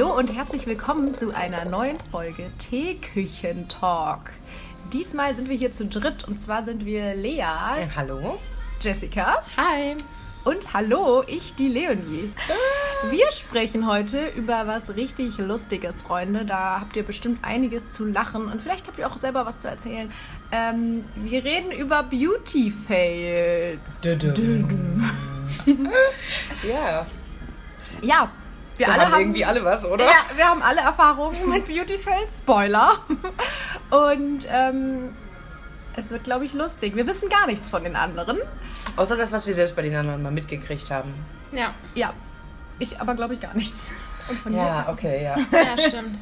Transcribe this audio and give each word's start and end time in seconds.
Hallo 0.00 0.16
und 0.16 0.34
herzlich 0.34 0.66
willkommen 0.66 1.12
zu 1.12 1.34
einer 1.34 1.66
neuen 1.66 1.98
Folge 2.10 2.50
Teeküchen-Talk. 2.56 4.30
Diesmal 4.94 5.36
sind 5.36 5.50
wir 5.50 5.56
hier 5.58 5.72
zu 5.72 5.84
dritt 5.84 6.26
und 6.26 6.38
zwar 6.38 6.62
sind 6.62 6.86
wir 6.86 7.14
Lea, 7.14 7.36
Ja, 7.36 7.76
hallo. 7.94 8.38
Jessica 8.80 9.42
Hi. 9.58 9.96
und 10.44 10.72
hallo, 10.72 11.22
ich 11.26 11.54
die 11.54 11.68
Leonie. 11.68 12.32
Wir 13.10 13.30
sprechen 13.30 13.86
heute 13.86 14.28
über 14.28 14.66
was 14.66 14.96
richtig 14.96 15.36
Lustiges, 15.36 16.00
Freunde. 16.00 16.46
Da 16.46 16.80
habt 16.80 16.96
ihr 16.96 17.02
bestimmt 17.02 17.44
einiges 17.44 17.90
zu 17.90 18.06
lachen 18.06 18.46
und 18.46 18.62
vielleicht 18.62 18.86
habt 18.86 18.98
ihr 18.98 19.06
auch 19.06 19.18
selber 19.18 19.44
was 19.44 19.58
zu 19.58 19.68
erzählen. 19.68 20.10
Ähm, 20.50 21.04
wir 21.16 21.44
reden 21.44 21.72
über 21.72 22.04
Beauty-Fails. 22.04 24.00
Ja, 26.66 27.06
Ja, 28.00 28.30
wir, 28.80 28.86
wir 28.86 28.94
alle 28.94 29.12
haben 29.12 29.20
irgendwie 29.20 29.44
alle 29.44 29.64
was, 29.64 29.84
oder? 29.84 30.04
Ja, 30.06 30.24
wir 30.34 30.48
haben 30.48 30.62
alle 30.62 30.80
Erfahrungen 30.80 31.48
mit 31.48 31.66
Beauty-Fails. 31.66 32.38
Spoiler. 32.38 32.92
Und 33.90 34.46
ähm, 34.50 35.14
es 35.96 36.10
wird, 36.10 36.24
glaube 36.24 36.44
ich, 36.46 36.54
lustig. 36.54 36.96
Wir 36.96 37.06
wissen 37.06 37.28
gar 37.28 37.46
nichts 37.46 37.70
von 37.70 37.84
den 37.84 37.94
anderen. 37.94 38.38
Außer 38.96 39.16
das, 39.16 39.32
was 39.32 39.46
wir 39.46 39.54
selbst 39.54 39.76
bei 39.76 39.82
den 39.82 39.94
anderen 39.94 40.22
mal 40.22 40.32
mitgekriegt 40.32 40.90
haben. 40.90 41.14
Ja, 41.52 41.68
Ja, 41.94 42.14
ich 42.78 43.00
aber, 43.00 43.14
glaube 43.14 43.34
ich, 43.34 43.40
gar 43.40 43.54
nichts. 43.54 43.90
Und 44.30 44.38
von 44.38 44.54
Ja, 44.56 44.88
okay, 44.90 45.22
ja. 45.24 45.36
ja, 45.52 45.76
stimmt. 45.88 46.18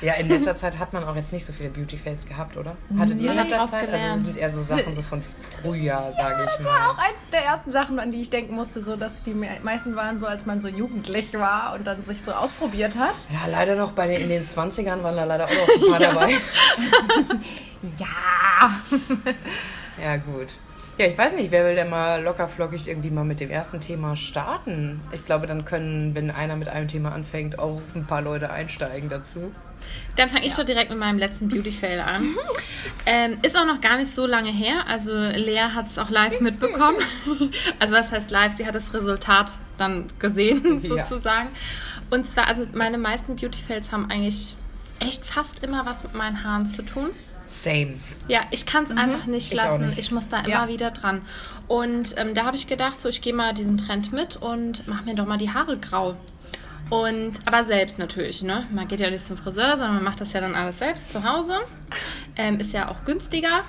Ja, 0.00 0.14
in 0.14 0.28
letzter 0.28 0.56
Zeit 0.56 0.78
hat 0.78 0.92
man 0.92 1.02
auch 1.02 1.16
jetzt 1.16 1.32
nicht 1.32 1.44
so 1.44 1.52
viele 1.52 1.70
Beauty-Fails 1.70 2.24
gehabt, 2.26 2.56
oder? 2.56 2.76
Hattet 2.96 3.18
ihr 3.20 3.32
in 3.32 3.36
letzter 3.36 3.66
Zeit? 3.66 3.90
Also 3.92 4.06
es 4.14 4.24
sind 4.26 4.36
eher 4.36 4.48
so 4.50 4.62
Sachen 4.62 4.94
so 4.94 5.02
von 5.02 5.20
früher, 5.62 6.12
sage 6.12 6.44
ich 6.44 6.52
Das 6.52 6.62
mal. 6.62 6.70
war 6.70 6.90
auch 6.92 6.98
eins 6.98 7.18
der 7.32 7.44
ersten 7.44 7.72
Sachen, 7.72 7.98
an 7.98 8.12
die 8.12 8.20
ich 8.20 8.30
denken 8.30 8.54
musste, 8.54 8.80
so 8.84 8.94
dass 8.94 9.20
die 9.24 9.34
me- 9.34 9.58
meisten 9.64 9.96
waren 9.96 10.20
so, 10.20 10.28
als 10.28 10.46
man 10.46 10.60
so 10.60 10.68
jugendlich 10.68 11.34
war 11.34 11.74
und 11.74 11.84
dann 11.84 12.04
sich 12.04 12.22
so 12.22 12.30
ausprobiert 12.32 12.96
hat. 12.96 13.16
Ja, 13.32 13.50
leider 13.50 13.74
noch 13.74 13.90
bei 13.90 14.06
den, 14.06 14.20
in 14.22 14.28
den 14.28 14.44
20ern 14.44 15.02
waren 15.02 15.16
da 15.16 15.24
leider 15.24 15.46
auch 15.46 15.50
noch 15.50 15.68
ein 15.86 15.90
paar 15.90 15.98
dabei. 16.14 16.36
Ja. 17.98 18.70
Ja, 20.02 20.16
gut. 20.16 20.48
Ja, 20.98 21.06
ich 21.06 21.16
weiß 21.16 21.34
nicht, 21.34 21.52
wer 21.52 21.64
will 21.64 21.76
denn 21.76 21.90
mal 21.90 22.20
lockerflockig 22.22 22.88
irgendwie 22.88 23.10
mal 23.10 23.24
mit 23.24 23.38
dem 23.38 23.50
ersten 23.50 23.80
Thema 23.80 24.16
starten? 24.16 25.00
Ich 25.12 25.24
glaube, 25.24 25.46
dann 25.46 25.64
können, 25.64 26.14
wenn 26.16 26.30
einer 26.32 26.56
mit 26.56 26.68
einem 26.68 26.88
Thema 26.88 27.12
anfängt, 27.12 27.58
auch 27.60 27.80
ein 27.94 28.04
paar 28.04 28.20
Leute 28.20 28.50
einsteigen 28.50 29.08
dazu. 29.08 29.52
Dann 30.16 30.28
fange 30.28 30.44
ich 30.44 30.54
doch 30.54 30.64
direkt 30.64 30.90
mit 30.90 30.98
meinem 30.98 31.18
letzten 31.18 31.48
Beauty-Fail 31.48 32.00
an. 32.00 32.24
Ähm, 33.06 33.38
ist 33.42 33.56
auch 33.56 33.64
noch 33.64 33.80
gar 33.80 33.96
nicht 33.96 34.14
so 34.14 34.26
lange 34.26 34.50
her. 34.50 34.84
Also 34.86 35.12
Lea 35.14 35.70
hat 35.74 35.86
es 35.86 35.96
auch 35.98 36.10
live 36.10 36.40
mitbekommen. 36.42 36.98
Also 37.78 37.94
was 37.94 38.12
heißt 38.12 38.30
live? 38.30 38.52
Sie 38.54 38.66
hat 38.66 38.74
das 38.74 38.92
Resultat 38.92 39.52
dann 39.78 40.06
gesehen, 40.18 40.80
Ja. 40.82 41.04
sozusagen. 41.04 41.48
Und 42.10 42.28
zwar, 42.28 42.46
also 42.48 42.64
meine 42.74 42.98
meisten 42.98 43.36
Beauty-Fails 43.36 43.90
haben 43.92 44.10
eigentlich 44.10 44.56
echt 45.00 45.24
fast 45.24 45.64
immer 45.64 45.86
was 45.86 46.02
mit 46.02 46.14
meinen 46.14 46.44
Haaren 46.44 46.66
zu 46.66 46.82
tun. 46.82 47.10
Same. 47.50 47.94
Ja, 48.28 48.40
ich 48.50 48.66
kann 48.66 48.84
es 48.84 48.90
einfach 48.90 49.26
nicht 49.26 49.50
Ich 49.52 49.54
lassen. 49.56 49.86
nicht. 49.88 49.98
Ich 49.98 50.10
muss 50.12 50.28
da 50.28 50.38
immer 50.40 50.48
Ja. 50.48 50.68
wieder 50.68 50.90
dran. 50.90 51.22
Und 51.66 52.14
ähm, 52.18 52.34
da 52.34 52.44
habe 52.44 52.56
ich 52.56 52.66
gedacht, 52.66 53.00
so 53.00 53.08
ich 53.08 53.20
gehe 53.22 53.34
mal 53.34 53.52
diesen 53.54 53.76
Trend 53.78 54.12
mit 54.12 54.36
und 54.36 54.86
mache 54.88 55.04
mir 55.04 55.14
doch 55.14 55.26
mal 55.26 55.38
die 55.38 55.50
Haare 55.52 55.76
grau. 55.78 56.16
Und 56.90 57.34
aber 57.44 57.64
selbst 57.64 57.98
natürlich, 57.98 58.42
ne? 58.42 58.66
Man 58.72 58.88
geht 58.88 59.00
ja 59.00 59.10
nicht 59.10 59.22
zum 59.24 59.36
Friseur, 59.36 59.76
sondern 59.76 59.96
man 59.96 60.04
macht 60.04 60.22
das 60.22 60.32
ja 60.32 60.40
dann 60.40 60.54
alles 60.54 60.78
selbst 60.78 61.10
zu 61.10 61.22
Hause. 61.22 61.56
Ähm, 62.34 62.58
ist 62.60 62.72
ja 62.72 62.88
auch 62.88 63.04
günstiger. 63.04 63.64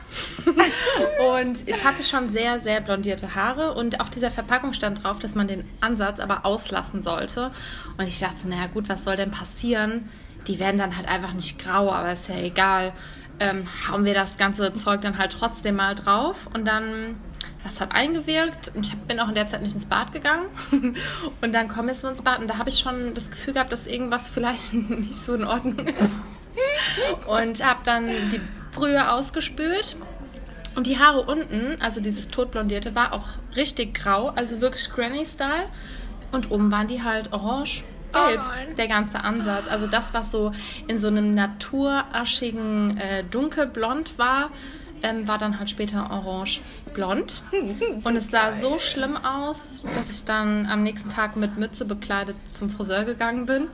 und 1.37 1.57
ich 1.67 1.83
hatte 1.83 2.03
schon 2.03 2.29
sehr, 2.29 2.59
sehr 2.59 2.79
blondierte 2.81 3.35
Haare 3.35 3.73
und 3.73 3.99
auf 3.99 4.09
dieser 4.09 4.31
Verpackung 4.31 4.71
stand 4.73 5.03
drauf, 5.03 5.19
dass 5.19 5.35
man 5.35 5.47
den 5.47 5.65
Ansatz 5.81 6.19
aber 6.19 6.45
auslassen 6.45 7.03
sollte. 7.03 7.51
Und 7.97 8.07
ich 8.07 8.19
dachte, 8.19 8.47
naja 8.47 8.67
gut, 8.67 8.87
was 8.87 9.03
soll 9.03 9.17
denn 9.17 9.31
passieren? 9.31 10.09
Die 10.47 10.59
werden 10.59 10.77
dann 10.77 10.95
halt 10.95 11.07
einfach 11.07 11.33
nicht 11.33 11.59
grau, 11.59 11.91
aber 11.91 12.13
ist 12.13 12.29
ja 12.29 12.37
egal. 12.37 12.93
Ähm, 13.39 13.67
hauen 13.89 14.05
wir 14.05 14.13
das 14.13 14.37
ganze 14.37 14.73
Zeug 14.73 15.01
dann 15.01 15.17
halt 15.17 15.31
trotzdem 15.31 15.75
mal 15.75 15.95
drauf 15.95 16.49
und 16.53 16.67
dann 16.67 17.15
das 17.63 17.81
hat 17.81 17.91
eingewirkt 17.91 18.71
und 18.73 18.87
ich 18.87 18.95
bin 18.95 19.19
auch 19.19 19.27
in 19.27 19.35
der 19.35 19.47
Zeit 19.47 19.61
nicht 19.61 19.75
ins 19.75 19.85
Bad 19.85 20.13
gegangen. 20.13 20.45
Und 21.41 21.53
dann 21.53 21.67
komme 21.67 21.91
ich 21.91 21.97
so 21.99 22.07
ins 22.07 22.21
Bad 22.21 22.39
und 22.39 22.47
da 22.47 22.57
habe 22.57 22.69
ich 22.69 22.79
schon 22.79 23.13
das 23.13 23.29
Gefühl 23.29 23.53
gehabt, 23.53 23.71
dass 23.71 23.85
irgendwas 23.85 24.29
vielleicht 24.29 24.73
nicht 24.73 25.19
so 25.19 25.35
in 25.35 25.43
Ordnung 25.43 25.87
ist. 25.87 26.21
Und 27.27 27.63
habe 27.63 27.81
dann 27.83 28.29
die 28.29 28.39
Brühe 28.73 29.11
ausgespült. 29.11 29.97
Und 30.75 30.87
die 30.87 30.99
Haare 30.99 31.23
unten, 31.23 31.81
also 31.81 31.99
dieses 31.99 32.29
totblondierte, 32.29 32.95
war 32.95 33.13
auch 33.13 33.27
richtig 33.55 33.95
grau, 33.95 34.29
also 34.29 34.61
wirklich 34.61 34.89
Granny-Style. 34.89 35.65
Und 36.31 36.51
oben 36.51 36.71
waren 36.71 36.87
die 36.87 37.03
halt 37.03 37.33
orange. 37.33 37.83
Gelb, 38.11 38.41
Oh 38.41 38.75
der 38.75 38.87
ganze 38.87 39.23
Ansatz. 39.23 39.65
Also 39.69 39.87
das, 39.87 40.13
was 40.13 40.31
so 40.31 40.51
in 40.87 40.97
so 40.97 41.07
einem 41.07 41.35
naturaschigen 41.35 42.97
äh, 42.97 43.23
dunkelblond 43.23 44.17
war, 44.17 44.51
ähm, 45.03 45.27
war 45.27 45.37
dann 45.37 45.59
halt 45.59 45.69
später 45.69 46.09
orange-blond. 46.11 47.43
Und 48.03 48.15
es 48.15 48.29
sah 48.29 48.53
so 48.53 48.79
schlimm 48.79 49.17
aus, 49.17 49.83
dass 49.83 50.11
ich 50.11 50.23
dann 50.25 50.65
am 50.65 50.83
nächsten 50.83 51.09
Tag 51.09 51.35
mit 51.35 51.57
Mütze 51.57 51.85
bekleidet 51.85 52.35
zum 52.47 52.69
Friseur 52.69 53.05
gegangen 53.05 53.45
bin 53.45 53.67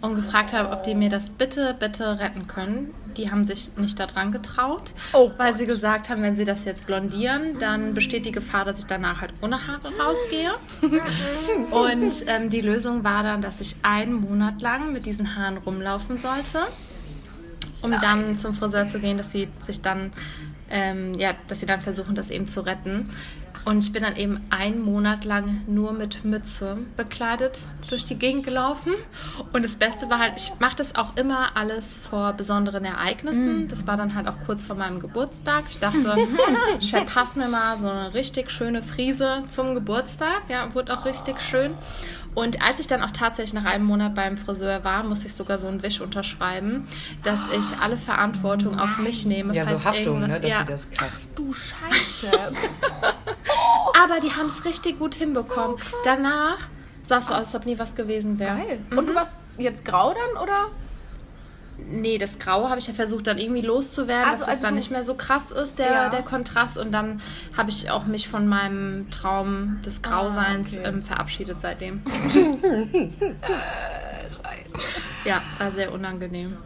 und 0.00 0.14
gefragt 0.14 0.52
habe, 0.52 0.70
ob 0.70 0.84
die 0.84 0.94
mir 0.94 1.10
das 1.10 1.30
bitte, 1.30 1.74
bitte 1.78 2.18
retten 2.18 2.46
können. 2.46 2.94
Die 3.16 3.30
haben 3.30 3.44
sich 3.44 3.76
nicht 3.76 3.98
daran 3.98 4.32
getraut, 4.32 4.92
Oh 5.12 5.30
weil 5.36 5.54
sie 5.54 5.66
gesagt 5.66 6.10
haben, 6.10 6.22
wenn 6.22 6.34
sie 6.34 6.44
das 6.44 6.64
jetzt 6.64 6.86
blondieren, 6.86 7.58
dann 7.58 7.94
besteht 7.94 8.26
die 8.26 8.32
Gefahr, 8.32 8.64
dass 8.64 8.80
ich 8.80 8.86
danach 8.86 9.20
halt 9.20 9.32
ohne 9.40 9.66
Haare 9.66 9.88
rausgehe. 9.98 10.52
Und 11.70 12.24
ähm, 12.26 12.50
die 12.50 12.60
Lösung 12.60 13.04
war 13.04 13.22
dann, 13.22 13.42
dass 13.42 13.60
ich 13.60 13.76
einen 13.82 14.14
Monat 14.14 14.60
lang 14.62 14.92
mit 14.92 15.06
diesen 15.06 15.36
Haaren 15.36 15.58
rumlaufen 15.58 16.16
sollte, 16.16 16.60
um 17.82 17.92
dann 18.00 18.36
zum 18.36 18.54
Friseur 18.54 18.88
zu 18.88 19.00
gehen, 19.00 19.16
dass 19.16 19.32
sie 19.32 19.48
sich 19.62 19.80
dann, 19.80 20.12
ähm, 20.70 21.14
ja, 21.14 21.34
dass 21.48 21.60
sie 21.60 21.66
dann 21.66 21.80
versuchen, 21.80 22.14
das 22.14 22.30
eben 22.30 22.48
zu 22.48 22.60
retten. 22.60 23.10
Und 23.64 23.84
ich 23.84 23.92
bin 23.92 24.02
dann 24.02 24.16
eben 24.16 24.40
einen 24.50 24.80
Monat 24.80 25.24
lang 25.24 25.62
nur 25.66 25.92
mit 25.92 26.24
Mütze 26.24 26.76
bekleidet 26.96 27.60
durch 27.88 28.04
die 28.04 28.16
Gegend 28.16 28.44
gelaufen. 28.44 28.92
Und 29.52 29.64
das 29.64 29.74
Beste 29.74 30.08
war 30.08 30.18
halt, 30.18 30.34
ich 30.36 30.52
mache 30.58 30.76
das 30.76 30.94
auch 30.94 31.16
immer 31.16 31.56
alles 31.56 31.96
vor 31.96 32.32
besonderen 32.32 32.84
Ereignissen. 32.84 33.68
Das 33.68 33.86
war 33.86 33.96
dann 33.96 34.14
halt 34.14 34.28
auch 34.28 34.40
kurz 34.46 34.64
vor 34.64 34.76
meinem 34.76 35.00
Geburtstag. 35.00 35.64
Ich 35.68 35.78
dachte, 35.78 36.16
ich 36.80 36.90
verpasse 36.90 37.38
mir 37.38 37.48
mal 37.48 37.76
so 37.76 37.88
eine 37.88 38.14
richtig 38.14 38.50
schöne 38.50 38.82
Frise 38.82 39.44
zum 39.48 39.74
Geburtstag. 39.74 40.42
Ja, 40.48 40.74
wurde 40.74 40.96
auch 40.96 41.04
richtig 41.04 41.40
schön. 41.40 41.74
Und 42.34 42.62
als 42.62 42.78
ich 42.78 42.86
dann 42.86 43.02
auch 43.02 43.10
tatsächlich 43.10 43.54
nach 43.54 43.64
einem 43.64 43.84
Monat 43.84 44.14
beim 44.14 44.36
Friseur 44.36 44.84
war, 44.84 45.02
musste 45.02 45.26
ich 45.26 45.34
sogar 45.34 45.58
so 45.58 45.66
einen 45.66 45.82
Wisch 45.82 46.00
unterschreiben, 46.00 46.86
dass 47.24 47.40
ich 47.52 47.76
alle 47.80 47.96
Verantwortung 47.96 48.78
auf 48.78 48.98
mich 48.98 49.26
nehme. 49.26 49.54
Ja, 49.54 49.64
so 49.64 49.84
Haftung, 49.84 50.20
ne? 50.20 50.40
Dass 50.40 50.50
ja. 50.50 50.58
sie 50.60 50.66
das 50.66 50.90
krass. 50.90 51.26
Du 51.34 51.52
Scheiße. 51.52 52.30
Aber 54.02 54.20
die 54.20 54.32
haben 54.32 54.46
es 54.46 54.64
richtig 54.64 54.98
gut 54.98 55.14
hinbekommen. 55.14 55.76
Danach 56.04 56.58
sah 57.02 57.18
es 57.18 57.26
so 57.26 57.32
aus, 57.32 57.38
als 57.48 57.54
ob 57.54 57.66
nie 57.66 57.78
was 57.78 57.94
gewesen 57.94 58.38
wäre. 58.38 58.56
Geil. 58.56 58.80
Und 58.96 59.08
du 59.08 59.14
warst 59.14 59.34
jetzt 59.58 59.84
grau 59.84 60.14
dann, 60.14 60.42
oder? 60.42 60.68
Nee, 61.88 62.18
das 62.18 62.38
Graue 62.38 62.68
habe 62.68 62.78
ich 62.78 62.86
ja 62.88 62.92
versucht 62.92 63.26
dann 63.26 63.38
irgendwie 63.38 63.62
loszuwerden, 63.62 64.24
Ach 64.26 64.30
dass 64.32 64.40
so, 64.40 64.44
es 64.44 64.50
also 64.50 64.62
dann 64.64 64.72
du- 64.74 64.76
nicht 64.80 64.90
mehr 64.90 65.02
so 65.02 65.14
krass 65.14 65.50
ist, 65.50 65.78
der, 65.78 65.90
Ja. 65.90 66.08
der 66.10 66.22
Kontrast. 66.22 66.76
Und 66.76 66.92
dann 66.92 67.22
habe 67.56 67.70
ich 67.70 67.90
auch 67.90 68.04
mich 68.04 68.28
von 68.28 68.46
meinem 68.46 69.10
Traum 69.10 69.80
des 69.84 70.02
Grauseins 70.02 70.74
okay. 70.76 70.82
ähm, 70.86 71.00
verabschiedet 71.02 71.58
seitdem. 71.58 72.02
Scheiße. 74.30 74.74
Ja, 75.24 75.42
war 75.58 75.70
sehr 75.72 75.92
unangenehm. 75.92 76.58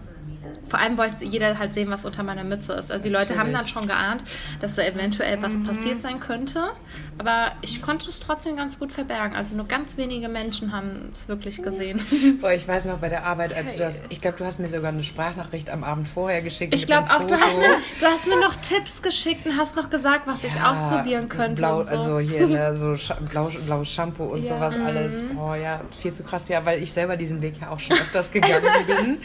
Vor 0.67 0.79
allem 0.79 0.97
wollte 0.99 1.25
jeder 1.25 1.59
halt 1.59 1.75
sehen, 1.75 1.91
was 1.91 2.05
unter 2.05 2.23
meiner 2.23 2.43
Mütze 2.45 2.73
ist. 2.73 2.91
Also 2.91 3.05
die 3.05 3.11
Leute 3.11 3.35
haben 3.35 3.53
dann 3.53 3.65
Natürlich. 3.65 3.71
schon 3.73 3.87
geahnt, 3.87 4.25
dass 4.61 4.75
da 4.75 4.83
eventuell 4.83 5.41
was 5.43 5.57
Mhm. 5.59 5.63
passiert 5.65 6.03
sein 6.03 6.21
könnte. 6.21 6.71
Aber 7.19 7.53
ich 7.61 7.83
konnte 7.83 8.09
es 8.09 8.19
trotzdem 8.19 8.57
ganz 8.57 8.79
gut 8.79 8.91
verbergen. 8.91 9.37
Also 9.37 9.55
nur 9.55 9.67
ganz 9.69 9.97
wenige 9.99 10.29
Menschen 10.29 10.73
haben 10.73 11.11
es 11.13 11.29
wirklich 11.29 11.63
gesehen. 11.63 12.01
Boah, 12.41 12.53
ich 12.53 12.67
weiß 12.67 12.87
noch 12.87 12.99
bei 12.99 13.09
der 13.11 13.25
Arbeit, 13.25 13.55
als 13.55 13.75
du 13.75 13.79
das, 13.81 14.03
ich 14.09 14.21
glaube, 14.21 14.39
du 14.39 14.45
hast 14.45 14.59
mir 14.59 14.69
sogar 14.69 14.91
eine 14.91 15.05
Sprachnachricht 15.05 15.69
am 15.71 15.85
Abend 15.85 16.09
vorher 16.09 16.41
geschickt. 16.43 16.75
Ich 16.75 16.87
glaube 16.87 17.11
auch, 17.11 17.25
du 17.25 17.35
hast, 17.35 17.57
mir, 17.59 17.77
du 18.01 18.07
hast 18.07 18.27
mir 18.27 18.41
noch 18.41 18.57
Tipps 18.57 19.03
geschickt 19.03 19.47
und 19.47 19.57
hast 19.59 19.77
noch 19.77 19.91
gesagt, 19.91 20.27
was 20.27 20.45
ich 20.45 20.55
Ja, 20.55 20.73
ausprobieren 20.73 21.29
könnte. 21.29 21.57
Blau, 21.57 21.81
und 21.81 21.89
so. 21.89 21.91
Also 21.95 22.19
hier 22.21 22.47
ne, 22.47 22.75
so 22.77 22.97
blau, 23.31 23.51
blaues 23.67 23.89
Shampoo 23.91 24.25
und 24.25 24.45
Ja. 24.45 24.55
sowas 24.55 24.77
alles. 24.85 25.21
Mhm. 25.23 25.37
Boah, 25.37 25.57
ja, 25.57 25.81
viel 26.01 26.13
zu 26.13 26.23
krass. 26.23 26.49
Ja, 26.49 26.65
weil 26.65 26.83
ich 26.83 26.93
selber 26.93 27.17
diesen 27.17 27.43
Weg 27.43 27.61
ja 27.61 27.69
auch 27.71 27.79
schon 27.81 27.97
öfters 27.97 28.33
gegangen 28.33 28.65
bin. 28.87 29.19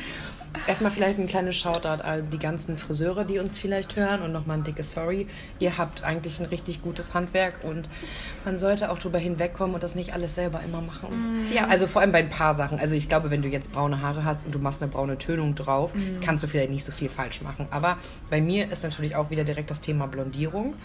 Erstmal 0.68 0.92
vielleicht 0.92 1.20
ein 1.20 1.28
kleines 1.28 1.58
Shoutout 1.58 2.04
an 2.04 2.30
die 2.32 2.40
ganzen 2.40 2.78
Friseure, 2.78 3.26
die 3.26 3.40
uns 3.40 3.58
vielleicht 3.58 3.96
hören 3.96 4.22
und 4.22 4.32
nochmal 4.32 4.58
ein 4.58 4.64
dickes 4.64 4.92
Sorry. 4.92 5.28
Ihr 5.60 5.78
habt 5.78 6.04
eigentlich 6.04 6.40
ein 6.40 6.46
richtig 6.46 6.82
gutes 6.82 7.14
Handwerk 7.14 7.64
und 7.64 7.90
man 8.46 8.58
sollte 8.58 8.92
auch 8.92 8.98
drüber 8.98 9.20
hinwegkommen 9.20 9.76
und 9.76 9.84
das 9.84 9.96
nicht 9.96 10.14
alles 10.14 10.36
selber 10.36 10.62
immer 10.64 10.82
machen. 10.82 11.48
Ja. 11.54 11.68
Also 11.68 11.88
vor 11.88 12.02
allem 12.02 12.12
bei 12.12 12.20
ein 12.20 12.30
paar 12.30 12.56
Sachen. 12.56 12.80
Also 12.80 12.96
ich 12.96 13.10
glaube, 13.10 13.30
wenn 13.32 13.42
du 13.42 13.48
jetzt 13.48 13.72
braune 13.72 14.02
Haare 14.02 14.24
hast 14.24 14.46
und 14.46 14.54
du 14.54 14.60
machst 14.60 14.82
eine 14.82 14.92
braune 14.92 15.18
Tönung 15.18 15.56
drauf, 15.56 15.92
kannst 16.22 16.44
du 16.44 16.48
vielleicht 16.48 16.72
nicht 16.72 16.86
so 16.86 16.92
viel 16.92 17.10
falsch 17.10 17.42
machen. 17.42 17.68
Aber 17.72 17.98
bei 18.30 18.42
mir 18.42 18.72
ist 18.72 18.84
natürlich 18.84 19.16
auch 19.16 19.30
wieder 19.30 19.44
direkt 19.44 19.70
das 19.70 19.82
Thema 19.82 20.08
Blondierung. 20.08 20.76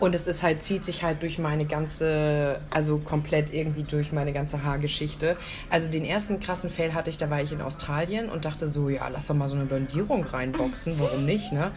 Und 0.00 0.14
es 0.14 0.26
ist 0.26 0.42
halt, 0.42 0.62
zieht 0.62 0.84
sich 0.84 1.02
halt 1.02 1.22
durch 1.22 1.38
meine 1.38 1.64
ganze, 1.64 2.60
also 2.70 2.98
komplett 2.98 3.52
irgendwie 3.52 3.82
durch 3.82 4.12
meine 4.12 4.32
ganze 4.32 4.62
Haargeschichte. 4.62 5.36
Also 5.70 5.90
den 5.90 6.04
ersten 6.04 6.38
krassen 6.38 6.70
Fail 6.70 6.94
hatte 6.94 7.10
ich, 7.10 7.16
da 7.16 7.30
war 7.30 7.42
ich 7.42 7.52
in 7.52 7.60
Australien 7.60 8.28
und 8.28 8.44
dachte 8.44 8.68
so, 8.68 8.88
ja, 8.88 9.08
lass 9.08 9.26
doch 9.26 9.34
mal 9.34 9.48
so 9.48 9.56
eine 9.56 9.64
Blondierung 9.64 10.24
reinboxen, 10.24 10.94
warum 10.98 11.24
nicht, 11.24 11.52
ne? 11.52 11.72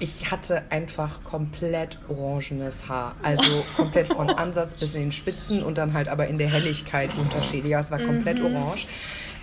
Ich 0.00 0.30
hatte 0.30 0.62
einfach 0.68 1.22
komplett 1.22 1.98
orangenes 2.08 2.88
Haar. 2.88 3.14
Also 3.22 3.64
komplett 3.76 4.08
von 4.08 4.28
Ansatz 4.36 4.74
bis 4.74 4.94
in 4.94 5.02
den 5.02 5.12
Spitzen 5.12 5.62
und 5.62 5.78
dann 5.78 5.94
halt 5.94 6.08
aber 6.08 6.26
in 6.26 6.38
der 6.38 6.48
Helligkeit 6.48 7.10
unterschiedlich. 7.16 7.70
Ja, 7.70 7.80
es 7.80 7.90
war 7.90 8.00
komplett 8.00 8.40
orange. 8.40 8.86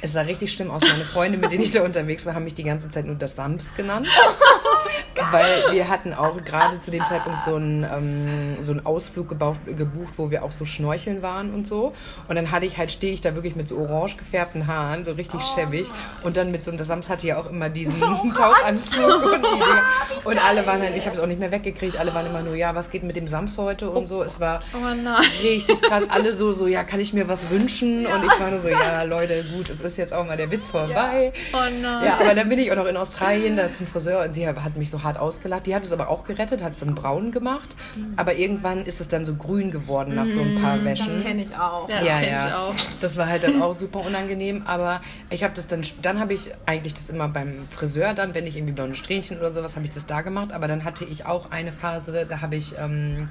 Es 0.02 0.14
sah 0.14 0.22
richtig 0.22 0.52
schlimm 0.52 0.70
aus. 0.72 0.82
Meine 0.82 1.04
Freunde, 1.04 1.38
mit 1.38 1.52
denen 1.52 1.64
ich 1.64 1.72
da 1.72 1.84
unterwegs 1.84 2.26
war, 2.26 2.34
haben 2.34 2.44
mich 2.46 2.54
die 2.54 2.64
ganze 2.64 2.90
Zeit 2.90 3.06
nur 3.06 3.16
das 3.16 3.36
Sams 3.36 3.76
genannt. 3.76 4.08
Weil 5.32 5.72
wir 5.72 5.88
hatten 5.90 6.14
auch 6.14 6.38
gerade 6.44 6.80
zu 6.80 6.92
dem 6.92 7.06
Zeitpunkt 7.06 7.42
so 7.44 7.56
einen, 7.56 7.84
ähm, 7.84 8.64
so 8.64 8.72
einen 8.72 8.86
Ausflug 8.86 9.30
gebucht, 9.30 9.60
gebucht, 9.66 10.14
wo 10.18 10.32
wir 10.32 10.44
auch 10.44 10.52
so 10.52 10.66
schnorcheln 10.66 11.22
waren 11.22 11.54
und 11.54 11.68
so. 11.68 11.94
Und 12.28 12.36
dann 12.36 12.52
hatte 12.52 12.66
ich 12.66 12.78
halt, 12.78 12.92
stehe 12.92 13.14
ich 13.14 13.22
da 13.22 13.36
wirklich 13.36 13.56
mit 13.56 13.70
so 13.70 13.78
orange 13.78 14.18
gefärbten 14.18 14.68
Haaren, 14.68 15.06
so 15.06 15.14
richtig 15.14 15.42
schäbig. 15.56 15.88
Und 16.24 16.38
dann 16.38 16.52
mit 16.52 16.64
so, 16.64 16.72
und 16.72 16.80
das 16.80 16.88
Sams 16.88 17.10
hatte 17.10 17.28
ja 17.28 17.38
auch 17.38 17.50
immer 17.50 17.70
diesen 17.70 18.34
Tauchanzug 18.34 19.24
und 19.24 19.44
die. 19.44 20.28
Und 20.28 20.46
alle 20.46 20.66
waren 20.66 20.82
halt, 20.82 20.96
ich 20.96 21.06
habe 21.06 21.16
es 21.16 21.22
auch 21.22 21.28
nicht 21.28 21.40
mehr 21.40 21.52
weggekriegt, 21.52 21.98
alle 21.98 22.14
waren 22.14 22.26
immer 22.26 22.42
nur, 22.42 22.56
ja, 22.56 22.76
was 22.76 22.90
geht 22.90 23.04
mit 23.04 23.16
dem 23.16 23.28
Sams 23.28 23.58
heute 23.58 23.90
und 23.90 24.08
so. 24.08 24.22
Es 24.24 24.40
war 24.40 24.62
Oh 24.74 25.44
richtig 25.44 25.82
krass. 25.82 26.04
Alle 26.10 26.34
so, 26.34 26.52
so, 26.52 26.68
ja, 26.68 26.84
kann 26.84 27.00
ich 27.00 27.14
mir 27.14 27.28
was 27.28 27.50
wünschen? 27.50 28.06
Und 28.06 28.24
ich 28.24 28.40
war 28.40 28.52
nur 28.52 28.60
so, 28.60 28.70
ja, 28.70 29.04
Leute, 29.04 29.44
gut, 29.56 29.70
es 29.70 29.82
ist 29.82 29.98
jetzt 29.98 30.14
auch 30.14 30.26
mal 30.26 30.38
der 30.38 30.52
Witz 30.52 30.70
vorbei. 30.70 31.34
Oh 31.54 31.58
nein. 31.58 32.06
Ja, 32.06 32.20
aber 32.20 32.36
dann 32.36 32.50
bin 32.50 32.60
ich 32.60 32.72
auch 32.72 32.76
noch 32.76 32.86
in 32.86 32.98
Australien 32.98 33.58
da 33.58 33.74
zum 33.74 33.88
Friseur 33.88 34.24
und 34.24 34.34
sie 34.34 34.48
hat 34.48 34.76
mich 34.76 34.90
so 34.90 35.04
hart 35.04 35.19
ausgelacht. 35.22 35.66
Die 35.66 35.76
hat 35.76 35.84
es 35.84 35.92
aber 35.92 36.10
auch 36.10 36.24
gerettet, 36.24 36.64
hat 36.64 36.74
es 36.74 36.82
in 36.82 36.96
braun 36.96 37.32
gemacht. 37.32 37.76
Aber 38.16 38.36
irgendwann 38.36 38.86
ist 38.86 39.02
es 39.02 39.08
dann 39.08 39.26
so 39.26 39.36
grün 39.36 39.72
geworden 39.72 40.16
nach 40.16 40.28
so 40.28 40.42
ein 40.42 40.62
paar 40.62 40.84
Wäschen. 40.84 41.16
Das 41.16 41.24
kenne 41.24 41.42
ich 41.42 41.56
auch. 41.56 41.90
Ja, 41.90 42.00
das 42.00 42.10
kenn 42.10 42.36
ich 42.36 42.54
auch. 42.54 42.74
Das 43.02 43.18
war 43.18 43.28
halt 43.28 43.44
dann 43.44 43.62
auch 43.62 43.74
super 43.74 44.06
unangenehm, 44.06 44.64
aber 44.66 45.02
ich 45.30 45.44
habe 45.44 45.54
das 45.56 45.68
dann, 45.68 45.82
dann 46.02 46.20
habe 46.20 46.34
ich 46.34 46.52
eigentlich 46.66 46.94
das 46.94 47.10
immer 47.10 47.28
beim 47.28 47.68
Friseur 47.70 48.14
dann, 48.14 48.34
wenn 48.34 48.48
ich 48.48 48.56
irgendwie 48.56 48.74
blonde 48.74 48.96
Strähnchen 48.96 49.38
oder 49.38 49.52
sowas, 49.52 49.76
habe 49.76 49.86
ich 49.86 49.94
das 49.94 50.06
da 50.06 50.22
gemacht. 50.22 50.52
Aber 50.52 50.68
dann 50.68 50.84
hatte 50.84 51.06
ich 51.06 51.26
auch 51.26 51.52
eine 51.52 51.72
Phase, 51.72 52.26
da 52.28 52.42
habe 52.42 52.56
ich, 52.56 52.76
ähm, 52.78 53.30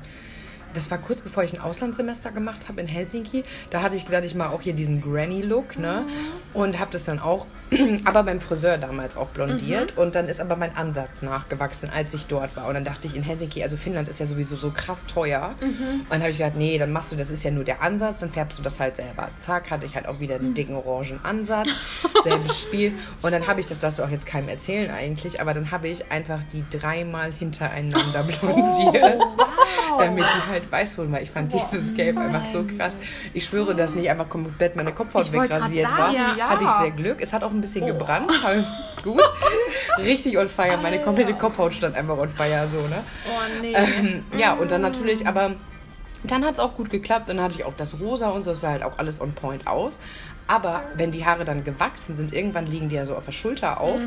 das 0.75 0.91
war 0.91 0.99
kurz 0.99 1.23
bevor 1.23 1.43
ich 1.45 1.55
ein 1.55 1.61
Auslandssemester 1.61 2.31
gemacht 2.31 2.69
habe 2.69 2.81
in 2.81 2.87
Helsinki. 2.87 3.45
Da 3.71 3.83
hatte 3.83 3.97
ich 3.97 4.05
gedacht, 4.05 4.25
ich 4.25 4.35
mache 4.35 4.51
auch 4.51 4.61
hier 4.61 4.75
diesen 4.75 5.01
Granny-Look, 5.01 5.79
ne? 5.79 6.05
Und 6.53 6.79
habe 6.79 6.91
das 6.93 7.05
dann 7.05 7.19
auch, 7.19 7.47
aber 8.05 8.23
beim 8.23 8.41
Friseur 8.41 8.79
damals 8.79 9.17
auch 9.17 9.29
blondiert. 9.29 9.97
Und 9.97 10.15
dann 10.15 10.29
ist 10.29 10.41
aber 10.41 10.57
mein 10.57 10.75
Ansatz 10.77 11.23
nachgewachsen, 11.23 11.91
als 11.95 12.15
ich 12.15 12.27
dort 12.27 12.57
war. 12.57 12.67
Und 12.67 12.75
dann 12.75 12.85
dachte 12.85 13.07
ich 13.07 13.15
in 13.17 13.23
Helsinki, 13.23 13.63
also 13.63 13.77
Finnland 13.77 14.09
ist 14.09 14.21
ja 14.21 14.27
sowieso 14.27 14.57
so 14.57 14.71
krass 14.71 15.07
teuer. 15.07 15.55
Und 15.61 16.07
dann 16.11 16.21
habe 16.21 16.31
ich 16.31 16.39
gedacht, 16.39 16.57
nee, 16.57 16.79
dann 16.79 16.93
machst 16.93 17.13
du, 17.13 17.17
das 17.17 17.31
ist 17.31 17.43
ja 17.43 17.51
nur 17.51 17.65
der 17.65 17.83
Ansatz, 17.83 18.21
dann 18.21 18.31
färbst 18.31 18.59
du 18.59 18.63
das 18.63 18.81
halt 18.81 18.97
selber. 18.97 19.29
Zack, 19.39 19.71
hatte 19.71 19.87
ich 19.87 19.95
halt 19.95 20.07
auch 20.07 20.21
wieder 20.21 20.37
einen 20.37 20.55
dicken 20.55 20.75
orangen 20.75 21.21
Ansatz. 21.25 21.69
Selbes 22.25 22.61
Spiel. 22.61 22.93
Und 23.23 23.33
dann 23.33 23.47
habe 23.47 23.61
ich, 23.61 23.67
das 23.67 23.79
darfst 23.79 23.99
du 23.99 24.03
auch 24.03 24.11
jetzt 24.11 24.27
keinem 24.27 24.49
erzählen 24.49 24.91
eigentlich, 24.91 25.41
aber 25.41 25.55
dann 25.55 25.71
habe 25.71 25.89
ich 25.89 26.11
einfach 26.11 26.41
die 26.53 26.65
dreimal 26.71 27.33
hintereinander 27.33 28.23
blondiert. 28.41 29.23
Damit 29.99 30.25
die 30.25 30.51
halt 30.51 30.71
weiß 30.71 30.97
wurde, 30.99 31.13
weil 31.13 31.23
ich 31.25 31.31
fand 31.31 31.53
dieses 31.53 31.95
Gelb 31.95 32.17
einfach 32.19 32.45
so 32.45 32.65
krass. 32.65 32.97
Ich 33.35 33.45
schwöre, 33.45 33.75
dass 33.75 33.95
nicht 33.95 34.09
einfach 34.09 34.29
komplett 34.29 34.77
meine 34.77 34.93
Kopfhaut 34.93 35.33
wegrasiert 35.33 35.91
war. 35.97 36.13
ja. 36.13 36.37
Hatte 36.49 36.65
ich 36.65 36.71
sehr 36.71 36.91
Glück. 36.93 37.21
Es 37.21 37.33
hat 37.33 37.43
auch 37.43 37.51
ein 37.59 37.61
bisschen 37.61 37.87
gebrannt. 37.87 38.31
aber 38.45 38.65
Gut. 39.03 39.23
Richtig 39.99 40.39
on 40.39 40.49
fire. 40.49 40.77
Meine 40.77 41.01
komplette 41.01 41.35
Kopfhaut 41.35 41.75
stand 41.75 41.97
einfach 41.97 42.19
on 42.19 42.29
fire, 42.29 42.67
so, 42.67 42.87
ne? 42.89 43.03
Oh 43.27 43.61
nee. 43.61 43.75
Ähm, 43.75 44.25
ja, 44.37 44.55
und 44.55 44.71
dann 44.71 44.81
natürlich, 44.81 45.27
aber 45.27 45.55
dann 46.25 46.45
hat 46.45 46.55
es 46.55 46.61
auch 46.61 46.75
gut 46.77 46.91
geklappt. 46.91 47.29
Dann 47.29 47.41
hatte 47.41 47.55
ich 47.57 47.65
auch 47.65 47.75
das 47.75 48.01
Rosa 48.01 48.31
und 48.31 48.43
so, 48.43 48.53
es 48.53 48.61
sah 48.61 48.71
halt 48.71 48.83
auch 48.83 48.99
alles 48.99 49.21
on 49.21 49.33
point 49.33 49.67
aus. 49.67 50.01
Aber 50.49 50.83
wenn 50.95 51.13
die 51.13 51.27
Haare 51.27 51.45
dann 51.45 51.63
gewachsen 51.63 52.17
sind, 52.17 52.33
irgendwann 52.33 52.67
liegen 52.67 52.89
die 52.89 52.97
ja 52.97 53.05
so 53.05 53.15
auf 53.15 53.27
der 53.27 53.33
Schulter 53.33 53.81
auf 53.81 54.01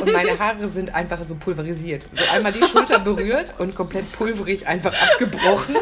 und 0.00 0.12
meine 0.12 0.38
Haare 0.40 0.66
sind 0.66 0.92
einfach 0.92 1.22
so 1.22 1.36
pulverisiert. 1.36 2.08
So 2.10 2.24
einmal 2.32 2.50
die 2.50 2.64
Schulter 2.64 2.98
berührt 2.98 3.54
und 3.58 3.76
komplett 3.76 4.12
pulverig 4.12 4.66
einfach 4.66 4.92
abgebrochen. 4.92 5.76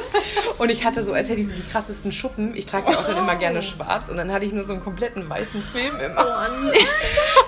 Und 0.59 0.69
ich 0.69 0.85
hatte 0.85 1.03
so, 1.03 1.14
als 1.14 1.31
hätte 1.31 1.41
ich 1.41 1.49
so 1.49 1.56
die 1.56 1.67
krassesten 1.67 2.12
Schuppen. 2.12 2.55
Ich 2.55 2.67
trage 2.67 2.93
ja 2.93 2.99
auch 2.99 3.05
dann 3.05 3.17
immer 3.17 3.37
gerne 3.37 3.62
schwarz 3.62 4.11
und 4.11 4.19
dann 4.19 4.31
hatte 4.31 4.44
ich 4.44 4.53
nur 4.53 4.64
so 4.64 4.75
einen 4.75 4.85
kompletten 4.85 5.29
weißen 5.29 5.62
Film 5.62 5.99
immer. 5.99 6.47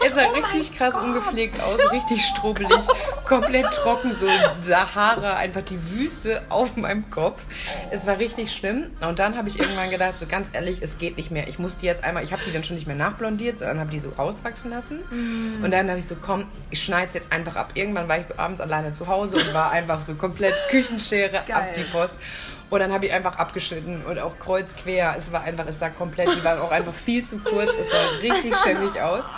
Es 0.05 0.15
sah 0.15 0.31
richtig 0.31 0.77
krass 0.77 0.95
ungepflegt 0.95 1.59
aus, 1.59 1.93
richtig 1.93 2.25
strubbelig, 2.25 2.81
komplett 3.29 3.67
trocken, 3.73 4.15
so 4.19 4.27
Sahara, 4.63 5.37
einfach 5.37 5.63
die 5.63 5.79
Wüste 5.91 6.43
auf 6.49 6.77
meinem 6.77 7.11
Kopf. 7.11 7.43
Es 7.91 8.07
war 8.07 8.19
richtig 8.19 8.53
schlimm. 8.53 8.91
Und 9.07 9.19
dann 9.19 9.37
habe 9.37 9.49
ich 9.49 9.61
irgendwann 9.61 9.91
gedacht, 9.91 10.15
so 10.19 10.27
ganz 10.27 10.49
ehrlich, 10.55 10.81
es 10.81 10.97
geht 10.97 11.19
nicht 11.19 11.31
mehr. 11.31 11.47
Ich 11.47 11.59
muss 11.59 11.77
die 11.77 11.87
jetzt 11.87 12.03
einmal, 12.05 12.25
ich 12.25 12.33
habe 12.33 12.43
die 12.47 12.54
dann 12.55 12.65
schon 12.65 12.77
nicht 12.77 12.87
mehr 12.87 12.97
nachblondiert, 12.97 13.59
sondern 13.59 13.81
habe 13.81 13.91
die 13.91 14.01
so 14.01 14.11
rauswachsen 14.11 14.71
lassen. 14.71 15.01
Und 15.63 15.71
dann 15.71 15.87
dachte 15.87 15.99
ich 15.99 16.07
so, 16.07 16.17
komm, 16.21 16.47
ich 16.71 16.83
schneide 16.83 17.09
es 17.09 17.15
jetzt 17.15 17.33
einfach 17.33 17.57
ab. 17.57 17.73
Irgendwann 17.75 18.09
war 18.09 18.19
ich 18.19 18.27
so 18.27 18.35
abends 18.37 18.61
alleine 18.61 18.93
zu 18.93 19.07
Hause 19.07 19.37
und 19.37 19.53
war 19.53 19.71
einfach 19.71 20.03
so 20.03 20.15
komplett 20.15 20.55
Küchenschere 20.71 21.39
ab 21.41 21.47
Geil. 21.47 21.75
die 21.77 21.85
Post. 21.85 22.19
Und 22.71 22.81
dann 22.81 22.93
habe 22.93 23.07
ich 23.07 23.13
einfach 23.13 23.37
abgeschnitten 23.37 24.03
und 24.05 24.19
auch 24.19 24.39
kreuz 24.39 24.75
quer. 24.75 25.15
Es 25.17 25.31
war 25.31 25.43
einfach, 25.43 25.67
es 25.67 25.79
sah 25.79 25.91
komplett, 25.91 26.29
die 26.35 26.43
waren 26.43 26.59
auch 26.59 26.73
einfach 26.73 26.95
viel 26.95 27.25
zu 27.25 27.39
kurz. 27.39 27.71
Es 27.79 27.91
sah 27.91 27.99
richtig 28.23 28.55
schäbig 28.65 29.01
aus. 29.01 29.29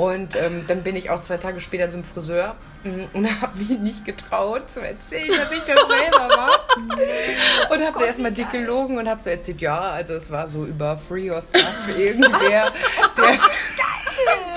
Und 0.00 0.34
ähm, 0.34 0.64
dann 0.66 0.82
bin 0.82 0.96
ich 0.96 1.10
auch 1.10 1.20
zwei 1.20 1.36
Tage 1.36 1.60
später 1.60 1.90
zum 1.90 2.04
Friseur 2.04 2.56
mm, 2.84 3.04
und 3.12 3.40
habe 3.42 3.58
mich 3.58 3.78
nicht 3.78 4.06
getraut 4.06 4.70
zu 4.70 4.80
erzählen, 4.80 5.28
dass 5.28 5.52
ich 5.52 5.60
das 5.60 5.88
selber 5.88 6.26
war. 6.30 7.70
Und 7.70 7.86
habe 7.86 8.06
erstmal 8.06 8.32
dick 8.32 8.50
gelogen 8.50 8.96
und 8.96 9.06
habe 9.06 9.22
so 9.22 9.28
erzählt, 9.28 9.60
ja, 9.60 9.78
also 9.78 10.14
es 10.14 10.30
war 10.30 10.48
so 10.48 10.64
über 10.64 10.98
Free 11.06 11.30
or 11.30 11.42
Stuff 11.42 11.98
irgendwer, 11.98 12.72
der, 13.14 13.38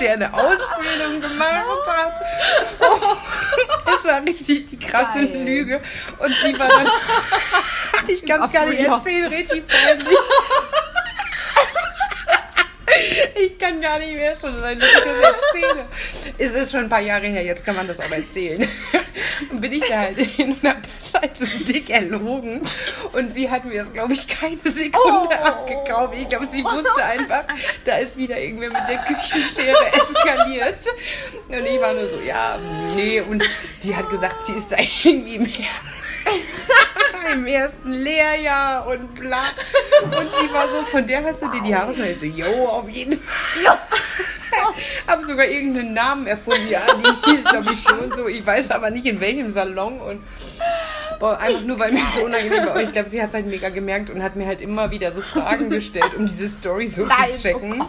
der 0.00 0.12
eine 0.14 0.32
Ausbildung 0.32 1.20
gemacht 1.20 1.88
hat. 1.88 2.22
Es 3.94 4.04
war 4.06 4.22
richtig 4.22 4.64
die 4.64 4.78
krasse 4.78 5.28
Geil. 5.28 5.44
Lüge. 5.44 5.82
Und 6.20 6.34
die 6.42 6.58
war 6.58 6.68
dann, 6.68 6.86
ich 8.08 8.24
kann 8.24 8.44
es 8.44 8.50
gar 8.50 8.64
nicht 8.64 8.80
erzählen, 8.80 9.26
richtig 9.26 9.68
peinlich. 9.68 10.18
Ich 13.36 13.58
kann 13.58 13.80
gar 13.80 13.98
nicht 13.98 14.14
mehr 14.14 14.34
schon 14.34 14.60
sein, 14.60 14.78
dass 14.78 14.88
ich 14.88 14.94
das 14.94 15.34
erzähle. 15.34 15.84
Es 16.38 16.52
ist 16.52 16.70
schon 16.72 16.80
ein 16.80 16.88
paar 16.88 17.00
Jahre 17.00 17.26
her, 17.26 17.42
jetzt 17.42 17.64
kann 17.64 17.74
man 17.76 17.86
das 17.86 18.00
auch 18.00 18.10
erzählen. 18.10 18.68
Und 19.50 19.60
bin 19.60 19.72
ich 19.72 19.84
da 19.86 19.98
halt 19.98 20.18
hin 20.18 20.56
und 20.62 20.68
hab 20.68 20.78
das 20.82 21.14
halt 21.14 21.36
so 21.36 21.44
dick 21.66 21.90
erlogen. 21.90 22.60
Und 23.12 23.34
sie 23.34 23.50
hat 23.50 23.64
mir 23.64 23.78
das, 23.78 23.92
glaube 23.92 24.12
ich, 24.12 24.26
keine 24.26 24.58
Sekunde 24.64 24.94
Oh. 25.42 25.44
abgekauft. 25.44 26.14
Ich 26.16 26.28
glaube, 26.28 26.46
sie 26.46 26.62
wusste 26.64 27.04
einfach, 27.04 27.44
da 27.84 27.96
ist 27.98 28.16
wieder 28.16 28.38
irgendwer 28.38 28.70
mit 28.70 28.88
der 28.88 28.98
Küchenschere 28.98 29.74
eskaliert. 30.00 30.78
Und 31.48 31.66
ich 31.66 31.80
war 31.80 31.92
nur 31.92 32.08
so, 32.08 32.20
ja, 32.20 32.58
nee. 32.96 33.20
Und 33.20 33.44
die 33.82 33.94
hat 33.94 34.08
gesagt, 34.10 34.44
sie 34.46 34.52
ist 34.52 34.70
da 34.72 34.76
irgendwie 35.04 35.38
mehr 35.38 35.68
im 37.32 37.46
ersten 37.46 37.90
Lehrjahr 37.90 38.86
und 38.86 39.14
bla. 39.14 39.44
Und 40.02 40.28
sie 40.40 40.52
war 40.52 40.68
so, 40.72 40.82
von 40.84 41.06
der 41.06 41.24
hast 41.24 41.42
du 41.42 41.50
dir 41.50 41.62
die 41.62 41.74
Haare 41.74 41.94
schon. 41.94 42.04
Ich 42.04 42.20
so, 42.20 42.26
yo, 42.26 42.66
auf 42.66 42.88
jeden 42.88 43.20
Fall. 43.20 43.78
Hab 45.06 45.22
sogar 45.24 45.46
irgendeinen 45.46 45.94
Namen 45.94 46.26
erfunden. 46.26 46.68
Ja, 46.68 46.80
die 46.94 47.30
hieß, 47.30 47.44
glaube 47.44 47.66
ich, 47.72 47.82
so 47.82 47.94
und 47.94 48.14
so. 48.14 48.28
Ich 48.28 48.46
weiß 48.46 48.70
aber 48.70 48.90
nicht, 48.90 49.06
in 49.06 49.20
welchem 49.20 49.50
Salon. 49.50 50.00
Und 50.00 50.22
boah, 51.18 51.38
einfach 51.38 51.62
nur, 51.62 51.78
weil 51.78 51.92
mir 51.92 52.04
so 52.14 52.24
unangenehm 52.24 52.66
war. 52.66 52.80
Ich 52.80 52.92
glaube, 52.92 53.08
sie 53.08 53.20
hat 53.20 53.30
es 53.30 53.34
halt 53.34 53.46
mega 53.46 53.68
gemerkt 53.68 54.10
und 54.10 54.22
hat 54.22 54.36
mir 54.36 54.46
halt 54.46 54.60
immer 54.60 54.90
wieder 54.90 55.10
so 55.12 55.20
Fragen 55.20 55.70
gestellt, 55.70 56.14
um 56.16 56.26
diese 56.26 56.48
Story 56.48 56.86
so 56.86 57.04
Nein, 57.04 57.32
zu 57.32 57.42
checken. 57.42 57.82
oh 57.82 57.86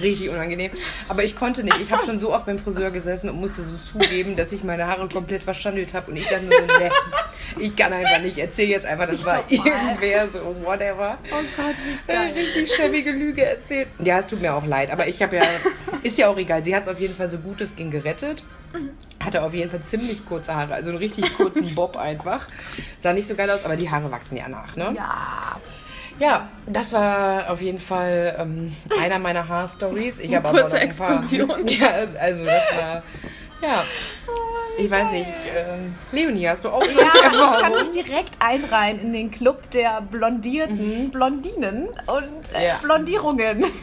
Richtig 0.00 0.30
unangenehm. 0.30 0.70
Aber 1.08 1.24
ich 1.24 1.36
konnte 1.36 1.62
nicht. 1.64 1.78
Ich 1.80 1.90
habe 1.90 2.04
schon 2.04 2.18
so 2.18 2.32
oft 2.32 2.46
beim 2.46 2.58
Friseur 2.58 2.90
gesessen 2.90 3.30
und 3.30 3.40
musste 3.40 3.62
so 3.62 3.76
zugeben, 3.78 4.36
dass 4.36 4.52
ich 4.52 4.64
meine 4.64 4.86
Haare 4.86 5.08
komplett 5.08 5.42
verschandelt 5.42 5.94
habe. 5.94 6.10
Und 6.10 6.16
ich 6.16 6.26
dachte 6.28 6.44
nur 6.44 6.54
so, 6.54 6.78
nee, 6.78 6.90
ich 7.64 7.76
kann 7.76 7.92
einfach 7.92 8.20
nicht. 8.22 8.38
Erzähl 8.38 8.68
jetzt 8.68 8.86
einfach, 8.86 9.06
das 9.06 9.24
war 9.24 9.44
irgendwer, 9.48 10.28
so 10.28 10.54
whatever. 10.64 11.18
Oh 11.30 11.36
Gott, 11.56 11.74
wie 11.84 12.12
Äh, 12.12 12.14
geil. 12.16 12.32
Richtig 12.34 12.74
schäbige 12.74 13.10
Lüge 13.10 13.44
erzählt. 13.44 13.88
Ja, 13.98 14.18
es 14.18 14.26
tut 14.26 14.40
mir 14.40 14.54
auch 14.54 14.66
leid. 14.66 14.90
Aber 14.90 15.06
ich 15.06 15.22
habe 15.22 15.36
ja, 15.36 15.42
ist 16.02 16.18
ja 16.18 16.28
auch 16.28 16.36
egal. 16.38 16.62
Sie 16.64 16.74
hat 16.74 16.84
es 16.84 16.88
auf 16.88 17.00
jeden 17.00 17.14
Fall 17.14 17.30
so 17.30 17.38
gut 17.38 17.60
es 17.60 17.74
ging 17.76 17.90
gerettet. 17.90 18.42
Hatte 19.20 19.42
auf 19.42 19.54
jeden 19.54 19.70
Fall 19.70 19.80
ziemlich 19.82 20.26
kurze 20.26 20.54
Haare, 20.54 20.74
also 20.74 20.90
einen 20.90 20.98
richtig 20.98 21.32
kurzen 21.36 21.74
Bob 21.76 21.96
einfach. 21.96 22.48
Sah 22.98 23.12
nicht 23.12 23.28
so 23.28 23.36
geil 23.36 23.48
aus, 23.48 23.64
aber 23.64 23.76
die 23.76 23.88
Haare 23.88 24.10
wachsen 24.10 24.36
ja 24.36 24.48
nach, 24.48 24.74
ne? 24.74 24.92
Ja. 24.96 25.60
Ja, 26.18 26.48
das 26.66 26.92
war 26.92 27.50
auf 27.50 27.60
jeden 27.60 27.78
Fall 27.80 28.36
ähm, 28.38 28.74
einer 29.02 29.18
meiner 29.18 29.48
Haarstories. 29.48 30.20
Ich 30.20 30.34
habe 30.34 30.48
aber 30.48 30.60
Kurze 30.62 30.76
noch 30.76 30.82
ein 30.82 30.96
paar- 30.96 31.10
Exkursion. 31.10 31.66
Ja, 31.68 31.88
also 32.20 32.44
das 32.44 32.62
war, 32.76 33.02
ja, 33.60 33.84
ich 34.78 34.90
weiß 34.90 35.10
nicht. 35.10 35.26
Ähm, 35.56 35.94
Leonie, 36.12 36.48
hast 36.48 36.64
du 36.64 36.70
auch 36.70 36.82
irgendwelche 36.82 37.16
Ja, 37.18 37.24
ich 37.30 37.32
kann 37.32 37.50
Erfahrungen? 37.50 37.78
mich 37.80 37.90
direkt 37.90 38.36
einreihen 38.40 39.00
in 39.00 39.12
den 39.12 39.30
Club 39.30 39.70
der 39.70 40.02
blondierten 40.02 41.10
Blondinen 41.10 41.88
und 42.06 42.54
äh, 42.54 42.68
Ja. 42.68 42.78
Blondierungen. 42.82 43.64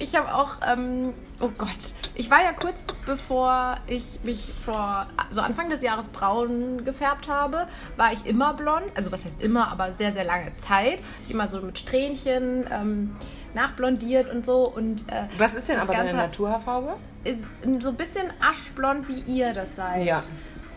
Ich 0.00 0.14
habe 0.14 0.32
auch 0.32 0.58
ähm, 0.66 1.12
oh 1.40 1.50
Gott, 1.56 1.94
ich 2.14 2.30
war 2.30 2.42
ja 2.42 2.52
kurz 2.52 2.84
bevor 3.06 3.76
ich 3.86 4.20
mich 4.22 4.52
vor 4.64 5.06
so 5.30 5.40
Anfang 5.40 5.68
des 5.68 5.82
Jahres 5.82 6.08
braun 6.08 6.84
gefärbt 6.84 7.28
habe, 7.28 7.66
war 7.96 8.12
ich 8.12 8.26
immer 8.26 8.54
blond. 8.54 8.84
Also 8.94 9.12
was 9.12 9.24
heißt 9.24 9.42
immer, 9.42 9.68
aber 9.68 9.92
sehr, 9.92 10.12
sehr 10.12 10.24
lange 10.24 10.56
Zeit. 10.58 11.02
Ich 11.26 11.32
immer 11.32 11.48
so 11.48 11.60
mit 11.60 11.78
Strähnchen 11.78 12.66
ähm, 12.70 13.16
nachblondiert 13.54 14.32
und 14.32 14.44
so. 14.44 14.68
Und, 14.68 15.08
äh, 15.08 15.24
Was 15.38 15.54
ist 15.54 15.68
denn 15.68 15.76
das 15.76 15.84
aber 15.84 15.92
deine 15.92 16.08
Ganze 16.10 16.16
Naturhaarfarbe? 16.22 16.96
Ist 17.24 17.40
so 17.80 17.88
ein 17.90 17.96
bisschen 17.96 18.30
aschblond, 18.40 19.08
wie 19.08 19.20
ihr 19.20 19.52
das 19.52 19.76
seid. 19.76 20.04
Ja. 20.04 20.20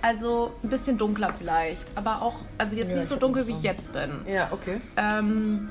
Also 0.02 0.52
ein 0.64 0.70
bisschen 0.70 0.98
dunkler 0.98 1.32
vielleicht, 1.38 1.86
aber 1.94 2.24
auch, 2.24 2.38
also 2.58 2.76
jetzt 2.76 2.90
Ja, 2.90 2.96
nicht 2.96 3.04
ich 3.04 3.10
so 3.10 3.18
dunkel, 3.18 3.46
wie 3.46 3.52
ich 3.52 3.62
jetzt 3.62 3.94
bin. 3.94 4.26
Ja, 4.26 4.48
okay. 4.52 4.82
Ähm, 4.98 5.70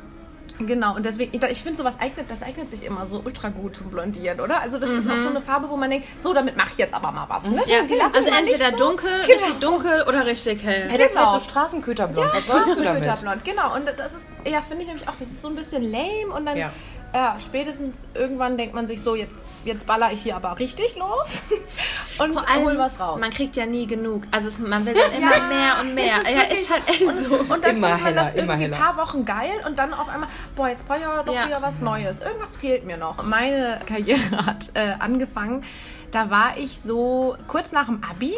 genau, 0.58 0.96
und 0.96 1.04
deswegen, 1.06 1.34
ich- 1.34 1.62
finde, 1.62 1.76
sowas 1.78 1.94
eignet, 2.00 2.30
das 2.30 2.42
eignet 2.42 2.70
sich 2.70 2.84
immer 2.84 3.06
so 3.06 3.20
ultra 3.24 3.48
gut 3.48 3.76
zum 3.76 3.90
Blondieren, 3.90 4.40
oder? 4.40 4.60
Also 4.60 4.78
das 4.78 4.90
ist 4.90 5.08
auch 5.10 5.18
so 5.18 5.28
eine 5.28 5.40
Farbe, 5.42 5.68
wo 5.70 5.76
man 5.76 5.90
denkt, 5.90 6.06
so, 6.18 6.32
damit 6.34 6.56
mache 6.56 6.70
ich 6.72 6.78
jetzt 6.78 6.94
aber 6.94 7.10
mal 7.12 7.28
was, 7.28 7.44
ne? 7.44 7.62
Ja, 7.66 7.82
Die 7.82 7.94
lassen 7.94 8.16
also 8.16 8.28
entweder 8.28 8.70
so- 8.70 8.76
dunkel, 8.76 9.10
Genau. 9.22 9.26
richtig 9.32 9.54
dunkel 9.60 10.02
oder 10.08 10.26
richtig 10.26 10.62
hell. 10.62 10.88
Hey, 10.88 10.98
das 10.98 11.10
ist 11.10 11.16
Genau. 11.16 11.32
halt 11.32 11.42
so 11.42 11.48
Straßenköterblond. 11.50 12.32
Was 12.34 12.46
sollst 12.46 12.76
du 12.78 12.82
damit? 12.82 13.02
Glitterblond, 13.02 13.44
genau. 13.44 13.74
Und 13.74 13.86
das 13.96 14.14
ist, 14.14 14.26
ja, 14.46 14.60
finde 14.62 14.82
ich 14.82 14.88
nämlich 14.88 15.08
auch, 15.08 15.12
das 15.18 15.28
ist 15.28 15.42
so 15.42 15.48
ein 15.48 15.54
bisschen 15.54 15.82
lame 15.90 16.32
und 16.34 16.46
dann, 16.46 16.56
Ja. 16.56 16.70
Ja, 17.14 17.36
spätestens 17.40 18.08
irgendwann 18.14 18.56
denkt 18.56 18.74
man 18.74 18.86
sich 18.86 19.02
so, 19.02 19.14
jetzt, 19.14 19.44
jetzt 19.64 19.86
baller 19.86 20.12
ich 20.12 20.22
hier 20.22 20.36
aber 20.36 20.58
richtig 20.58 20.96
los 20.96 21.42
und 22.18 22.34
Vor 22.34 22.48
allem, 22.48 22.64
hol 22.64 22.78
was 22.78 22.98
raus. 23.00 23.20
man 23.20 23.30
kriegt 23.30 23.56
ja 23.56 23.66
nie 23.66 23.86
genug. 23.86 24.22
Also 24.30 24.48
es, 24.48 24.58
man 24.58 24.86
will 24.86 24.94
dann 24.94 25.12
immer 25.22 25.36
Ja, 25.36 25.42
mehr 25.48 25.80
und 25.80 25.94
mehr. 25.94 26.12
es 26.20 26.28
ist 26.28 26.30
ja, 26.34 26.42
ist 26.42 26.70
halt 26.70 26.88
echt 26.88 27.02
und, 27.02 27.16
so. 27.16 27.34
und 27.34 27.64
dann 27.64 27.76
Immer 27.76 27.88
findet 27.96 28.04
man 28.04 28.14
das 28.14 28.26
heller, 28.28 28.42
immer 28.42 28.52
irgendwie 28.54 28.74
ein 28.76 28.80
paar 28.80 28.96
Wochen 28.96 29.24
geil 29.24 29.50
und 29.66 29.78
dann 29.78 29.92
auf 29.92 30.08
einmal, 30.08 30.28
boah, 30.54 30.68
jetzt 30.68 30.86
brauche 30.86 30.98
ich 31.00 31.04
aber 31.06 31.24
doch 31.24 31.34
Ja. 31.34 31.46
wieder 31.46 31.60
was 31.62 31.80
Neues. 31.80 32.20
Irgendwas 32.20 32.56
fehlt 32.56 32.84
mir 32.84 32.96
noch. 32.96 33.22
Meine 33.24 33.80
Karriere 33.86 34.46
hat 34.46 34.70
äh, 34.74 34.94
angefangen, 34.98 35.64
da 36.12 36.30
war 36.30 36.58
ich 36.58 36.80
so 36.80 37.36
kurz 37.48 37.72
nach 37.72 37.86
dem 37.86 38.02
Abi 38.08 38.34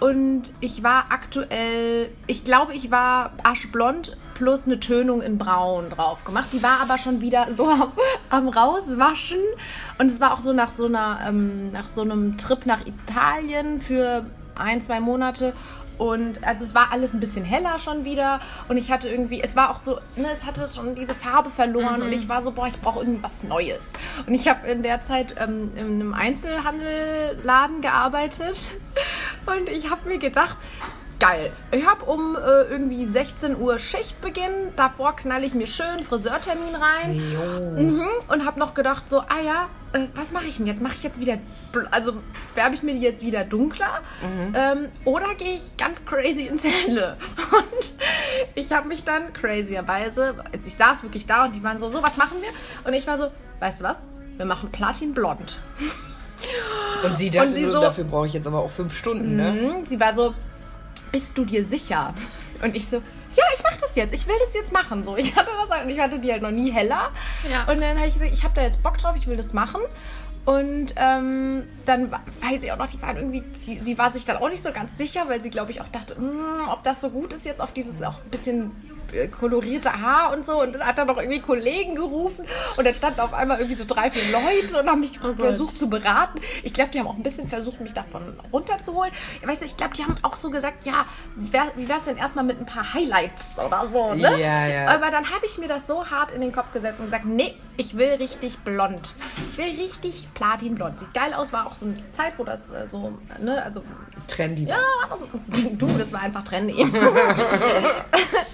und 0.00 0.52
ich 0.60 0.82
war 0.82 1.06
aktuell, 1.10 2.10
ich 2.26 2.44
glaube, 2.44 2.74
ich 2.74 2.90
war 2.90 3.32
aschblond 3.42 4.16
plus 4.34 4.66
eine 4.66 4.80
Tönung 4.80 5.22
in 5.22 5.38
braun 5.38 5.90
drauf 5.90 6.24
gemacht. 6.24 6.48
Die 6.52 6.62
war 6.62 6.80
aber 6.80 6.98
schon 6.98 7.20
wieder 7.20 7.50
so 7.52 7.68
am, 7.68 7.92
am 8.30 8.48
rauswaschen 8.48 9.40
und 9.98 10.06
es 10.06 10.20
war 10.20 10.34
auch 10.34 10.40
so 10.40 10.52
nach 10.52 10.70
so 10.70 10.86
einer, 10.86 11.20
ähm, 11.26 11.72
nach 11.72 11.88
so 11.88 12.02
einem 12.02 12.36
Trip 12.36 12.66
nach 12.66 12.86
Italien 12.86 13.80
für 13.80 14.26
ein, 14.56 14.80
zwei 14.80 15.00
Monate. 15.00 15.54
Und 15.96 16.42
also 16.42 16.64
es 16.64 16.74
war 16.74 16.90
alles 16.90 17.14
ein 17.14 17.20
bisschen 17.20 17.44
heller 17.44 17.78
schon 17.78 18.04
wieder. 18.04 18.40
Und 18.68 18.76
ich 18.76 18.90
hatte 18.90 19.08
irgendwie, 19.08 19.40
es 19.40 19.54
war 19.54 19.70
auch 19.70 19.78
so, 19.78 19.92
ne, 20.16 20.26
es 20.32 20.44
hatte 20.44 20.66
schon 20.66 20.94
diese 20.94 21.14
Farbe 21.14 21.50
verloren. 21.50 22.02
Und 22.02 22.12
ich 22.12 22.28
war 22.28 22.42
so, 22.42 22.50
boah, 22.50 22.66
ich 22.66 22.80
brauche 22.80 23.00
irgendwie 23.00 23.22
was 23.22 23.44
Neues. 23.44 23.92
Und 24.26 24.34
ich 24.34 24.48
habe 24.48 24.66
in 24.66 24.82
der 24.82 25.02
Zeit 25.02 25.36
ähm, 25.38 25.70
in 25.76 25.84
einem 25.84 26.14
Einzelhandelladen 26.14 27.80
gearbeitet. 27.80 28.74
Und 29.46 29.68
ich 29.68 29.90
habe 29.90 30.08
mir 30.08 30.18
gedacht, 30.18 30.58
geil. 31.26 31.52
Ich 31.70 31.86
habe 31.86 32.04
um 32.04 32.36
äh, 32.36 32.62
irgendwie 32.70 33.06
16 33.06 33.56
Uhr 33.58 33.78
Schichtbeginn. 33.78 34.72
Davor 34.76 35.16
knall 35.16 35.44
ich 35.44 35.54
mir 35.54 35.66
schön 35.66 36.02
Friseurtermin 36.02 36.74
rein. 36.74 37.16
Mhm. 37.76 38.08
Und 38.28 38.44
habe 38.44 38.58
noch 38.58 38.74
gedacht, 38.74 39.08
so, 39.08 39.20
ah 39.20 39.40
ja, 39.44 39.68
äh, 39.92 40.08
was 40.14 40.32
mache 40.32 40.44
ich 40.46 40.56
denn 40.58 40.66
jetzt? 40.66 40.82
Mache 40.82 40.94
ich 40.94 41.02
jetzt 41.02 41.20
wieder, 41.20 41.38
also 41.90 42.14
färbe 42.54 42.74
ich 42.74 42.82
mir 42.82 42.94
die 42.94 43.00
jetzt 43.00 43.22
wieder 43.24 43.44
dunkler? 43.44 44.00
Ähm, 44.54 44.88
oder 45.04 45.34
gehe 45.34 45.54
ich 45.54 45.76
ganz 45.76 46.04
crazy 46.04 46.46
ins 46.46 46.64
Helle? 46.64 47.16
Und 47.52 47.92
ich 48.54 48.72
habe 48.72 48.88
mich 48.88 49.04
dann 49.04 49.32
crazierweise, 49.32 50.34
also 50.52 50.66
ich 50.66 50.74
saß 50.74 51.02
wirklich 51.02 51.26
da 51.26 51.44
und 51.46 51.54
die 51.56 51.62
waren 51.62 51.78
so, 51.78 51.90
so, 51.90 52.02
was 52.02 52.16
machen 52.16 52.36
wir? 52.40 52.48
Und 52.86 52.94
ich 52.94 53.06
war 53.06 53.16
so, 53.16 53.30
weißt 53.60 53.80
du 53.80 53.84
was? 53.84 54.08
Wir 54.36 54.44
machen 54.46 54.70
Platinblond. 54.70 55.58
Und 57.04 57.16
sie 57.16 57.30
dachte, 57.30 57.46
Und 57.48 57.52
sie 57.54 57.64
so- 57.64 57.80
dafür 57.80 58.04
brauche 58.04 58.26
ich 58.26 58.32
jetzt 58.32 58.46
aber 58.46 58.58
auch 58.60 58.70
fünf 58.70 58.96
Stunden, 58.96 59.36
ne? 59.36 59.52
Mhm. 59.52 59.86
Sie 59.86 59.98
war 60.00 60.12
so, 60.14 60.34
bist 61.14 61.38
du 61.38 61.44
dir 61.44 61.64
sicher? 61.64 62.12
Und 62.60 62.74
ich 62.74 62.88
so, 62.88 62.96
ja, 62.96 63.44
ich 63.54 63.62
mache 63.62 63.78
das 63.80 63.94
jetzt. 63.94 64.12
Ich 64.12 64.26
will 64.26 64.34
das 64.44 64.52
jetzt 64.52 64.72
machen. 64.72 65.04
So, 65.04 65.16
ich 65.16 65.36
hatte 65.36 65.52
das 65.62 65.70
halt, 65.70 65.84
und 65.84 65.90
ich 65.90 66.00
hatte 66.00 66.18
die 66.18 66.32
halt 66.32 66.42
noch 66.42 66.50
nie 66.50 66.72
heller. 66.72 67.12
Ja. 67.48 67.70
Und 67.70 67.80
dann 67.80 67.96
habe 67.96 68.08
ich 68.08 68.14
gesagt, 68.14 68.32
ich 68.32 68.42
habe 68.42 68.52
da 68.56 68.62
jetzt 68.62 68.82
Bock 68.82 68.98
drauf, 68.98 69.14
ich 69.16 69.28
will 69.28 69.36
das 69.36 69.52
machen. 69.52 69.80
Und 70.44 70.92
ähm, 70.96 71.68
dann 71.84 72.10
weiß 72.10 72.64
ich 72.64 72.72
auch 72.72 72.76
noch, 72.76 72.88
die 72.90 73.00
waren 73.00 73.16
irgendwie, 73.16 73.44
sie, 73.62 73.80
sie 73.80 73.96
war 73.96 74.10
sich 74.10 74.24
dann 74.24 74.38
auch 74.38 74.48
nicht 74.48 74.64
so 74.64 74.72
ganz 74.72 74.98
sicher, 74.98 75.28
weil 75.28 75.40
sie, 75.40 75.50
glaube 75.50 75.70
ich, 75.70 75.80
auch 75.80 75.88
dachte, 75.88 76.20
"Mm, 76.20 76.68
ob 76.68 76.82
das 76.82 77.00
so 77.00 77.10
gut 77.10 77.32
ist 77.32 77.46
jetzt 77.46 77.60
auf 77.60 77.72
dieses 77.72 78.02
auch 78.02 78.16
ein 78.24 78.30
bisschen 78.30 78.72
kolorierte 79.30 79.92
Haar 80.00 80.32
und 80.32 80.46
so. 80.46 80.60
Und 80.62 80.74
dann 80.74 80.86
hat 80.86 80.98
er 80.98 81.04
noch 81.04 81.16
irgendwie 81.18 81.40
Kollegen 81.40 81.94
gerufen 81.94 82.44
und 82.76 82.86
dann 82.86 82.94
standen 82.94 83.20
auf 83.20 83.34
einmal 83.34 83.58
irgendwie 83.58 83.76
so 83.76 83.84
drei, 83.86 84.10
vier 84.10 84.32
Leute 84.32 84.80
und 84.80 84.88
haben 84.88 85.00
mich 85.00 85.18
Oh 85.22 85.34
versucht 85.34 85.78
zu 85.78 85.88
beraten. 85.88 86.40
Ich 86.62 86.72
glaube, 86.72 86.90
die 86.90 86.98
haben 86.98 87.06
auch 87.06 87.16
ein 87.16 87.22
bisschen 87.22 87.48
versucht, 87.48 87.80
mich 87.80 87.92
davon 87.92 88.36
runterzuholen. 88.52 89.12
Weißt 89.42 89.62
du, 89.62 89.66
ich 89.66 89.76
glaube, 89.76 89.94
die 89.94 90.02
haben 90.02 90.16
auch 90.22 90.36
so 90.36 90.50
gesagt, 90.50 90.86
ja, 90.86 91.06
wie 91.36 91.88
wär's 91.88 92.04
denn 92.04 92.16
erstmal 92.16 92.44
mit 92.44 92.60
ein 92.60 92.66
paar 92.66 92.94
Highlights 92.94 93.58
oder 93.58 93.86
so, 93.86 94.14
ne? 94.14 94.40
Ja, 94.40 94.66
ja. 94.66 94.88
Aber 94.88 95.10
dann 95.10 95.30
habe 95.30 95.46
ich 95.46 95.58
mir 95.58 95.68
das 95.68 95.86
so 95.86 96.06
hart 96.06 96.30
in 96.30 96.40
den 96.40 96.52
Kopf 96.52 96.72
gesetzt 96.72 97.00
und 97.00 97.06
gesagt, 97.06 97.24
nee, 97.24 97.54
ich 97.76 97.96
will 97.96 98.12
richtig 98.14 98.58
blond. 98.58 99.14
Ich 99.48 99.58
will 99.58 99.66
richtig 99.66 100.28
platinblond. 100.34 101.00
Sieht 101.00 101.14
geil 101.14 101.34
aus, 101.34 101.52
war 101.52 101.66
auch 101.66 101.74
so 101.74 101.86
eine 101.86 101.96
Zeit, 102.12 102.34
wo 102.38 102.44
das 102.44 102.70
äh, 102.70 102.86
so, 102.86 103.18
ne, 103.40 103.62
also 103.62 103.82
Trendy. 104.26 104.64
ja, 104.64 104.78
das, 105.48 105.68
du, 105.78 105.86
das 105.86 106.12
war 106.12 106.20
einfach 106.20 106.42
trendy. 106.42 106.74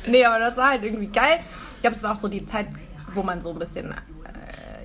nee, 0.07 0.25
aber 0.25 0.39
das 0.39 0.50
war 0.57 0.71
halt 0.71 0.83
irgendwie 0.83 1.07
geil. 1.07 1.41
Ich 1.77 1.83
glaube, 1.83 1.97
es 1.97 2.03
war 2.03 2.13
auch 2.13 2.17
so 2.17 2.29
die 2.29 2.47
Zeit, 2.47 2.67
wo 3.15 3.23
man 3.23 3.43
so 3.43 3.51
ein 3.51 3.59
bisschen 3.59 3.93
äh, 3.93 3.95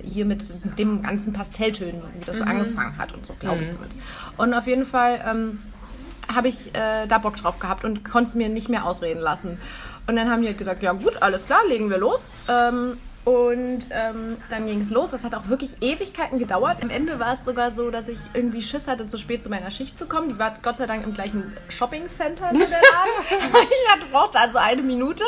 hier 0.02 0.24
mit 0.24 0.42
dem 0.78 1.02
ganzen 1.02 1.32
Pastelltönen, 1.32 2.02
wie 2.18 2.24
das 2.24 2.38
so 2.38 2.44
angefangen 2.44 2.96
hat 2.98 3.12
und 3.12 3.26
so, 3.26 3.34
glaube 3.34 3.62
ich 3.62 3.70
zumindest. 3.70 4.00
Und 4.36 4.54
auf 4.54 4.66
jeden 4.66 4.86
Fall 4.86 5.22
ähm, 5.26 5.62
habe 6.34 6.48
ich 6.48 6.74
äh, 6.74 7.06
da 7.06 7.18
Bock 7.18 7.36
drauf 7.36 7.58
gehabt 7.58 7.84
und 7.84 8.04
konnte 8.04 8.30
es 8.30 8.34
mir 8.34 8.48
nicht 8.48 8.68
mehr 8.68 8.84
ausreden 8.84 9.20
lassen. 9.20 9.58
Und 10.06 10.16
dann 10.16 10.30
haben 10.30 10.42
die 10.42 10.48
halt 10.48 10.58
gesagt, 10.58 10.82
ja 10.82 10.92
gut, 10.92 11.22
alles 11.22 11.46
klar, 11.46 11.60
legen 11.68 11.90
wir 11.90 11.98
los. 11.98 12.44
Ähm, 12.48 12.96
und 13.26 13.88
ähm, 13.90 14.36
dann 14.50 14.68
ging 14.68 14.80
es 14.80 14.90
los. 14.90 15.10
Das 15.10 15.24
hat 15.24 15.34
auch 15.34 15.48
wirklich 15.48 15.82
Ewigkeiten 15.82 16.38
gedauert. 16.38 16.80
Am 16.80 16.90
Ende 16.90 17.18
war 17.18 17.32
es 17.32 17.44
sogar 17.44 17.72
so, 17.72 17.90
dass 17.90 18.06
ich 18.06 18.18
irgendwie 18.34 18.62
Schiss 18.62 18.86
hatte, 18.86 19.08
zu 19.08 19.18
spät 19.18 19.42
zu 19.42 19.50
meiner 19.50 19.72
Schicht 19.72 19.98
zu 19.98 20.06
kommen. 20.06 20.28
Die 20.28 20.38
war 20.38 20.56
Gott 20.62 20.76
sei 20.76 20.86
Dank 20.86 21.04
im 21.04 21.12
gleichen 21.12 21.52
Shopping-Center 21.68 22.52
in 22.52 22.60
der 22.60 22.68
Laden. 22.68 22.82
ich 23.30 23.92
hatte, 23.92 24.06
brauchte 24.12 24.38
also 24.38 24.58
eine 24.58 24.80
Minute. 24.82 25.24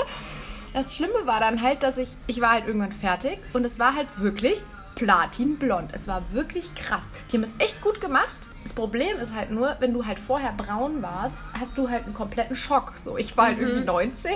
Das 0.75 0.95
Schlimme 0.95 1.26
war 1.26 1.40
dann 1.40 1.61
halt, 1.61 1.83
dass 1.83 1.99
ich, 1.99 2.11
ich 2.28 2.40
war 2.40 2.52
halt 2.52 2.69
irgendwann 2.69 2.93
fertig 2.93 3.40
und 3.52 3.64
es 3.64 3.81
war 3.81 3.97
halt 3.97 4.07
wirklich 4.19 4.62
platinblond. 4.95 5.90
Es 5.93 6.07
war 6.07 6.23
wirklich 6.33 6.73
krass. 6.76 7.07
Die 7.33 7.37
haben 7.37 7.43
es 7.43 7.55
echt 7.59 7.83
gut 7.83 8.00
gemacht. 8.00 8.49
Das 8.62 8.75
Problem 8.75 9.17
ist 9.17 9.35
halt 9.35 9.50
nur, 9.50 9.75
wenn 9.81 9.93
du 9.93 10.07
halt 10.07 10.21
vorher 10.21 10.52
braun 10.52 11.02
warst, 11.02 11.38
hast 11.52 11.76
du 11.76 11.90
halt 11.90 12.05
einen 12.05 12.14
kompletten 12.14 12.55
Schock. 12.55 12.93
So, 12.95 13.17
ich 13.17 13.37
war 13.37 13.47
halt 13.47 13.59
irgendwie 13.59 13.85
19 13.85 14.33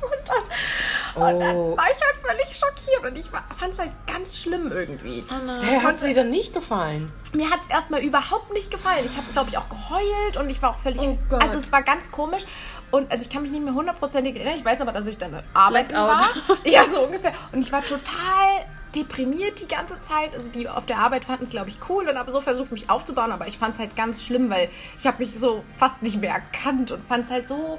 und 0.00 0.28
dann, 0.28 1.32
und 1.34 1.40
dann 1.40 1.56
Oh. 1.56 1.76
war 1.76 1.86
ich 1.90 2.00
halt 2.00 2.16
völlig 2.22 2.56
schockiert 2.56 3.04
und 3.04 3.16
ich 3.16 3.26
fand 3.28 3.72
es 3.72 3.78
halt 3.78 3.90
ganz 4.06 4.36
schlimm 4.38 4.70
irgendwie. 4.72 5.24
Oh 5.30 5.44
nein. 5.44 5.62
Hey, 5.62 5.80
hat 5.80 5.98
sie 5.98 6.14
dann 6.14 6.30
nicht 6.30 6.54
gefallen? 6.54 7.12
Mir 7.34 7.50
hat 7.50 7.60
es 7.62 7.68
erstmal 7.70 8.00
überhaupt 8.02 8.52
nicht 8.52 8.70
gefallen. 8.70 9.04
Ich 9.04 9.16
habe, 9.16 9.26
glaube 9.32 9.50
ich, 9.50 9.58
auch 9.58 9.68
geheult 9.68 10.36
und 10.38 10.48
ich 10.50 10.60
war 10.62 10.70
auch 10.70 10.78
völlig. 10.78 11.00
Oh 11.02 11.18
Gott. 11.28 11.42
also 11.42 11.58
es 11.58 11.70
war 11.72 11.82
ganz 11.82 12.10
komisch. 12.10 12.44
Und 12.90 13.10
also 13.10 13.22
ich 13.22 13.28
kann 13.30 13.42
mich 13.42 13.50
nicht 13.50 13.62
mehr 13.64 13.74
hundertprozentig 13.74 14.36
erinnern. 14.36 14.54
Ich 14.56 14.64
weiß 14.64 14.80
aber, 14.80 14.92
dass 14.92 15.06
ich 15.06 15.18
dann 15.18 15.42
arbeiten 15.52 15.88
Blackout. 15.88 16.48
war. 16.48 16.56
Ja, 16.64 16.84
so 16.84 17.00
ungefähr. 17.04 17.32
Und 17.52 17.60
ich 17.60 17.70
war 17.72 17.84
total 17.84 18.64
deprimiert 18.94 19.60
die 19.60 19.68
ganze 19.68 20.00
Zeit. 20.00 20.34
Also 20.34 20.50
die 20.50 20.66
auf 20.68 20.86
der 20.86 20.98
Arbeit 20.98 21.24
fanden 21.26 21.44
es, 21.44 21.50
glaube 21.50 21.68
ich, 21.68 21.76
cool 21.90 22.08
und 22.08 22.16
haben 22.16 22.32
so 22.32 22.40
versucht, 22.40 22.72
mich 22.72 22.88
aufzubauen. 22.88 23.30
Aber 23.32 23.46
ich 23.46 23.58
fand 23.58 23.74
es 23.74 23.78
halt 23.80 23.94
ganz 23.96 24.24
schlimm, 24.24 24.48
weil 24.48 24.70
ich 24.98 25.06
habe 25.06 25.18
mich 25.18 25.38
so 25.38 25.62
fast 25.76 26.00
nicht 26.02 26.18
mehr 26.20 26.32
erkannt 26.32 26.90
und 26.92 27.06
fand 27.06 27.26
es 27.26 27.30
halt 27.30 27.46
so, 27.46 27.78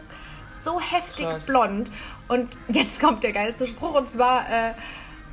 so 0.63 0.79
heftig 0.79 1.25
Krass. 1.25 1.45
blond. 1.45 1.91
Und 2.27 2.49
jetzt 2.69 2.99
kommt 3.01 3.23
der 3.23 3.33
geilste 3.33 3.67
Spruch. 3.67 3.95
Und 3.95 4.07
zwar 4.09 4.49
äh, 4.49 4.73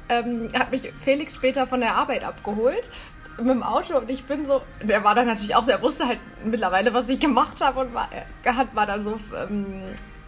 ähm, 0.08 0.48
hat 0.54 0.70
mich 0.70 0.92
Felix 1.02 1.34
später 1.34 1.66
von 1.66 1.80
der 1.80 1.94
Arbeit 1.94 2.24
abgeholt 2.24 2.90
mit 3.38 3.50
dem 3.50 3.62
Auto 3.62 3.98
und 3.98 4.08
ich 4.08 4.24
bin 4.24 4.46
so, 4.46 4.62
der 4.82 5.04
war 5.04 5.14
dann 5.14 5.26
natürlich 5.26 5.54
auch 5.54 5.62
so, 5.62 5.70
er 5.70 5.82
wusste 5.82 6.06
halt 6.06 6.18
mittlerweile, 6.44 6.94
was 6.94 7.08
ich 7.08 7.20
gemacht 7.20 7.60
habe 7.60 7.80
und 7.80 7.94
war, 7.94 8.08
er 8.42 8.56
hat, 8.56 8.74
war 8.74 8.86
dann 8.86 9.02
so 9.02 9.18
ähm, 9.36 9.82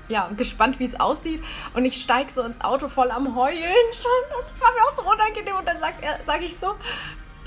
ja, 0.09 0.28
gespannt, 0.37 0.78
wie 0.78 0.85
es 0.85 0.99
aussieht 0.99 1.43
und 1.75 1.85
ich 1.85 2.00
steige 2.00 2.31
so 2.31 2.43
ins 2.43 2.61
Auto 2.61 2.88
voll 2.88 3.11
am 3.11 3.35
Heulen 3.35 3.57
schon 3.93 4.38
und 4.38 4.47
es 4.47 4.61
war 4.61 4.73
mir 4.73 4.85
auch 4.87 4.90
so 4.90 5.02
unangenehm 5.02 5.57
und 5.57 5.67
dann 5.67 5.78
sagt 5.78 6.02
er, 6.02 6.19
sage 6.26 6.45
ich 6.45 6.57
so, 6.57 6.75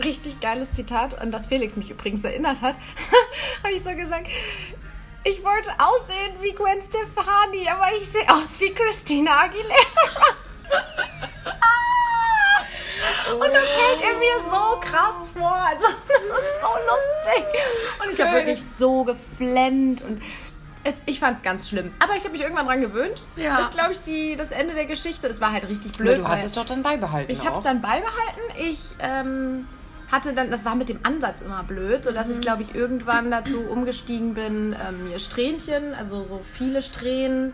richtig 0.03 0.39
geiles 0.39 0.71
Zitat, 0.71 1.19
an 1.19 1.31
das 1.31 1.47
Felix 1.47 1.75
mich 1.75 1.91
übrigens 1.91 2.23
erinnert 2.23 2.61
hat, 2.61 2.75
habe 3.63 3.73
ich 3.73 3.83
so 3.83 3.93
gesagt, 3.95 4.27
ich 5.23 5.43
wollte 5.43 5.69
aussehen 5.77 6.35
wie 6.41 6.51
Gwen 6.51 6.81
Stefani, 6.81 7.67
aber 7.69 7.93
ich 7.95 8.09
sehe 8.09 8.27
aus 8.29 8.59
wie 8.59 8.73
Christina 8.73 9.41
Aguilera. 9.41 9.75
Und 13.33 13.41
das 13.53 13.67
hält 13.67 14.01
er 14.01 14.17
mir 14.17 14.39
so 14.49 14.79
krass 14.79 15.29
vor. 15.37 15.53
Also, 15.55 15.85
das 16.07 16.43
ist 16.43 16.61
so 16.61 16.67
lustig. 16.67 17.45
Und 18.03 18.11
ich 18.13 18.21
habe 18.21 18.33
wirklich 18.33 18.63
so 18.63 19.03
geflennt 19.03 20.01
und 20.01 20.21
es, 20.83 21.01
ich 21.05 21.19
fand 21.19 21.37
es 21.37 21.43
ganz 21.43 21.69
schlimm. 21.69 21.93
Aber 21.99 22.15
ich 22.15 22.23
habe 22.23 22.31
mich 22.31 22.41
irgendwann 22.41 22.65
dran 22.65 22.81
gewöhnt. 22.81 23.23
Ja. 23.35 23.57
Das 23.57 23.67
ist, 23.67 23.73
glaube 23.73 23.93
ich, 23.93 24.01
die, 24.01 24.35
das 24.35 24.49
Ende 24.51 24.73
der 24.73 24.85
Geschichte. 24.85 25.27
Es 25.27 25.39
war 25.39 25.51
halt 25.51 25.67
richtig 25.67 25.91
Aber 25.95 26.03
blöd. 26.03 26.19
du 26.19 26.27
hast 26.27 26.43
es 26.43 26.51
doch 26.53 26.65
dann 26.65 26.81
beibehalten. 26.83 27.31
ich 27.31 27.45
habe 27.45 27.55
es 27.55 27.61
dann 27.61 27.81
beibehalten. 27.81 28.41
Ich 28.57 28.79
ähm, 28.99 29.67
hatte 30.11 30.33
dann, 30.33 30.51
das 30.51 30.65
war 30.65 30.75
mit 30.75 30.89
dem 30.89 30.99
Ansatz 31.03 31.41
immer 31.41 31.63
blöd, 31.63 32.03
sodass 32.03 32.29
ich, 32.29 32.41
glaube 32.41 32.63
ich, 32.63 32.75
irgendwann 32.75 33.31
dazu 33.31 33.61
umgestiegen 33.61 34.33
bin, 34.33 34.75
ähm, 34.87 35.05
mir 35.05 35.19
Strähnchen, 35.19 35.93
also 35.93 36.23
so 36.23 36.41
viele 36.53 36.81
Strähnen, 36.81 37.53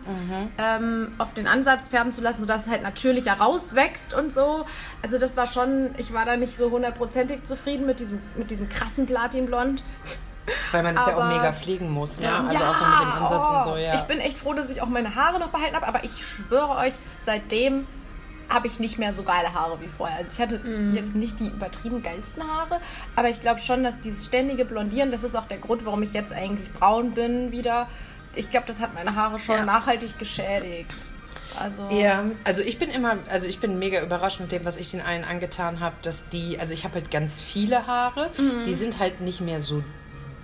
ähm, 0.58 1.12
auf 1.18 1.34
den 1.34 1.46
Ansatz 1.46 1.88
färben 1.88 2.12
zu 2.12 2.20
lassen, 2.20 2.40
sodass 2.40 2.66
es 2.66 2.70
halt 2.70 2.82
natürlicher 2.82 3.34
rauswächst 3.34 4.14
und 4.14 4.32
so. 4.32 4.64
Also 5.02 5.18
das 5.18 5.36
war 5.36 5.46
schon, 5.46 5.90
ich 5.98 6.12
war 6.12 6.24
da 6.24 6.36
nicht 6.36 6.56
so 6.56 6.70
hundertprozentig 6.70 7.44
zufrieden 7.44 7.86
mit 7.86 8.00
diesem, 8.00 8.20
mit 8.36 8.50
diesem 8.50 8.68
krassen 8.68 9.06
Platinblond. 9.06 9.84
Weil 10.72 10.82
man 10.82 10.94
das 10.94 11.06
ja 11.06 11.16
auch 11.16 11.28
mega 11.28 11.52
pflegen 11.52 11.90
muss, 11.90 12.20
ne? 12.20 12.26
Ja. 12.26 12.40
Also 12.40 12.64
auch 12.64 12.76
dann 12.76 12.90
mit 12.90 13.00
dem 13.00 13.12
Ansatz 13.12 13.46
oh, 13.48 13.54
und 13.56 13.62
so, 13.64 13.76
ja. 13.76 13.94
Ich 13.94 14.02
bin 14.02 14.18
echt 14.18 14.38
froh, 14.38 14.54
dass 14.54 14.70
ich 14.70 14.80
auch 14.80 14.88
meine 14.88 15.14
Haare 15.14 15.38
noch 15.38 15.48
behalten 15.48 15.76
habe, 15.76 15.86
aber 15.86 16.04
ich 16.04 16.26
schwöre 16.26 16.76
euch, 16.76 16.94
seitdem 17.20 17.86
habe 18.48 18.66
ich 18.66 18.80
nicht 18.80 18.98
mehr 18.98 19.12
so 19.12 19.22
geile 19.22 19.52
Haare 19.54 19.80
wie 19.80 19.88
vorher. 19.88 20.16
Also 20.18 20.30
ich 20.34 20.40
hatte 20.40 20.58
Mhm. 20.60 20.94
jetzt 20.94 21.14
nicht 21.14 21.38
die 21.40 21.48
übertrieben 21.48 22.02
geilsten 22.02 22.42
Haare, 22.42 22.80
aber 23.16 23.28
ich 23.28 23.40
glaube 23.40 23.60
schon, 23.60 23.82
dass 23.84 24.00
dieses 24.00 24.24
ständige 24.24 24.64
Blondieren, 24.64 25.10
das 25.10 25.22
ist 25.24 25.34
auch 25.36 25.46
der 25.46 25.58
Grund, 25.58 25.84
warum 25.84 26.02
ich 26.02 26.12
jetzt 26.12 26.32
eigentlich 26.32 26.72
braun 26.72 27.12
bin 27.12 27.52
wieder. 27.52 27.88
Ich 28.34 28.50
glaube, 28.50 28.66
das 28.66 28.80
hat 28.80 28.94
meine 28.94 29.14
Haare 29.14 29.38
schon 29.38 29.56
Ja. 29.56 29.64
nachhaltig 29.64 30.18
geschädigt. 30.18 31.12
Also 31.58 31.88
Ja, 31.90 32.24
also 32.44 32.62
ich 32.62 32.78
bin 32.78 32.90
immer, 32.90 33.16
also 33.30 33.46
ich 33.46 33.58
bin 33.58 33.78
mega 33.78 34.00
überrascht 34.02 34.38
mit 34.38 34.52
dem, 34.52 34.64
was 34.64 34.76
ich 34.76 34.90
den 34.92 35.00
allen 35.00 35.24
angetan 35.24 35.80
habe, 35.80 35.96
dass 36.02 36.28
die, 36.28 36.58
also 36.60 36.72
ich 36.72 36.84
habe 36.84 36.94
halt 36.94 37.10
ganz 37.10 37.42
viele 37.42 37.86
Haare, 37.86 38.30
Mhm. 38.38 38.64
die 38.66 38.74
sind 38.74 38.98
halt 38.98 39.20
nicht 39.20 39.40
mehr 39.40 39.58
so 39.58 39.82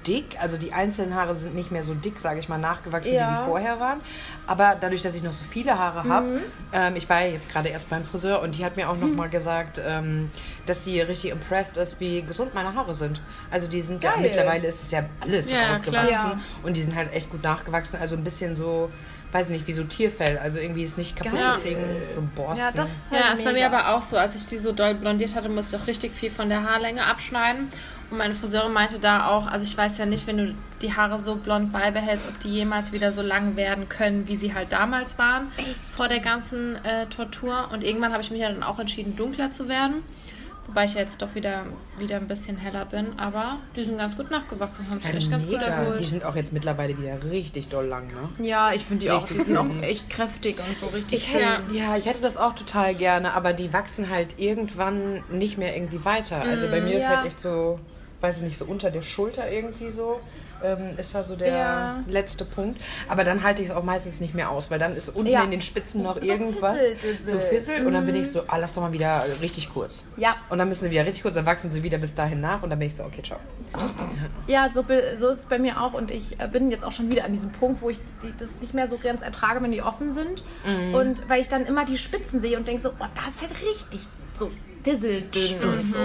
dick, 0.07 0.37
also 0.41 0.57
die 0.57 0.73
einzelnen 0.73 1.15
Haare 1.15 1.35
sind 1.35 1.55
nicht 1.55 1.71
mehr 1.71 1.83
so 1.83 1.95
dick, 1.95 2.19
sage 2.19 2.39
ich 2.41 2.49
mal, 2.49 2.59
nachgewachsen, 2.59 3.15
Ja. 3.15 3.31
wie 3.31 3.37
sie 3.37 3.43
vorher 3.45 3.81
waren. 3.81 4.01
Aber 4.47 4.77
dadurch, 4.81 5.03
dass 5.03 5.15
ich 5.15 5.23
noch 5.23 5.33
so 5.33 5.45
viele 5.45 5.79
Haare 5.79 6.05
habe, 6.09 6.27
Mhm. 6.27 6.41
ähm, 6.73 6.97
ich 6.97 7.09
war 7.09 7.23
ja 7.25 7.33
jetzt 7.33 7.51
gerade 7.51 7.69
erst 7.71 7.89
beim 7.89 8.05
Friseur 8.05 8.41
und 8.43 8.57
die 8.59 8.65
hat 8.65 8.77
mir 8.77 8.89
auch 8.91 8.97
noch 8.97 9.09
mal 9.09 9.29
gesagt, 9.29 9.81
ähm, 9.85 10.31
dass 10.67 10.85
sie 10.85 11.01
richtig 11.01 11.31
impressed 11.31 11.77
ist, 11.77 12.01
wie 12.01 12.23
gesund 12.23 12.55
meine 12.55 12.75
Haare 12.75 12.95
sind. 12.95 13.21
Also 13.51 13.69
die 13.69 13.81
sind 13.83 14.03
ja, 14.05 14.13
Geil. 14.13 14.23
mittlerweile 14.23 14.69
ist 14.69 14.83
es 14.85 14.91
ja 14.91 15.05
alles 15.21 15.51
Ja, 15.51 15.59
klar. 15.59 15.73
ausgewachsen 15.77 16.11
Ja. 16.11 16.41
und 16.63 16.77
die 16.77 16.83
sind 16.83 16.95
halt 16.95 17.13
echt 17.13 17.31
gut 17.31 17.43
nachgewachsen, 17.43 17.99
also 18.01 18.17
ein 18.17 18.25
bisschen 18.25 18.57
so, 18.57 18.91
weiß 19.33 19.47
ich 19.47 19.57
nicht, 19.57 19.67
wie 19.67 19.73
so 19.73 19.83
Tierfell, 19.85 20.39
also 20.39 20.59
irgendwie 20.61 20.85
ist 20.85 20.97
nicht 20.97 21.17
kaputt 21.17 21.41
Geil. 21.41 21.55
zu 21.57 21.61
kriegen, 21.61 21.85
so 22.15 22.23
Borsten. 22.37 22.59
Ja, 22.59 22.71
das 22.73 22.89
ist 22.89 23.11
halt 23.11 23.21
Ja, 23.25 23.33
ist 23.33 23.45
bei 23.45 23.53
mir 23.53 23.67
aber 23.67 23.95
auch 23.97 24.03
so. 24.03 24.17
Als 24.17 24.37
ich 24.37 24.47
die 24.47 24.59
so 24.59 24.71
doll 24.73 24.95
blondiert 24.95 25.35
hatte, 25.35 25.49
musste 25.49 25.75
ich 25.77 25.83
auch 25.83 25.87
richtig 25.89 26.13
viel 26.13 26.31
von 26.31 26.49
der 26.49 26.63
Haarlänge 26.63 27.05
abschneiden. 27.05 27.69
Und 28.15 28.19
meine 28.19 28.35
Friseurin 28.35 28.73
meinte 28.73 29.01
da 29.01 29.29
auch, 29.29 29.49
also 29.49 29.65
ich 29.65 29.77
weiß 29.77 29.99
ja 29.99 30.07
nicht, 30.07 30.29
wenn 30.29 30.37
du 30.39 30.55
die 30.83 30.95
Haare 30.95 31.19
so 31.19 31.35
blond 31.35 31.73
beibehältst, 31.73 32.29
ob 32.31 32.39
die 32.41 32.49
jemals 32.51 32.93
wieder 32.93 33.11
so 33.11 33.23
lang 33.23 33.57
werden 33.57 33.89
können, 33.89 34.29
wie 34.29 34.37
sie 34.37 34.55
halt 34.55 34.73
damals 34.73 35.19
waren, 35.19 35.49
vor 35.97 36.07
der 36.07 36.21
ganzen 36.21 36.77
äh, 36.85 37.07
Tortur. 37.07 37.71
Und 37.73 37.83
irgendwann 37.83 38.13
habe 38.13 38.23
ich 38.23 38.31
mich 38.31 38.41
ja 38.41 38.53
dann 38.53 38.63
auch 38.63 38.79
entschieden, 38.79 39.17
dunkler 39.17 39.51
zu 39.51 39.69
werden. 39.69 39.97
Wobei 40.69 40.85
ich 40.85 40.95
ja 40.95 41.01
jetzt 41.01 41.21
doch 41.23 41.35
wieder, 41.35 41.65
wieder 41.99 42.17
ein 42.17 42.29
bisschen 42.29 42.57
heller 42.57 42.85
bin. 42.85 43.19
Aber 43.19 43.57
die 43.75 43.83
sind 43.83 43.99
ganz 43.99 44.17
gut 44.17 44.31
nachgewachsen, 44.31 44.87
haben 44.89 45.01
sich 45.01 45.11
Ja, 45.11 45.17
echt 45.17 45.31
ganz 45.31 45.45
gut 45.47 45.57
mega. 45.59 45.67
erholt. 45.67 45.99
Die 45.99 46.05
sind 46.05 46.25
auch 46.25 46.37
jetzt 46.37 46.53
mittlerweile 46.53 46.97
wieder 46.97 47.19
richtig 47.33 47.69
doll 47.69 47.87
lang, 47.87 48.07
ne? 48.07 48.47
Ja, 48.47 48.73
ich 48.73 48.85
finde 48.85 49.07
die 49.07 49.11
auch, 49.11 49.25
die 49.27 49.35
Richtig 49.35 49.47
sind 49.49 49.57
auch 49.59 49.83
echt 49.83 50.09
kräftig 50.09 50.57
und 50.59 50.79
so 50.79 50.87
richtig 50.87 51.19
Ich 51.19 51.33
schön. 51.33 51.41
hätte, 51.43 51.75
ja, 51.75 51.97
ich 51.97 52.07
hätte 52.07 52.23
das 52.23 52.37
auch 52.37 52.55
total 52.55 52.95
gerne, 52.95 53.35
aber 53.35 53.53
die 53.55 53.73
wachsen 53.73 54.09
halt 54.09 54.39
irgendwann 54.39 55.25
nicht 55.33 55.59
mehr 55.59 55.75
irgendwie 55.77 56.05
weiter. 56.05 56.43
Also 56.43 56.69
bei 56.69 56.81
mir 56.81 56.95
ist 56.95 57.03
ja. 57.03 57.17
halt 57.17 57.27
echt 57.27 57.41
so, 57.43 57.81
weiß 58.25 58.39
ich 58.39 58.43
nicht, 58.45 58.59
so 58.59 58.65
unter 58.65 58.91
der 58.91 59.03
Schulter 59.03 59.51
irgendwie 59.51 59.91
so. 59.91 60.19
Ähm, 60.63 60.97
ist 60.97 61.15
da 61.15 61.23
so 61.23 61.37
der 61.37 61.49
Ja. 61.49 62.05
letzte 62.09 62.47
Punkt. 62.47 62.81
Aber 63.09 63.23
dann 63.25 63.43
halte 63.43 63.61
ich 63.63 63.69
es 63.69 63.75
auch 63.75 63.83
meistens 63.83 64.21
nicht 64.21 64.35
mehr 64.35 64.51
aus, 64.51 64.71
weil 64.71 64.79
dann 64.79 64.97
ist 64.97 65.11
unten 65.11 65.27
Ja. 65.31 65.43
in 65.43 65.51
den 65.51 65.61
Spitzen 65.61 66.03
noch 66.03 66.15
So 66.15 66.27
irgendwas 66.27 66.81
fisselt 66.81 67.27
so 67.27 67.39
fisselt 67.39 67.85
und 67.85 67.93
dann 67.93 68.07
bin 68.07 68.15
ich 68.15 68.31
so, 68.31 68.45
ah, 68.47 68.57
lass 68.57 68.73
doch 68.73 68.81
mal 68.81 68.93
wieder 68.93 69.25
richtig 69.43 69.69
kurz. 69.75 70.05
Ja, 70.17 70.37
Und 70.49 70.57
dann 70.59 70.69
müssen 70.71 70.85
sie 70.85 70.91
wieder 70.91 71.05
richtig 71.05 71.23
kurz, 71.23 71.35
dann 71.35 71.45
wachsen 71.45 71.71
sie 71.71 71.83
wieder 71.83 71.99
bis 71.99 72.15
dahin 72.15 72.41
nach 72.41 72.63
und 72.63 72.71
dann 72.71 72.79
bin 72.79 72.89
ich 72.89 72.95
so, 72.95 73.03
okay, 73.05 73.21
ciao. 73.23 73.39
Ja, 74.47 74.71
so, 74.71 74.83
so 75.17 75.29
ist 75.29 75.39
es 75.41 75.47
bei 75.47 75.59
mir 75.59 75.83
auch. 75.83 75.93
Und 75.93 76.11
ich 76.11 76.41
äh, 76.41 76.49
bin 76.49 76.71
jetzt 76.71 76.85
auch 76.85 76.93
schon 76.93 77.11
wieder 77.11 77.25
an 77.25 77.33
diesem 77.33 77.53
Punkt, 77.53 77.83
wo 77.83 77.91
ich 77.91 77.99
die, 78.23 78.33
das 78.39 78.61
nicht 78.61 78.73
mehr 78.73 78.89
so 78.89 78.97
ganz 78.97 79.21
ertrage, 79.23 79.63
wenn 79.63 79.73
die 79.73 79.83
offen 79.83 80.13
sind. 80.15 80.45
Mhm. 80.65 80.95
Und 80.95 81.29
weil 81.29 81.41
ich 81.43 81.49
dann 81.49 81.67
immer 81.67 81.85
die 81.85 81.99
Spitzen 81.99 82.41
sehe 82.41 82.57
und 82.57 82.67
denke 82.69 82.81
so, 82.81 82.91
oh, 82.91 83.05
das 83.15 83.35
ist 83.35 83.41
halt 83.43 83.51
richtig 83.63 84.01
so 84.33 84.51
fisseldünn 84.85 85.65
und 85.65 85.89
so. 85.89 85.99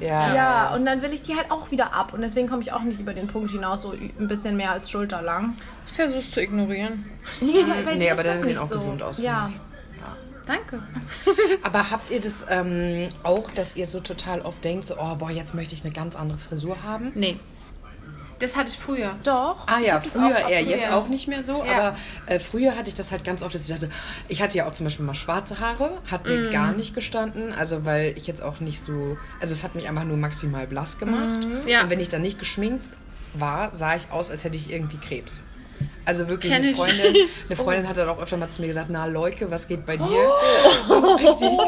Ja. 0.00 0.34
Ja, 0.34 0.74
und 0.74 0.84
dann 0.84 1.02
will 1.02 1.12
ich 1.12 1.22
die 1.22 1.36
halt 1.36 1.50
auch 1.50 1.70
wieder 1.70 1.92
ab. 1.94 2.12
Und 2.12 2.22
deswegen 2.22 2.48
komme 2.48 2.62
ich 2.62 2.72
auch 2.72 2.82
nicht 2.82 2.98
über 2.98 3.14
den 3.14 3.28
Punkt 3.28 3.50
hinaus, 3.50 3.82
so 3.82 3.92
ein 3.92 4.26
bisschen 4.26 4.56
mehr 4.56 4.72
als 4.72 4.90
schulterlang. 4.90 5.54
Ich 5.86 5.92
versuche 5.92 6.18
es 6.20 6.30
zu 6.30 6.40
ignorieren. 6.40 7.04
Nee, 7.40 7.64
bei 7.84 7.94
nee, 7.94 8.00
dir 8.00 8.12
aber 8.12 8.24
dann 8.24 8.42
sehen 8.42 8.58
auch 8.58 8.68
so. 8.68 8.74
gesund 8.74 9.02
aus, 9.02 9.18
Ja. 9.18 9.50
Danke. 10.46 10.82
Aber 11.62 11.90
habt 11.90 12.10
ihr 12.10 12.20
das 12.20 12.44
ähm, 12.50 13.08
auch, 13.22 13.48
dass 13.52 13.76
ihr 13.76 13.86
so 13.86 14.00
total 14.00 14.40
oft 14.40 14.64
denkt, 14.64 14.86
so, 14.86 14.96
oh, 14.98 15.14
boah, 15.14 15.30
jetzt 15.30 15.54
möchte 15.54 15.74
ich 15.74 15.84
eine 15.84 15.92
ganz 15.92 16.16
andere 16.16 16.38
Frisur 16.38 16.82
haben? 16.82 17.12
Nee. 17.14 17.38
Das 18.42 18.56
hatte 18.56 18.70
ich 18.70 18.76
früher. 18.76 19.14
Doch. 19.22 19.68
Ah 19.68 19.78
ja, 19.78 20.00
früher 20.00 20.48
eher, 20.48 20.62
jetzt 20.62 20.90
auch 20.90 21.06
nicht 21.06 21.28
mehr 21.28 21.44
so, 21.44 21.64
Ja. 21.64 21.76
aber 21.76 21.96
äh, 22.26 22.40
früher 22.40 22.76
hatte 22.76 22.88
ich 22.88 22.94
das 22.96 23.12
halt 23.12 23.22
ganz 23.24 23.42
oft, 23.42 23.54
dass 23.54 23.62
ich 23.62 23.68
dachte, 23.72 23.88
ich 24.28 24.42
hatte 24.42 24.58
ja 24.58 24.66
auch 24.66 24.74
zum 24.74 24.84
Beispiel 24.84 25.06
mal 25.06 25.14
schwarze 25.14 25.60
Haare, 25.60 25.92
hat 26.10 26.26
mir 26.26 26.50
gar 26.50 26.72
nicht 26.72 26.92
gestanden, 26.92 27.52
also 27.52 27.84
weil 27.84 28.14
ich 28.18 28.26
jetzt 28.26 28.42
auch 28.42 28.58
nicht 28.58 28.84
so, 28.84 29.16
also 29.40 29.52
es 29.52 29.62
hat 29.62 29.76
mich 29.76 29.88
einfach 29.88 30.02
nur 30.04 30.16
maximal 30.16 30.66
blass 30.66 30.98
gemacht 30.98 31.46
Ja. 31.66 31.82
und 31.82 31.90
wenn 31.90 32.00
ich 32.00 32.08
dann 32.08 32.22
nicht 32.22 32.40
geschminkt 32.40 32.84
war, 33.34 33.74
sah 33.76 33.94
ich 33.94 34.10
aus, 34.10 34.30
als 34.32 34.42
hätte 34.44 34.56
ich 34.56 34.70
irgendwie 34.72 34.98
Krebs. 34.98 35.44
Also 36.04 36.28
wirklich 36.28 36.52
eine. 36.52 36.74
Freundin, 36.74 37.14
eine 37.48 37.56
Freundin 37.56 37.88
hat 37.88 37.96
dann 37.96 38.08
auch 38.08 38.20
öfter 38.20 38.36
mal 38.36 38.48
zu 38.48 38.60
mir 38.62 38.68
gesagt, 38.68 38.88
na 38.90 39.06
Leuke, 39.06 39.50
was 39.50 39.68
geht 39.68 39.86
bei 39.86 39.96
dir? 39.96 40.04
Richtig. 41.18 41.58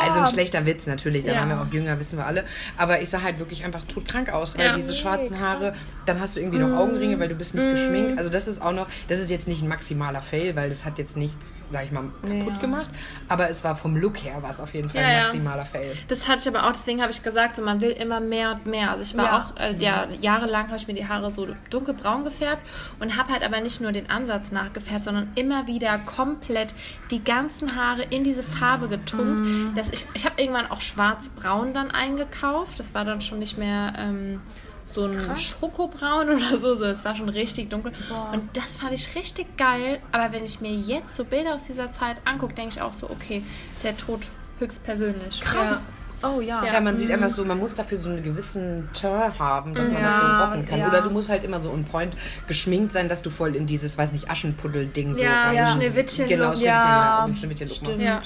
Also 0.00 0.20
ein 0.20 0.26
schlechter 0.26 0.66
Witz 0.66 0.86
natürlich, 0.86 1.24
dann 1.24 1.34
Ja. 1.34 1.40
waren 1.40 1.48
wir 1.48 1.60
auch 1.62 1.72
jünger, 1.72 1.98
wissen 1.98 2.18
wir 2.18 2.26
alle. 2.26 2.44
Aber 2.76 3.00
ich 3.00 3.10
sah 3.10 3.22
halt 3.22 3.38
wirklich 3.38 3.64
einfach 3.64 3.82
todkrank 3.86 4.30
aus, 4.30 4.56
weil 4.58 4.66
Ja. 4.66 4.72
diese 4.72 4.94
schwarzen 4.94 5.40
Haare, 5.40 5.74
dann 6.06 6.20
hast 6.20 6.36
du 6.36 6.40
irgendwie 6.40 6.58
noch 6.58 6.72
Augenringe, 6.72 7.18
weil 7.18 7.28
du 7.28 7.34
bist 7.34 7.54
nicht 7.54 7.70
geschminkt. 7.70 8.18
Also 8.18 8.30
das 8.30 8.48
ist 8.48 8.60
auch 8.60 8.72
noch, 8.72 8.88
das 9.08 9.18
ist 9.18 9.30
jetzt 9.30 9.48
nicht 9.48 9.62
ein 9.62 9.68
maximaler 9.68 10.22
Fail, 10.22 10.56
weil 10.56 10.68
das 10.68 10.84
hat 10.84 10.98
jetzt 10.98 11.16
nichts, 11.16 11.54
sag 11.70 11.84
ich 11.84 11.92
mal, 11.92 12.04
kaputt 12.22 12.54
Ja. 12.54 12.58
gemacht. 12.58 12.90
Aber 13.28 13.48
es 13.48 13.64
war 13.64 13.76
vom 13.76 13.96
Look 13.96 14.18
her, 14.22 14.42
war 14.42 14.50
es 14.50 14.60
auf 14.60 14.74
jeden 14.74 14.90
Fall 14.90 15.04
ein 15.04 15.16
maximaler 15.18 15.64
Fail. 15.64 15.96
Das 16.08 16.28
hatte 16.28 16.48
ich 16.48 16.54
aber 16.54 16.68
auch, 16.68 16.72
deswegen 16.72 17.00
habe 17.00 17.10
ich 17.12 17.22
gesagt, 17.22 17.56
so, 17.56 17.62
man 17.62 17.80
will 17.80 17.90
immer 17.90 18.20
mehr 18.20 18.52
und 18.52 18.66
mehr. 18.66 18.90
Also 18.90 19.02
ich 19.02 19.16
war 19.16 19.24
Ja. 19.24 19.38
auch, 19.38 19.60
äh, 19.60 19.74
ja, 19.76 20.08
jahrelang 20.20 20.66
habe 20.66 20.76
ich 20.76 20.86
mir 20.86 20.94
die 20.94 21.06
Haare 21.08 21.30
so 21.30 21.48
dunkelbraun 21.70 22.24
gefärbt 22.24 22.62
und 23.00 23.16
habe 23.16 23.32
halt 23.32 23.42
aber 23.42 23.60
nicht 23.62 23.80
nur 23.80 23.92
den 23.92 24.10
Ansatz 24.10 24.52
nachgefärbt, 24.52 25.04
sondern 25.04 25.30
immer 25.34 25.66
wieder 25.66 25.98
komplett 25.98 26.74
die 27.10 27.22
ganzen 27.22 27.76
Haare 27.76 28.02
in 28.02 28.24
diese 28.24 28.42
Farbe 28.42 28.88
getunkt. 28.88 29.76
Dass 29.76 29.90
ich 29.90 30.06
ich 30.14 30.24
habe 30.24 30.40
irgendwann 30.40 30.70
auch 30.70 30.80
schwarz-braun 30.80 31.74
dann 31.74 31.90
eingekauft. 31.90 32.78
Das 32.78 32.94
war 32.94 33.04
dann 33.04 33.20
schon 33.20 33.38
nicht 33.38 33.58
mehr... 33.58 33.94
Ähm, 33.96 34.40
so 34.84 35.06
ein 35.06 35.36
Schokobraun 35.36 36.28
oder 36.36 36.56
so, 36.56 36.74
so, 36.74 36.84
es 36.84 37.04
war 37.04 37.14
schon 37.16 37.28
richtig 37.28 37.70
dunkel. 37.70 37.92
Und 38.32 38.56
das 38.56 38.76
fand 38.76 38.92
ich 38.92 39.14
richtig 39.14 39.56
geil. 39.56 40.00
Aber 40.10 40.32
wenn 40.32 40.44
ich 40.44 40.60
mir 40.60 40.74
jetzt 40.74 41.16
so 41.16 41.24
Bilder 41.24 41.54
aus 41.54 41.64
dieser 41.64 41.92
Zeit 41.92 42.20
angucke, 42.24 42.54
denke 42.54 42.74
ich 42.74 42.82
auch 42.82 42.92
so, 42.92 43.08
okay, 43.08 43.42
der 43.82 43.96
Tod 43.96 44.26
höchstpersönlich. 44.58 45.40
Krass. 45.40 46.01
Oh 46.24 46.40
ja. 46.40 46.64
Ja, 46.64 46.80
man 46.80 46.96
sieht 46.96 47.10
einfach 47.10 47.30
so, 47.30 47.44
man 47.44 47.58
muss 47.58 47.74
dafür 47.74 47.98
so 47.98 48.08
einen 48.10 48.22
gewissen 48.22 48.88
Turn 48.98 49.38
haben, 49.38 49.74
dass 49.74 49.90
man 49.90 50.02
das 50.02 50.12
so 50.12 50.18
Ja, 50.26 50.44
rocken 50.44 50.66
kann. 50.66 50.78
ja. 50.78 50.88
Oder 50.88 51.02
du 51.02 51.10
musst 51.10 51.28
halt 51.28 51.42
immer 51.44 51.58
so 51.60 51.70
on 51.70 51.84
point 51.84 52.14
geschminkt 52.46 52.92
sein, 52.92 53.08
dass 53.08 53.22
du 53.22 53.30
voll 53.30 53.56
in 53.56 53.66
dieses, 53.66 53.98
weiß 53.98 54.12
nicht, 54.12 54.30
Aschenpuddel-Ding 54.30 55.14
so 55.14 55.22
Ja, 55.22 55.44
rein- 55.44 55.56
ja. 55.56 55.66
Schneewittchen-Look. 55.68 56.28
Genau, 56.28 56.44
Schneewittchen, 56.52 56.66
Ja, 56.68 57.18
ja, 57.18 57.22
so 57.24 57.30
ein 57.30 57.36
Schneewittchen-Look 57.36 57.82
machst. 57.82 57.94
stimmt. 57.94 58.02
Ja. 58.04 58.22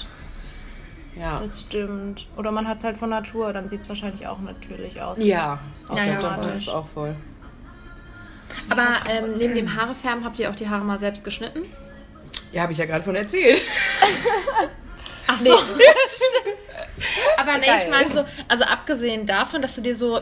Ja. 1.19 1.41
Das 1.41 1.61
stimmt. 1.63 2.27
Oder 2.37 2.53
man 2.53 2.69
hat 2.69 2.77
es 2.79 2.85
halt 2.85 2.99
von 2.99 3.09
Natur, 3.09 3.55
dann 3.55 3.71
sieht 3.71 3.81
es 3.81 3.89
wahrscheinlich 3.89 4.27
auch 4.27 4.39
natürlich 4.41 5.01
aus. 5.01 5.17
Ja, 5.19 5.59
Ja, 5.95 6.05
ja, 6.05 6.21
doch, 6.21 6.37
das 6.37 6.55
ist 6.57 6.69
auch 6.69 6.87
voll. 6.93 7.15
Aber 8.69 8.87
ähm, 9.11 9.35
neben 9.39 9.55
dem 9.55 9.75
Haarefärben 9.75 10.25
habt 10.25 10.39
ihr 10.39 10.51
auch 10.51 10.55
die 10.55 10.69
Haare 10.69 10.85
mal 10.85 10.99
selbst 10.99 11.25
geschnitten? 11.25 11.61
Ja, 12.53 12.63
habe 12.63 12.73
ich 12.73 12.79
ja 12.79 12.85
gerade 12.85 13.03
von 13.03 13.15
erzählt. 13.17 13.63
Ach 15.27 15.39
so, 15.41 15.57
stimmt. 15.57 16.57
Aber 17.39 17.59
nee, 17.59 17.67
Geil. 17.67 17.81
ich 17.85 17.91
meine 17.91 18.12
so, 18.12 18.25
also 18.49 18.65
abgesehen 18.65 19.27
davon, 19.27 19.62
dass 19.62 19.75
du 19.77 19.81
dir 19.83 19.95
so, 19.95 20.21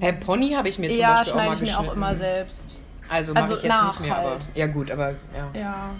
Herr 0.00 0.12
Pony 0.14 0.52
habe 0.52 0.68
ich 0.68 0.78
mir 0.78 0.90
zum 0.90 0.98
Ja, 1.00 1.14
Beispiel 1.16 1.32
auch 1.32 1.36
mal 1.36 1.42
schneide 1.42 1.54
ich 1.54 1.60
mir 1.60 1.66
geschnitten. 1.66 1.88
auch 1.90 1.94
immer 1.94 2.16
selbst. 2.16 2.80
Also 3.08 3.34
mache 3.34 3.42
Also 3.42 3.56
ich 3.56 3.62
jetzt 3.62 3.68
nach 3.70 3.98
nicht 4.00 4.08
mehr, 4.08 4.16
aber 4.18 4.30
halt. 4.30 4.48
ja 4.54 4.66
gut, 4.66 4.90
aber 4.90 5.10
ja. 5.10 5.60
Ja. 5.60 5.90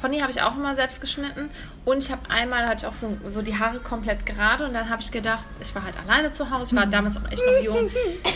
Pony 0.00 0.20
habe 0.20 0.30
ich 0.30 0.40
auch 0.42 0.54
immer 0.54 0.74
selbst 0.76 1.00
geschnitten 1.00 1.50
und 1.84 2.04
ich 2.04 2.12
habe 2.12 2.30
einmal 2.30 2.66
hatte 2.68 2.84
ich 2.84 2.86
auch 2.86 2.92
so, 2.92 3.16
so 3.26 3.42
die 3.42 3.58
Haare 3.58 3.80
komplett 3.80 4.24
gerade 4.26 4.64
und 4.64 4.74
dann 4.74 4.88
habe 4.90 5.02
ich 5.02 5.10
gedacht, 5.10 5.44
ich 5.60 5.74
war 5.74 5.82
halt 5.82 5.94
alleine 5.98 6.30
zu 6.30 6.50
Hause, 6.50 6.74
ich 6.74 6.80
war 6.80 6.86
damals 6.86 7.16
auch 7.16 7.28
echt 7.32 7.42
noch 7.44 7.62
jung. 7.64 7.90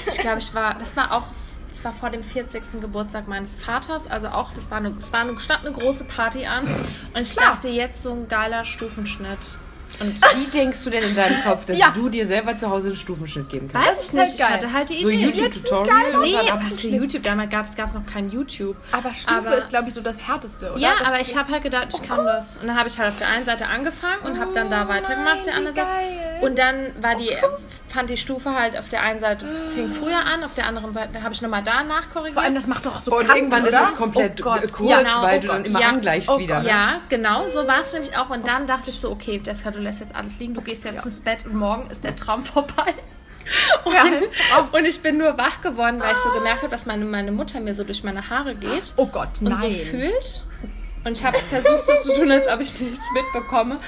Ich 0.09 0.18
glaube, 0.18 0.38
ich 0.38 0.52
war, 0.55 0.74
das 0.74 0.96
war 0.96 1.12
auch, 1.12 1.26
das 1.72 1.85
war 1.85 1.92
vor 1.92 2.11
dem 2.11 2.22
40. 2.22 2.80
Geburtstag 2.80 3.26
meines 3.28 3.56
Vaters, 3.56 4.06
also 4.11 4.28
auch, 4.28 4.52
das 4.52 4.70
war 4.70 4.78
eine, 4.78 4.94
es 4.98 5.12
war 5.12 5.20
eine, 5.20 5.38
stand 5.40 5.64
eine 5.66 5.72
große 5.74 6.04
Party 6.04 6.44
an 6.46 6.64
und 7.14 7.20
ich 7.20 7.35
Klar. 7.35 7.52
dachte 7.54 7.68
jetzt 7.68 8.02
so 8.02 8.12
ein 8.12 8.28
geiler 8.28 8.64
Stufenschnitt. 8.64 9.58
Und 10.00 10.14
Wie 10.35 10.50
denkst 10.50 10.82
du 10.85 10.90
denn 10.90 11.02
in 11.04 11.14
deinem 11.14 11.42
Kopf, 11.42 11.66
dass 11.66 11.78
Ja. 11.78 11.90
du 11.94 12.08
dir 12.08 12.26
selber 12.26 12.56
zu 12.56 12.70
Hause 12.70 12.88
einen 12.88 12.96
Stufenschnitt 12.96 13.50
geben 13.50 13.68
kannst? 13.70 13.88
weiß 13.88 13.96
ich 14.11 14.18
halt 14.18 14.26
nicht, 14.28 14.35
ich 14.37 14.40
geil. 14.40 14.50
hatte 14.54 14.72
halt 14.72 14.88
die 14.88 15.02
so 15.02 15.08
Idee. 15.11 15.26
YouTube-Tutorial? 15.26 16.18
Nee, 16.22 16.35
was 16.64 16.80
für 16.80 16.88
YouTube? 16.88 17.22
Damals 17.22 17.50
gab 17.50 17.66
es 17.88 17.92
noch 17.94 18.06
kein 18.06 18.30
YouTube. 18.30 18.74
Aber 18.90 19.12
Stufe 19.14 19.37
Aber- 19.37 19.56
ist, 19.56 19.68
glaube 19.68 19.88
ich, 19.88 19.94
so 19.94 20.00
das 20.00 20.26
Härteste, 20.26 20.70
oder? 20.72 20.78
Ja, 20.80 20.92
das 20.98 21.08
aber 21.08 21.20
ich 21.20 21.37
habe 21.37 21.52
halt 21.52 21.62
gedacht, 21.62 21.88
ich 21.92 22.02
kann 22.08 22.24
das. 22.24 22.56
Und 22.56 22.68
dann 22.68 22.76
habe 22.78 22.88
ich 22.88 22.98
halt 22.98 23.11
auf 23.11 23.18
der 23.18 23.28
einen 23.28 23.44
Seite 23.44 23.66
angefangen 23.66 24.22
und 24.24 24.40
habe 24.40 24.52
dann 24.54 24.70
da 24.70 24.87
Oh 24.87 24.88
weitergemacht, 24.88 25.37
auf 25.38 25.42
der 25.44 25.54
anderen 25.56 25.74
Seite. 25.76 25.88
Und 26.40 26.58
dann 26.58 26.92
war 27.02 27.14
die 27.14 27.30
fand 27.92 28.11
die 28.11 28.16
Stufe 28.16 28.55
halt 28.55 28.76
auf 28.78 28.88
der 28.88 29.02
einen 29.02 29.20
Seite 29.20 29.46
fing 29.74 29.90
früher 29.90 30.18
an, 30.24 30.44
auf 30.44 30.55
der 30.55 30.66
anderen 30.66 30.94
Seite 30.94 31.22
habe 31.22 31.35
ich 31.35 31.42
nochmal 31.42 31.62
da 31.62 31.83
nachkorrigiert. 31.83 32.35
Vor 32.35 32.42
allem, 32.42 32.55
das 32.55 32.66
macht 32.66 32.87
doch 32.87 32.96
auch 32.96 33.00
so 33.00 33.12
Und 33.12 33.18
Kanten, 33.26 33.37
irgendwann 33.37 33.64
ist 33.66 33.74
oder? 33.74 33.85
es 33.85 33.94
komplett 33.96 34.40
oh 34.40 34.44
Gott. 34.44 34.72
kurz, 34.72 34.88
Ja, 34.90 34.98
Genau, 35.02 35.22
weil 35.22 35.38
oh 35.38 35.40
du 35.42 35.46
dann 35.48 35.57
Gott, 35.59 35.66
immer 35.68 35.81
ja. 35.81 35.88
angleichst 35.88 36.28
Oh 36.31 36.38
wieder. 36.38 36.62
Ne? 36.62 36.68
Ja, 36.68 37.00
genau, 37.09 37.48
so 37.48 37.66
war 37.66 37.81
es 37.83 37.92
nämlich 37.92 38.16
auch. 38.16 38.31
Und 38.31 38.46
dann 38.48 38.66
dachte 38.66 38.90
ich 38.90 38.98
so, 39.00 39.11
okay, 39.11 39.40
Jessica, 39.44 39.70
du 39.70 39.78
lässt 39.81 40.00
jetzt 40.00 40.14
alles 40.14 40.38
liegen, 40.40 40.55
du 40.55 40.62
gehst 40.62 40.85
jetzt 40.85 40.96
Ja. 40.96 41.02
ins 41.05 41.20
Bett 41.20 41.44
und 41.46 41.55
morgen 41.55 41.90
ist 41.90 42.02
der 42.05 42.16
Traum 42.16 42.44
vorbei. 42.44 42.94
Und, 43.85 43.92
Ja, 43.94 44.68
und 44.72 44.85
ich 44.85 45.00
bin 45.02 45.18
nur 45.18 45.37
wach 45.37 45.61
geworden, 45.62 46.00
weil 46.00 46.12
ich 46.12 46.18
so 46.18 46.31
gemerkt 46.31 46.62
habe, 46.62 46.70
dass 46.70 46.87
meine, 46.87 47.05
meine 47.05 47.33
Mutter 47.33 47.61
mir 47.61 47.74
so 47.74 47.85
durch 47.85 48.05
meine 48.05 48.31
Haare 48.31 48.55
geht 48.55 48.94
Oh 48.96 49.07
Gott, 49.07 49.28
und 49.40 49.48
nein. 49.48 49.59
so 49.59 49.68
fühlt. 49.68 50.42
Und 51.04 51.18
ich 51.18 51.24
habe 51.24 51.38
versucht 51.38 51.84
so 51.86 52.12
zu 52.12 52.14
tun, 52.14 52.30
als 52.30 52.46
ob 52.48 52.60
ich 52.60 52.80
nichts 52.80 53.06
mitbekomme. 53.12 53.78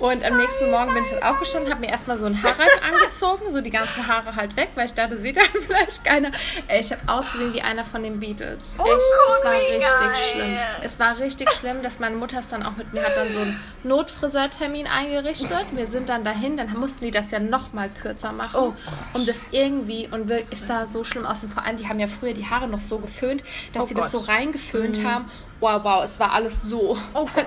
Und 0.00 0.24
am 0.24 0.36
nächsten 0.38 0.70
Morgen 0.70 0.94
bin 0.94 1.02
ich 1.02 1.12
halt 1.12 1.22
aufgestanden, 1.22 1.70
habe 1.70 1.82
mir 1.82 1.90
erstmal 1.90 2.16
so 2.16 2.26
einen 2.26 2.42
Haarreif 2.42 2.80
angezogen, 2.82 3.50
so 3.50 3.60
die 3.60 3.70
ganzen 3.70 4.06
Haare 4.06 4.34
halt 4.34 4.56
weg, 4.56 4.70
weil 4.74 4.86
ich 4.86 4.94
dachte, 4.94 5.18
sieht 5.18 5.36
dann 5.36 5.44
vielleicht 5.66 6.04
keiner. 6.04 6.30
Ey, 6.68 6.80
ich 6.80 6.90
habe 6.90 7.02
ausgesehen 7.06 7.52
wie 7.52 7.62
einer 7.62 7.84
von 7.84 8.02
den 8.02 8.18
Beatles. 8.20 8.58
Echt, 8.58 8.78
Oh 8.78 9.34
es 9.38 9.44
war 9.44 9.52
richtig 9.52 10.16
schlimm. 10.30 10.58
Es 10.82 10.98
war 10.98 11.18
richtig 11.18 11.50
schlimm, 11.52 11.82
dass 11.82 11.98
meine 11.98 12.16
Mutter 12.16 12.38
es 12.38 12.48
dann 12.48 12.64
auch 12.64 12.76
mit 12.76 12.92
mir 12.92 13.02
hat 13.02 13.16
dann 13.16 13.30
so 13.30 13.40
einen 13.40 13.60
Notfriseurtermin 13.82 14.86
eingerichtet. 14.86 15.66
Wir 15.72 15.86
sind 15.86 16.08
dann 16.08 16.24
dahin, 16.24 16.56
dann 16.56 16.72
mussten 16.78 17.04
die 17.04 17.10
das 17.10 17.30
ja 17.30 17.38
noch 17.38 17.72
mal 17.72 17.88
kürzer 17.88 18.32
machen, 18.32 18.54
Oh 18.54 18.74
um 19.12 19.26
das 19.26 19.42
irgendwie 19.50 20.08
und 20.10 20.28
wirklich, 20.28 20.52
es 20.52 20.66
sah 20.66 20.86
so 20.86 21.04
schlimm 21.04 21.26
aus. 21.26 21.42
Und 21.44 21.52
vor 21.52 21.64
allem, 21.64 21.76
die 21.76 21.88
haben 21.88 22.00
ja 22.00 22.06
früher 22.06 22.32
die 22.32 22.46
Haare 22.48 22.68
noch 22.68 22.80
so 22.80 22.98
geföhnt, 22.98 23.42
dass 23.72 23.84
Oh 23.84 23.86
sie 23.86 23.94
das 23.94 24.10
so 24.10 24.18
reingeföhnt 24.18 25.04
haben. 25.04 25.30
Wow, 25.60 25.82
wow, 25.84 26.04
es 26.04 26.18
war 26.20 26.32
alles 26.32 26.62
so. 26.62 26.98
Oh 27.14 27.28
Gott. 27.34 27.46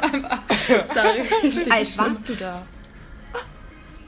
Richtig 1.44 1.66
Wie 1.68 1.72
alt 1.72 1.98
warst 1.98 2.30
du 2.30 2.36
da? 2.36 2.64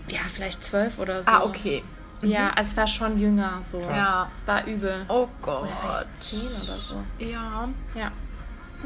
Ja, 0.08 0.22
vielleicht 0.34 0.64
zwölf 0.64 0.98
oder 0.98 1.24
so. 1.24 1.30
Ah, 1.30 1.44
okay. 1.44 1.84
Ja, 2.22 2.50
also 2.50 2.72
es 2.72 2.78
war 2.78 2.88
schon 2.88 3.20
jünger 3.20 3.62
so. 3.66 3.80
Ja. 3.82 4.30
Es 4.40 4.48
war 4.48 4.66
übel. 4.66 5.06
Oh 5.08 5.28
Gott. 5.42 5.64
Oder 5.64 5.76
vielleicht 5.76 6.22
zehn 6.22 6.40
oder 6.64 6.78
so. 6.78 7.04
Ja. 7.20 7.70
Ja. 7.96 8.12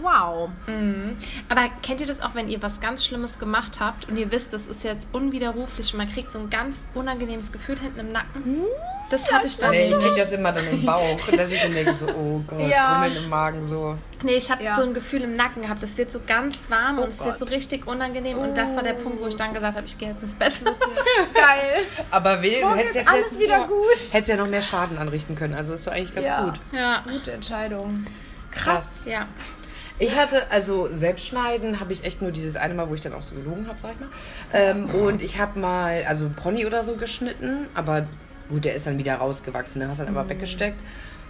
Wow. 0.02 0.50
Mhm. 0.68 1.18
Aber 1.50 1.70
kennt 1.82 2.02
ihr 2.02 2.08
das 2.08 2.20
auch, 2.22 2.36
wenn 2.36 2.50
ihr 2.50 2.62
was 2.62 2.80
ganz 2.80 3.06
Schlimmes 3.06 3.40
gemacht 3.40 3.80
habt 3.80 4.08
und 4.10 4.18
ihr 4.18 4.32
wisst, 4.32 4.54
das 4.54 4.68
ist 4.68 4.84
jetzt 4.84 5.08
unwiderruflich 5.14 5.94
und 5.94 6.00
man 6.00 6.10
kriegt 6.10 6.32
so 6.32 6.40
ein 6.40 6.50
ganz 6.50 6.86
unangenehmes 6.94 7.52
Gefühl 7.52 7.80
hinten 7.80 8.00
im 8.00 8.12
Nacken? 8.12 8.44
Das 9.10 9.32
hatte 9.32 9.48
ich 9.48 9.58
dann 9.58 9.72
Nee, 9.72 9.86
ich 9.88 9.92
krieg 9.92 10.04
nicht. 10.06 10.20
das 10.20 10.32
immer 10.32 10.52
dann 10.52 10.68
im 10.68 10.86
Bauch, 10.86 11.20
dass 11.36 11.52
ich 11.52 11.62
dann 11.62 11.74
denke 11.74 11.94
so, 11.94 12.08
oh 12.08 12.42
Gott, 12.48 12.62
Ja. 12.62 12.94
Grummeln 12.94 13.24
im 13.24 13.30
Magen 13.30 13.64
so. 13.68 13.98
Nee, 14.24 14.36
ich 14.36 14.50
habe 14.50 14.64
Ja. 14.64 14.74
so 14.74 14.82
ein 14.82 14.94
Gefühl 14.94 15.22
im 15.22 15.36
Nacken 15.36 15.62
gehabt. 15.64 15.84
Das 15.84 15.98
wird 15.98 16.12
so 16.12 16.20
ganz 16.26 16.70
warm 16.72 16.98
Oh 17.00 17.04
und 17.04 17.10
es 17.10 17.24
wird 17.24 17.38
so 17.38 17.46
richtig 17.46 17.86
unangenehm. 17.86 18.38
Und 18.40 18.58
das 18.58 18.76
war 18.76 18.82
der 18.84 18.94
Punkt, 18.94 19.22
wo 19.22 19.28
ich 19.28 19.36
dann 19.36 19.54
gesagt 19.54 19.76
habe, 19.76 19.86
ich 19.86 19.98
gehe 19.98 20.10
jetzt 20.10 20.24
ins 20.24 20.34
Bett. 20.36 20.62
Geil. 21.34 21.84
Aber 22.12 22.42
will, 22.42 22.62
du 22.62 22.76
hättest 22.76 22.96
ist 22.96 23.06
ja 23.06 23.12
alles 23.12 23.38
wieder 23.40 23.58
ja, 23.60 23.66
gut. 23.68 23.98
Hättest 24.12 24.28
ja 24.30 24.36
noch 24.38 24.50
mehr 24.50 24.62
Schaden 24.62 24.98
anrichten 24.98 25.36
können, 25.36 25.54
also 25.54 25.74
ist 25.74 25.86
doch 25.86 25.92
eigentlich 25.92 26.16
ganz 26.16 26.28
Ja. 26.28 26.46
gut. 26.46 26.60
Ja. 26.72 27.04
Gute 27.08 27.32
Entscheidung. 27.34 28.08
Krass. 28.52 29.04
Ja. 29.08 29.28
Ich 30.00 30.16
hatte, 30.16 30.50
also 30.50 30.90
Selbstschneiden 30.92 31.80
habe 31.80 31.94
ich 31.94 32.04
echt 32.04 32.22
nur 32.22 32.32
dieses 32.32 32.56
eine 32.56 32.74
Mal, 32.74 32.90
wo 32.90 32.96
ich 32.96 33.02
dann 33.02 33.14
auch 33.14 33.22
so 33.22 33.36
gelogen 33.36 33.68
habe, 33.68 33.78
sag 33.80 33.92
ich 33.92 34.00
mal. 34.00 34.10
Ähm, 34.52 34.90
und 34.90 35.22
ich 35.22 35.40
habe 35.40 35.60
mal, 35.60 36.04
also 36.08 36.30
Pony 36.36 36.66
oder 36.66 36.82
so 36.82 36.96
geschnitten, 36.96 37.68
aber 37.76 38.08
gut, 38.50 38.66
der 38.66 38.76
ist 38.76 38.86
dann 38.88 38.98
wieder 38.98 39.16
rausgewachsen, 39.16 39.80
den 39.80 39.90
hast 39.90 40.00
dann 40.00 40.08
aber 40.10 40.28
weggesteckt, 40.30 40.78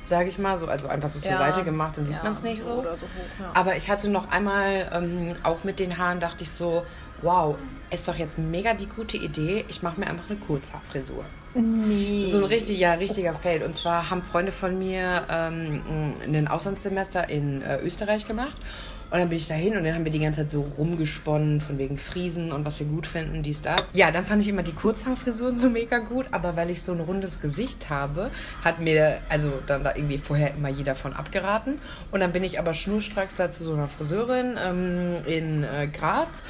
sage 0.06 0.30
ich 0.30 0.38
mal, 0.38 0.58
so, 0.58 0.67
also 0.67 0.88
einfach 0.88 1.10
so 1.10 1.19
zur 1.19 1.32
Ja. 1.32 1.38
Seite 1.38 1.63
gemacht, 1.63 1.97
dann 1.97 2.06
sieht 2.08 2.17
Ja, 2.17 2.23
man 2.23 2.34
es 2.34 2.43
nicht 2.43 2.63
so. 2.63 2.82
So 2.82 2.89
hoch, 2.89 2.97
ja. 3.39 3.52
Aber 3.54 3.76
ich 3.76 3.89
hatte 3.89 4.10
noch 4.10 4.32
einmal, 4.32 4.89
ähm, 4.93 5.36
auch 5.43 5.63
mit 5.63 5.80
den 5.80 5.97
Haaren, 5.97 6.19
dachte 6.19 6.43
ich 6.43 6.52
so, 6.52 6.86
wow, 7.21 7.56
ist 7.89 8.08
doch 8.08 8.15
jetzt 8.15 8.38
mega 8.38 8.73
die 8.73 8.88
gute 8.88 9.17
Idee, 9.17 9.65
ich 9.69 9.82
mache 9.82 9.99
mir 9.99 10.08
einfach 10.08 10.30
eine 10.30 10.39
Kurzhaarfrisur. 10.39 11.23
Nee. 11.56 12.30
So 12.32 12.39
ein 12.39 12.43
richtig, 12.45 12.80
ja, 12.80 12.93
richtiger 12.93 13.34
Fail. 13.36 13.62
Und 13.63 13.76
zwar 13.76 14.10
haben 14.10 14.23
Freunde 14.23 14.52
von 14.52 14.80
mir 14.80 15.23
ähm, 15.30 15.84
ein 16.26 16.47
Auslandssemester 16.47 17.30
in 17.30 17.62
äh, 17.62 17.80
Österreich 17.82 18.28
gemacht. 18.28 18.56
Und 19.13 19.19
dann 19.19 19.30
bin 19.30 19.38
ich 19.38 19.47
dahin 19.47 19.78
und 19.78 19.84
dann 19.84 19.93
haben 19.93 20.06
wir 20.06 20.12
die 20.12 20.17
ganze 20.17 20.41
Zeit 20.41 20.49
so 20.49 20.65
rumgesponnen 20.76 21.62
von 21.62 21.78
wegen 21.78 21.99
Friesen 21.99 22.52
und 22.52 22.65
was 22.65 22.80
wir 22.80 22.88
gut 22.88 23.06
finden, 23.06 23.43
dies, 23.43 23.62
das. 23.62 23.88
Ja, 23.93 24.10
dann 24.10 24.26
fand 24.26 24.41
ich 24.41 24.49
immer 24.49 24.63
die 24.63 24.71
Kurzhaarfrisuren 24.71 25.60
so 25.60 25.69
mega 25.69 25.99
gut, 25.99 26.26
aber 26.32 26.56
weil 26.56 26.71
ich 26.71 26.82
so 26.82 26.93
ein 26.93 26.99
rundes 26.99 27.39
Gesicht 27.39 27.91
habe, 27.91 28.32
hat 28.63 28.80
mir 28.80 29.19
also 29.30 29.52
dann 29.67 29.84
da 29.84 29.93
irgendwie 29.95 30.17
vorher 30.17 30.56
immer 30.56 30.69
jeder 30.69 30.95
von 30.95 31.13
abgeraten. 31.13 31.78
Und 32.10 32.21
dann 32.21 32.32
bin 32.32 32.43
ich 32.43 32.58
aber 32.58 32.73
schnurstracks 32.73 33.36
da 33.36 33.52
zu 33.52 33.63
so 33.63 33.76
einer 33.76 33.88
Friseurin 33.88 34.58
ähm, 34.60 35.17
in 35.28 35.63
äh, 35.63 35.86
Graz. 35.93 36.43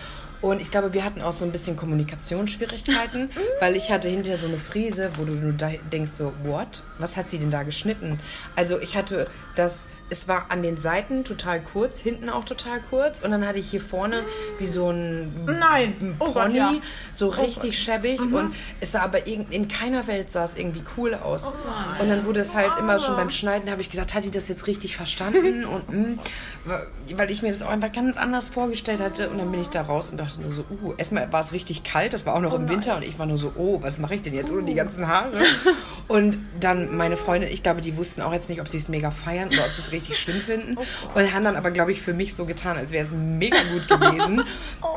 Und 0.43 0.61
ich 0.61 0.71
glaube, 0.71 0.93
wir 0.93 1.05
hatten 1.05 1.21
auch 1.21 1.31
so 1.31 1.45
ein 1.45 1.53
bisschen 1.53 1.77
Kommunikationsschwierigkeiten, 1.77 3.29
weil 3.61 3.77
ich 3.77 3.91
hatte 3.91 4.09
hinterher 4.09 4.37
so 4.37 4.47
eine 4.47 4.57
Frise, 4.57 5.09
wo 5.17 5.23
du 5.23 5.31
nur 5.31 5.53
da 5.53 5.69
denkst 5.91 6.11
so, 6.11 6.33
what? 6.43 6.83
Was 6.97 7.15
hat 7.15 7.29
sie 7.29 7.39
denn 7.39 7.49
da 7.49 7.63
geschnitten? 7.63 8.19
Also 8.53 8.77
ich 8.79 8.97
hatte 8.97 9.27
das, 9.55 9.87
es 10.13 10.27
war 10.27 10.45
an 10.49 10.61
den 10.61 10.77
Seiten 10.77 11.23
total 11.23 11.59
kurz, 11.59 11.99
hinten 11.99 12.29
auch 12.29 12.45
total 12.45 12.79
kurz 12.91 13.19
und 13.21 13.31
dann 13.31 13.47
hatte 13.47 13.57
ich 13.57 13.67
hier 13.71 13.81
vorne 13.81 14.23
wie 14.59 14.67
so 14.67 14.91
ein 14.91 15.33
Nein. 15.59 16.15
Oh 16.19 16.25
Gott, 16.25 16.33
Pony, 16.45 16.57
ja. 16.57 16.73
so 17.11 17.29
richtig 17.29 17.79
schäbig 17.79 18.19
und 18.21 18.53
es 18.79 18.91
sah 18.91 19.01
aber 19.01 19.19
irg- 19.25 19.49
in 19.49 19.67
keiner 19.67 20.05
Welt 20.05 20.31
sah 20.31 20.43
es 20.43 20.55
irgendwie 20.55 20.83
cool 20.97 21.15
aus. 21.15 21.51
und 21.99 22.09
dann 22.09 22.25
wurde 22.25 22.41
es 22.41 22.53
halt 22.53 22.77
immer 22.77 22.99
schon 22.99 23.15
beim 23.15 23.31
Schneiden, 23.31 23.71
habe 23.71 23.81
ich 23.81 23.89
gedacht, 23.89 24.13
hat 24.13 24.23
die 24.23 24.29
das 24.29 24.47
jetzt 24.49 24.67
richtig 24.67 24.95
verstanden? 24.95 25.65
und 25.73 25.89
mm, 25.89 26.19
wa- 26.65 26.83
weil 27.15 27.31
ich 27.31 27.41
mir 27.41 27.47
das 27.49 27.63
auch 27.63 27.69
einfach 27.69 27.91
ganz 27.91 28.15
anders 28.15 28.49
vorgestellt 28.49 29.01
hatte 29.01 29.29
und 29.29 29.39
dann 29.39 29.49
bin 29.51 29.61
ich 29.61 29.69
da 29.69 29.81
raus 29.81 30.09
und 30.11 30.17
dachte 30.17 30.41
nur 30.41 30.53
so, 30.53 30.63
uh, 30.83 30.93
erstmal 30.97 31.31
war 31.33 31.39
es 31.39 31.53
richtig 31.53 31.83
kalt, 31.83 32.13
das 32.13 32.27
war 32.27 32.35
auch 32.35 32.41
noch 32.41 32.53
im 32.53 32.69
Winter 32.69 32.95
und 32.97 33.01
ich 33.03 33.17
war 33.17 33.25
nur 33.25 33.37
so, 33.37 33.51
oh, 33.57 33.79
was 33.81 33.97
mache 33.97 34.13
ich 34.15 34.21
denn 34.21 34.35
jetzt 34.35 34.51
ohne 34.51 34.63
die 34.63 34.75
ganzen 34.75 35.07
Haare? 35.07 35.41
und 36.07 36.37
dann 36.59 36.95
meine 36.95 37.17
Freundin, 37.17 37.49
ich 37.51 37.63
glaube, 37.63 37.81
die 37.81 37.97
wussten 37.97 38.21
auch 38.21 38.31
jetzt 38.31 38.47
nicht, 38.47 38.61
ob 38.61 38.67
sie 38.67 38.77
es 38.77 38.89
mega 38.89 39.09
feiern 39.09 39.47
oder 39.47 39.65
ob 39.65 39.71
sie 39.71 39.81
es 39.81 39.91
richtig 39.91 40.02
schlimm 40.11 40.41
finden 40.41 40.77
und 41.13 41.33
haben 41.33 41.43
dann 41.43 41.55
aber, 41.55 41.71
glaube 41.71 41.91
ich, 41.91 42.01
für 42.01 42.13
mich 42.13 42.35
so 42.35 42.45
getan, 42.45 42.77
als 42.77 42.91
wäre 42.91 43.05
es 43.05 43.11
mega 43.11 43.57
gut 43.71 43.87
gewesen. 43.87 44.43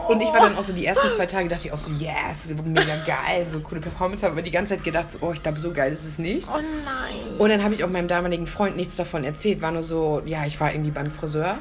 Und 0.08 0.20
ich 0.20 0.28
war 0.28 0.40
dann 0.40 0.56
auch 0.56 0.62
so 0.62 0.72
die 0.72 0.86
ersten 0.86 1.10
zwei 1.10 1.26
Tage, 1.26 1.48
dachte 1.48 1.66
ich 1.66 1.72
auch 1.72 1.78
so, 1.78 1.90
yes, 1.98 2.48
mega 2.64 2.96
geil, 3.04 3.44
so 3.50 3.58
coole 3.58 3.80
Performance, 3.80 4.24
habe 4.24 4.34
aber 4.34 4.42
die 4.42 4.52
ganze 4.52 4.74
Zeit 4.74 4.84
gedacht, 4.84 5.10
so, 5.10 5.18
oh, 5.20 5.32
ich 5.32 5.42
glaube, 5.42 5.58
so 5.58 5.72
geil 5.72 5.92
ist 5.92 6.04
es 6.04 6.18
nicht. 6.18 6.46
Oh 6.48 6.58
nein. 6.58 7.40
Und 7.40 7.50
dann 7.50 7.64
habe 7.64 7.74
ich 7.74 7.82
auch 7.82 7.90
meinem 7.90 8.06
damaligen 8.06 8.46
Freund 8.46 8.76
nichts 8.76 8.94
davon 8.94 9.24
erzählt, 9.24 9.62
war 9.62 9.72
nur 9.72 9.82
so, 9.82 10.22
ja, 10.24 10.46
ich 10.46 10.60
war 10.60 10.70
irgendwie 10.72 10.92
beim 10.92 11.10
Friseur. 11.10 11.58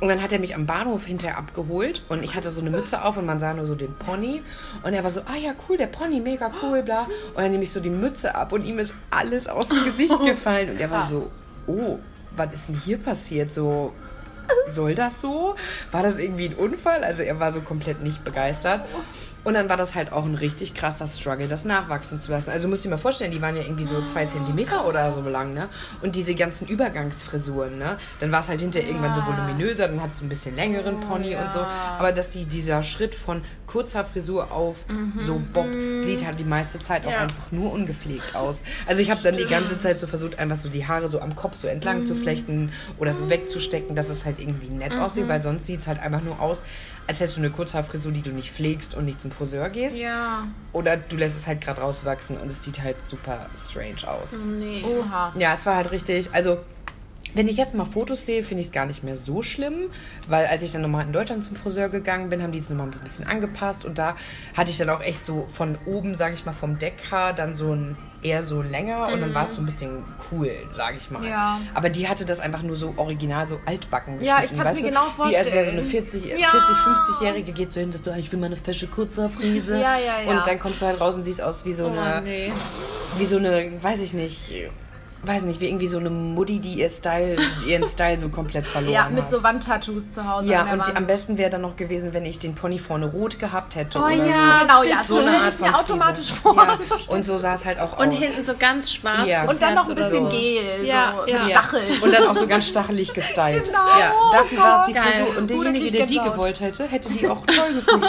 Und 0.00 0.08
dann 0.08 0.22
hat 0.22 0.32
er 0.32 0.38
mich 0.38 0.54
am 0.54 0.64
Bahnhof 0.66 1.04
hinterher 1.04 1.36
abgeholt 1.36 2.02
und 2.08 2.22
ich 2.22 2.34
hatte 2.34 2.50
so 2.50 2.60
eine 2.60 2.70
Mütze 2.70 3.04
auf 3.04 3.18
und 3.18 3.26
man 3.26 3.38
sah 3.38 3.52
nur 3.52 3.66
so 3.66 3.74
den 3.74 3.94
Pony. 3.94 4.42
Und 4.82 4.94
er 4.94 5.04
war 5.04 5.10
so, 5.10 5.20
ah 5.26 5.36
ja, 5.36 5.52
cool, 5.68 5.76
der 5.76 5.88
Pony, 5.88 6.20
mega 6.20 6.50
cool, 6.62 6.82
bla. 6.82 7.02
Und 7.34 7.38
dann 7.38 7.50
nehme 7.50 7.64
ich 7.64 7.70
so 7.70 7.80
die 7.80 7.90
Mütze 7.90 8.34
ab 8.34 8.52
und 8.52 8.64
ihm 8.64 8.78
ist 8.78 8.94
alles 9.10 9.46
aus 9.46 9.68
dem 9.68 9.84
Gesicht 9.84 10.18
gefallen. 10.24 10.70
Und 10.70 10.80
er 10.80 10.90
war 10.90 11.06
so, 11.06 11.30
oh, 11.66 11.98
was 12.36 12.52
ist 12.52 12.68
denn 12.68 12.80
hier 12.84 12.98
passiert? 12.98 13.52
So, 13.52 13.92
soll 14.66 14.94
das 14.94 15.20
so? 15.20 15.56
War 15.90 16.02
das 16.02 16.18
irgendwie 16.18 16.46
ein 16.46 16.54
Unfall? 16.54 17.04
Also 17.04 17.22
er 17.22 17.38
war 17.40 17.50
so 17.50 17.60
komplett 17.60 18.02
nicht 18.02 18.24
begeistert. 18.24 18.82
Und 19.44 19.54
dann 19.54 19.68
war 19.68 19.76
das 19.76 19.94
halt 19.94 20.12
auch 20.12 20.24
ein 20.24 20.34
richtig 20.34 20.74
krasser 20.74 21.06
Struggle, 21.08 21.48
das 21.48 21.64
nachwachsen 21.64 22.20
zu 22.20 22.30
lassen. 22.30 22.50
Also 22.50 22.68
musst 22.68 22.84
du 22.84 22.88
dir 22.88 22.94
mal 22.96 23.00
vorstellen, 23.00 23.32
die 23.32 23.40
waren 23.40 23.56
ja 23.56 23.62
irgendwie 23.62 23.84
so 23.86 24.02
zwei 24.02 24.26
Zentimeter 24.26 24.86
oder 24.86 25.10
so 25.12 25.28
lang, 25.28 25.54
ne? 25.54 25.68
Und 26.02 26.14
diese 26.16 26.34
ganzen 26.34 26.66
Übergangsfrisuren, 26.68 27.78
ne? 27.78 27.96
Dann 28.20 28.32
war 28.32 28.40
es 28.40 28.48
halt 28.48 28.60
hinterher 28.60 28.88
irgendwann 28.88 29.14
so 29.14 29.24
voluminöser, 29.24 29.88
dann 29.88 30.00
hattest 30.02 30.20
du 30.20 30.26
ein 30.26 30.28
bisschen 30.28 30.56
längeren 30.56 31.00
Pony 31.00 31.36
und 31.36 31.50
so. 31.50 31.60
Aber 31.98 32.12
dass 32.12 32.30
die, 32.30 32.44
dieser 32.44 32.82
Schritt 32.82 33.14
von 33.14 33.42
kurzer 33.66 34.04
Frisur 34.04 34.52
auf 34.52 34.76
so 35.16 35.40
Bob 35.52 35.68
sieht 36.04 36.24
halt 36.26 36.38
die 36.38 36.44
meiste 36.44 36.78
Zeit 36.80 37.06
auch 37.06 37.10
Ja. 37.12 37.18
einfach 37.18 37.52
nur 37.52 37.72
ungepflegt 37.72 38.34
aus. 38.34 38.62
Also 38.86 39.00
ich 39.00 39.10
habe 39.10 39.20
dann 39.22 39.36
die 39.36 39.46
ganze 39.46 39.78
Zeit 39.78 39.98
so 39.98 40.06
versucht, 40.06 40.38
einfach 40.38 40.56
so 40.56 40.68
die 40.68 40.86
Haare 40.86 41.08
so 41.08 41.20
am 41.20 41.36
Kopf 41.36 41.56
so 41.56 41.68
entlang 41.68 42.04
zu 42.04 42.14
flechten 42.14 42.72
oder 42.98 43.14
so 43.14 43.28
wegzustecken, 43.30 43.94
dass 43.96 44.08
es 44.10 44.24
halt 44.24 44.38
irgendwie 44.38 44.68
nett 44.68 44.98
aussieht, 44.98 45.28
weil 45.28 45.40
sonst 45.40 45.66
sieht 45.66 45.80
es 45.80 45.86
halt 45.86 46.00
einfach 46.00 46.22
nur 46.22 46.40
aus, 46.40 46.62
als 47.10 47.18
hättest 47.18 47.38
du 47.38 47.40
eine 47.40 47.50
Kurzhaarfrisur, 47.50 48.12
die 48.12 48.22
du 48.22 48.30
nicht 48.30 48.52
pflegst 48.52 48.94
und 48.94 49.04
nicht 49.04 49.20
zum 49.20 49.32
Friseur 49.32 49.68
gehst. 49.68 49.98
Ja. 49.98 50.46
Oder 50.72 50.96
du 50.96 51.16
lässt 51.16 51.36
es 51.36 51.48
halt 51.48 51.60
gerade 51.60 51.80
rauswachsen 51.80 52.36
und 52.36 52.46
es 52.46 52.62
sieht 52.62 52.80
halt 52.80 53.02
super 53.02 53.50
strange 53.56 54.08
aus. 54.08 54.44
Nee. 54.44 54.84
Oha. 54.84 55.32
Ja, 55.36 55.52
es 55.52 55.66
war 55.66 55.74
halt 55.74 55.90
richtig, 55.90 56.32
also 56.32 56.58
wenn 57.34 57.48
ich 57.48 57.56
jetzt 57.56 57.74
mal 57.74 57.84
Fotos 57.84 58.24
sehe, 58.24 58.44
finde 58.44 58.60
ich 58.60 58.68
es 58.68 58.72
gar 58.72 58.86
nicht 58.86 59.02
mehr 59.02 59.16
so 59.16 59.42
schlimm, 59.42 59.90
weil 60.28 60.46
als 60.46 60.62
ich 60.62 60.70
dann 60.70 60.82
nochmal 60.82 61.04
in 61.04 61.12
Deutschland 61.12 61.44
zum 61.44 61.56
Friseur 61.56 61.88
gegangen 61.88 62.28
bin, 62.28 62.44
haben 62.44 62.52
die 62.52 62.60
es 62.60 62.70
nochmal 62.70 62.86
ein 62.86 63.00
bisschen 63.02 63.26
angepasst 63.26 63.84
und 63.84 63.98
da 63.98 64.14
hatte 64.56 64.70
ich 64.70 64.78
dann 64.78 64.88
auch 64.88 65.00
echt 65.00 65.26
so 65.26 65.48
von 65.52 65.78
oben, 65.86 66.14
sage 66.14 66.34
ich 66.34 66.46
mal, 66.46 66.52
vom 66.52 66.78
Deckhaar 66.78 67.32
dann 67.32 67.56
so 67.56 67.74
ein 67.74 67.96
eher 68.22 68.42
so 68.42 68.60
länger 68.60 69.08
und 69.08 69.20
dann 69.20 69.34
war 69.34 69.44
es 69.44 69.54
so 69.56 69.62
ein 69.62 69.64
bisschen 69.64 70.04
cool, 70.30 70.50
sage 70.74 70.98
ich 70.98 71.10
mal. 71.10 71.24
Ja. 71.26 71.58
Aber 71.74 71.88
die 71.88 72.06
hatte 72.08 72.24
das 72.26 72.38
einfach 72.40 72.62
nur 72.62 72.76
so 72.76 72.92
original 72.96 73.48
so 73.48 73.58
altbacken 73.66 74.20
Ja, 74.20 74.42
ich 74.44 74.50
kann's 74.50 74.64
weißt 74.64 74.82
mir 74.82 74.88
du? 74.90 74.94
genau 74.94 75.30
Wie 75.30 75.36
als 75.36 75.50
wäre 75.52 75.64
so 75.64 75.70
eine 75.72 75.80
vorstellen. 75.82 76.06
40, 76.10 76.24
Ja. 76.38 76.50
40 76.50 76.76
50-Jährige 76.76 77.52
geht 77.52 77.72
so 77.72 77.80
hin, 77.80 77.90
dass 77.90 78.02
du, 78.02 78.10
ah, 78.12 78.16
ich 78.18 78.30
will 78.30 78.38
meine 78.38 78.56
fesche 78.56 78.86
Kurzhaarfriese. 78.88 79.72
Ja, 79.80 79.96
ja, 79.98 80.20
ja. 80.22 80.30
Und 80.30 80.46
dann 80.46 80.58
kommst 80.60 80.82
du 80.82 80.86
halt 80.86 81.00
raus 81.00 81.14
und 81.16 81.24
siehst 81.24 81.40
aus 81.40 81.64
wie 81.64 81.72
so 81.72 81.86
Oh, 81.86 81.90
eine 81.98 82.20
nee. 82.22 82.52
wie 83.16 83.24
so 83.24 83.38
eine, 83.38 83.72
weiß 83.82 84.00
ich 84.02 84.12
nicht, 84.12 84.52
weiß 85.22 85.42
nicht, 85.42 85.60
wie 85.60 85.66
irgendwie 85.68 85.86
so 85.88 85.98
eine 85.98 86.08
Mutti, 86.08 86.60
die 86.60 86.74
ihr 86.74 86.88
Style, 86.88 87.36
ihren 87.66 87.88
Style 87.88 88.18
so 88.18 88.30
komplett 88.30 88.66
verloren 88.66 88.92
Ja, 88.94 89.04
hat. 89.04 89.12
mit 89.12 89.28
so 89.28 89.42
Wandtattoos 89.42 90.08
zu 90.10 90.26
Hause. 90.26 90.50
ja, 90.50 90.60
an 90.60 90.66
der 90.66 90.74
und 90.74 90.82
die, 90.86 90.88
Wand. 90.88 90.96
am 90.98 91.06
besten 91.06 91.36
wäre 91.36 91.50
dann 91.50 91.60
noch 91.60 91.76
gewesen, 91.76 92.12
wenn 92.14 92.24
ich 92.24 92.38
den 92.38 92.54
Pony 92.54 92.78
vorne 92.78 93.06
rot 93.06 93.38
gehabt 93.38 93.74
hätte 93.76 93.98
Oh 93.98 94.02
oder 94.04 94.14
ja, 94.14 94.24
so. 94.56 94.60
Genau, 94.62 94.82
ja, 94.82 95.04
So 95.04 95.20
so 95.20 95.28
eine 95.28 95.38
Art 95.42 95.52
von 95.52 95.74
automatisch 95.74 96.32
vor. 96.32 96.56
Ja. 96.56 96.78
So. 96.82 96.96
Und 97.14 97.26
so 97.26 97.36
sah 97.36 97.54
es 97.54 97.64
halt 97.66 97.78
auch 97.80 97.98
Und 97.98 98.08
aus. 98.08 98.18
hinten 98.18 98.44
so 98.44 98.54
ganz 98.58 98.92
schwarz. 98.92 99.26
Ja. 99.28 99.48
Und 99.48 99.60
dann 99.60 99.74
noch 99.74 99.88
ein 99.88 99.94
bisschen 99.94 100.24
so. 100.30 100.36
Gel, 100.36 100.84
Ja, 100.86 101.14
so 101.16 101.26
ja. 101.30 101.38
mit 101.38 101.48
Ja. 101.48 101.60
Stacheln. 101.60 102.02
Und 102.02 102.14
dann 102.14 102.26
auch 102.26 102.34
so 102.34 102.46
ganz 102.46 102.66
stachelig 102.66 103.12
gestylt. 103.12 103.64
Genau, 103.66 103.78
Ja, 103.98 104.12
oh 104.14 104.30
dafür 104.32 104.58
war 104.58 104.80
es 104.80 104.84
die. 104.86 104.94
Frisur. 104.94 105.26
Geil. 105.26 105.36
Und 105.38 105.52
Oh, 105.52 105.62
derjenige, 105.62 105.90
der 105.92 106.06
die 106.06 106.18
gewollt 106.18 106.60
hätte, 106.60 106.84
hätte 106.86 107.08
die 107.12 107.28
auch 107.28 107.44
toll 107.46 107.74
gefunden. 107.74 108.06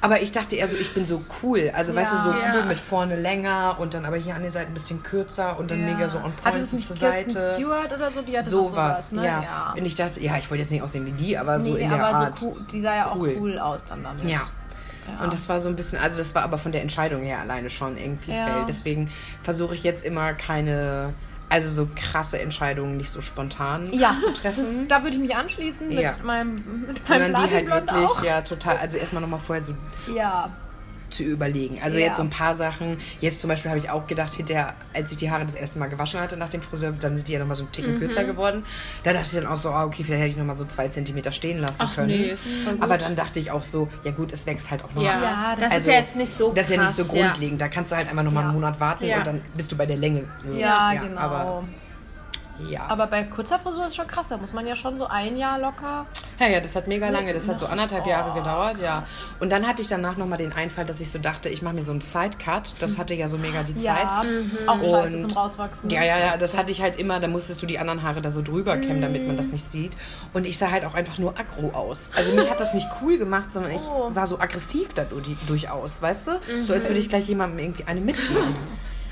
Aber 0.00 0.22
ich 0.22 0.30
dachte 0.30 0.54
eher 0.56 0.68
so, 0.68 0.76
ich 0.76 0.94
bin 0.94 1.04
so 1.06 1.22
cool. 1.42 1.72
Also, 1.74 1.94
weißt 1.94 2.12
du, 2.12 2.16
so 2.24 2.30
Ja. 2.30 2.52
cool 2.54 2.60
Ja. 2.60 2.66
mit 2.66 2.78
vorne 2.78 3.16
länger 3.20 3.76
und 3.80 3.94
dann 3.94 4.04
aber 4.04 4.16
hier 4.16 4.34
an 4.36 4.42
den 4.42 4.52
Seiten 4.52 4.70
ein 4.70 4.74
bisschen 4.74 5.02
kürzer 5.02 5.58
und 5.58 5.70
dann 5.72 5.80
Ja. 5.80 5.92
mega 5.94 6.08
so 6.08 6.18
on 6.18 6.32
Hatte 6.44 6.58
es 6.58 6.72
nicht 6.72 6.86
zur 6.86 6.96
Kirsten 6.96 7.30
Seite. 7.30 7.52
Stewart 7.54 7.92
oder 7.92 8.10
so? 8.10 8.22
Die 8.22 8.36
hatte 8.38 8.48
Sowas, 8.50 8.70
sowas, 8.72 9.12
ne? 9.12 9.24
ja. 9.26 9.74
Und 9.76 9.84
ich 9.84 9.94
dachte, 9.94 10.20
ja, 10.22 10.36
ich 10.38 10.50
wollte 10.50 10.62
jetzt 10.62 10.70
nicht 10.70 10.82
aussehen 10.82 11.04
wie 11.06 11.12
die, 11.12 11.36
aber 11.36 11.58
so 11.60 11.72
nee, 11.74 11.80
in 11.82 11.90
der 11.90 12.04
aber 12.04 12.16
Art. 12.16 12.38
so 12.38 12.46
cool, 12.46 12.66
die 12.70 12.80
sah 12.80 12.94
ja 12.96 13.06
auch 13.10 13.16
Cool. 13.16 13.58
aus 13.58 13.84
dann 13.84 14.02
damit. 14.02 14.24
Ja. 14.24 14.38
Ja. 15.18 15.24
Und 15.24 15.32
das 15.32 15.48
war 15.48 15.58
so 15.58 15.68
ein 15.70 15.76
bisschen, 15.76 15.98
also 16.00 16.18
das 16.18 16.34
war 16.34 16.42
aber 16.42 16.58
von 16.58 16.70
der 16.70 16.82
Entscheidung 16.82 17.22
her 17.22 17.38
alleine 17.40 17.70
schon 17.70 17.96
irgendwie 17.96 18.32
Ja. 18.32 18.46
fail. 18.46 18.64
Deswegen 18.68 19.10
versuche 19.42 19.74
ich 19.74 19.82
jetzt 19.82 20.04
immer 20.04 20.34
keine, 20.34 21.14
also 21.48 21.70
so 21.70 21.88
krasse 21.96 22.38
Entscheidungen 22.38 22.98
nicht 22.98 23.10
so 23.10 23.22
spontan 23.22 23.90
ja, 23.92 24.14
zu 24.22 24.32
treffen. 24.34 24.86
Das, 24.86 24.88
da 24.98 25.02
würde 25.02 25.16
ich 25.16 25.22
mich 25.22 25.34
anschließen 25.34 25.90
Ja. 25.90 26.12
mit 26.12 26.24
meinem, 26.24 26.84
mit 26.86 27.06
sondern 27.06 27.32
meinem 27.32 27.48
die 27.48 27.54
halt 27.54 27.66
wirklich, 27.70 28.06
auch. 28.06 28.22
ja, 28.22 28.42
total, 28.42 28.76
also 28.76 28.98
erstmal 28.98 29.22
nochmal 29.22 29.40
vorher 29.40 29.64
so 29.64 29.72
Ja, 30.14 30.50
zu 31.10 31.22
überlegen. 31.22 31.78
Also 31.82 31.98
Ja. 31.98 32.06
jetzt 32.06 32.16
so 32.16 32.22
ein 32.22 32.30
paar 32.30 32.54
Sachen. 32.54 32.98
Jetzt 33.20 33.40
zum 33.40 33.48
Beispiel 33.48 33.70
habe 33.70 33.78
ich 33.80 33.90
auch 33.90 34.06
gedacht, 34.06 34.32
hinterher, 34.34 34.74
als 34.94 35.10
ich 35.10 35.16
die 35.18 35.30
Haare 35.30 35.44
das 35.44 35.54
erste 35.54 35.78
Mal 35.78 35.86
gewaschen 35.88 36.20
hatte 36.20 36.36
nach 36.36 36.48
dem 36.50 36.62
Friseur, 36.62 36.92
dann 36.92 37.16
sind 37.16 37.28
die 37.28 37.32
ja 37.32 37.38
nochmal 37.38 37.54
so 37.56 37.64
einen 37.64 37.72
Ticken 37.72 37.94
Mhm. 37.94 37.98
kürzer 37.98 38.24
geworden. 38.24 38.64
Da 39.04 39.12
dachte 39.12 39.26
ich 39.26 39.32
dann 39.34 39.46
auch 39.46 39.56
so, 39.56 39.70
ah, 39.70 39.84
okay, 39.84 40.04
vielleicht 40.04 40.20
hätte 40.22 40.30
ich 40.32 40.36
nochmal 40.36 40.56
so 40.56 40.64
zwei 40.66 40.88
Zentimeter 40.88 41.32
stehen 41.32 41.58
lassen 41.58 41.78
Ach 41.80 41.94
können. 41.94 42.08
nee. 42.08 42.34
Aber 42.80 42.98
dann 42.98 43.16
dachte 43.16 43.40
ich 43.40 43.50
auch 43.50 43.62
so, 43.62 43.88
ja 44.04 44.10
gut, 44.12 44.32
es 44.32 44.46
wächst 44.46 44.70
halt 44.70 44.84
auch 44.84 44.92
noch. 44.94 45.02
Ja, 45.02 45.20
Ja, 45.22 45.56
das, 45.58 45.68
das- 45.70 45.78
ist 45.78 45.86
ja 45.86 45.92
jetzt 45.94 46.16
nicht 46.16 46.32
so 46.36 46.52
Das 46.52 46.68
ist 46.70 46.76
ja 46.76 46.82
nicht 46.82 46.94
so 46.94 47.04
krass, 47.04 47.14
ja. 47.16 47.26
grundlegend. 47.28 47.60
Da 47.60 47.68
kannst 47.68 47.92
du 47.92 47.96
halt 47.96 48.08
einfach 48.10 48.22
nochmal 48.22 48.42
Ja. 48.44 48.48
einen 48.50 48.58
Monat 48.60 48.80
warten 48.80 49.04
und 49.04 49.26
dann 49.26 49.40
bist 49.56 49.72
du 49.72 49.76
bei 49.76 49.86
der 49.86 49.96
Länge. 49.96 50.24
ja, 50.56 50.92
genau. 50.94 51.20
Aber, 51.20 51.64
ja. 52.66 52.86
Aber 52.88 53.06
bei 53.06 53.22
kurzer 53.24 53.58
Frisur 53.58 53.86
ist 53.86 53.96
schon 53.96 54.06
krass, 54.06 54.28
da 54.28 54.36
muss 54.36 54.52
man 54.52 54.66
ja 54.66 54.74
schon 54.76 54.98
so 54.98 55.06
ein 55.06 55.36
Jahr 55.36 55.58
locker. 55.58 56.06
ja, 56.38 56.46
ja, 56.48 56.60
das 56.60 56.74
hat 56.76 56.88
mega 56.88 57.08
lange. 57.08 57.32
Das 57.32 57.48
hat 57.48 57.58
so 57.58 57.66
anderthalb 57.66 58.04
Oh. 58.06 58.08
Jahre 58.08 58.34
gedauert, 58.38 58.76
ja. 58.82 59.04
Und 59.40 59.50
dann 59.50 59.66
hatte 59.66 59.82
ich 59.82 59.88
danach 59.88 60.16
nochmal 60.16 60.38
den 60.38 60.52
Einfall, 60.52 60.84
dass 60.84 61.00
ich 61.00 61.10
so 61.10 61.18
dachte, 61.18 61.48
ich 61.48 61.62
mache 61.62 61.74
mir 61.74 61.82
so 61.82 61.90
einen 61.92 62.00
Sidecut. 62.00 62.74
Das 62.80 62.98
hatte 62.98 63.14
ja 63.14 63.28
so 63.28 63.38
mega 63.38 63.62
die 63.62 63.74
Zeit. 63.74 63.82
Ja, 63.84 64.22
auch 64.66 64.78
scheiße 64.80 65.16
Und- 65.16 65.22
zum 65.30 65.30
Rauswachsen. 65.38 65.90
Ja, 65.90 66.02
ja, 66.02 66.18
ja, 66.18 66.36
das 66.36 66.56
hatte 66.56 66.70
ich 66.72 66.80
halt 66.82 66.98
immer, 66.98 67.20
da 67.20 67.28
musstest 67.28 67.62
du 67.62 67.66
die 67.66 67.78
anderen 67.78 68.02
Haare 68.02 68.20
da 68.22 68.30
so 68.30 68.42
drüber 68.42 68.76
kämmen, 68.76 69.02
damit 69.02 69.26
man 69.26 69.36
das 69.36 69.48
nicht 69.48 69.70
sieht. 69.70 69.92
Und 70.32 70.46
ich 70.46 70.58
sah 70.58 70.70
halt 70.70 70.84
auch 70.84 70.94
einfach 70.94 71.18
nur 71.18 71.38
aggro 71.38 71.70
aus. 71.76 72.10
Also 72.16 72.32
mich 72.32 72.50
hat 72.50 72.60
das 72.60 72.74
nicht 72.74 72.86
cool 73.02 73.18
gemacht, 73.18 73.52
sondern 73.52 73.72
ich 73.72 73.80
Oh. 73.80 74.10
sah 74.10 74.26
so 74.26 74.38
aggressiv 74.40 74.88
dadurch 74.94 75.26
durchaus, 75.46 76.00
weißt 76.02 76.26
du? 76.28 76.30
So 76.56 76.72
Mhm. 76.72 76.78
als 76.78 76.88
würde 76.88 77.00
ich 77.00 77.08
gleich 77.08 77.28
jemandem 77.28 77.58
irgendwie 77.58 77.84
eine 77.84 78.00
mitgeben. 78.00 78.54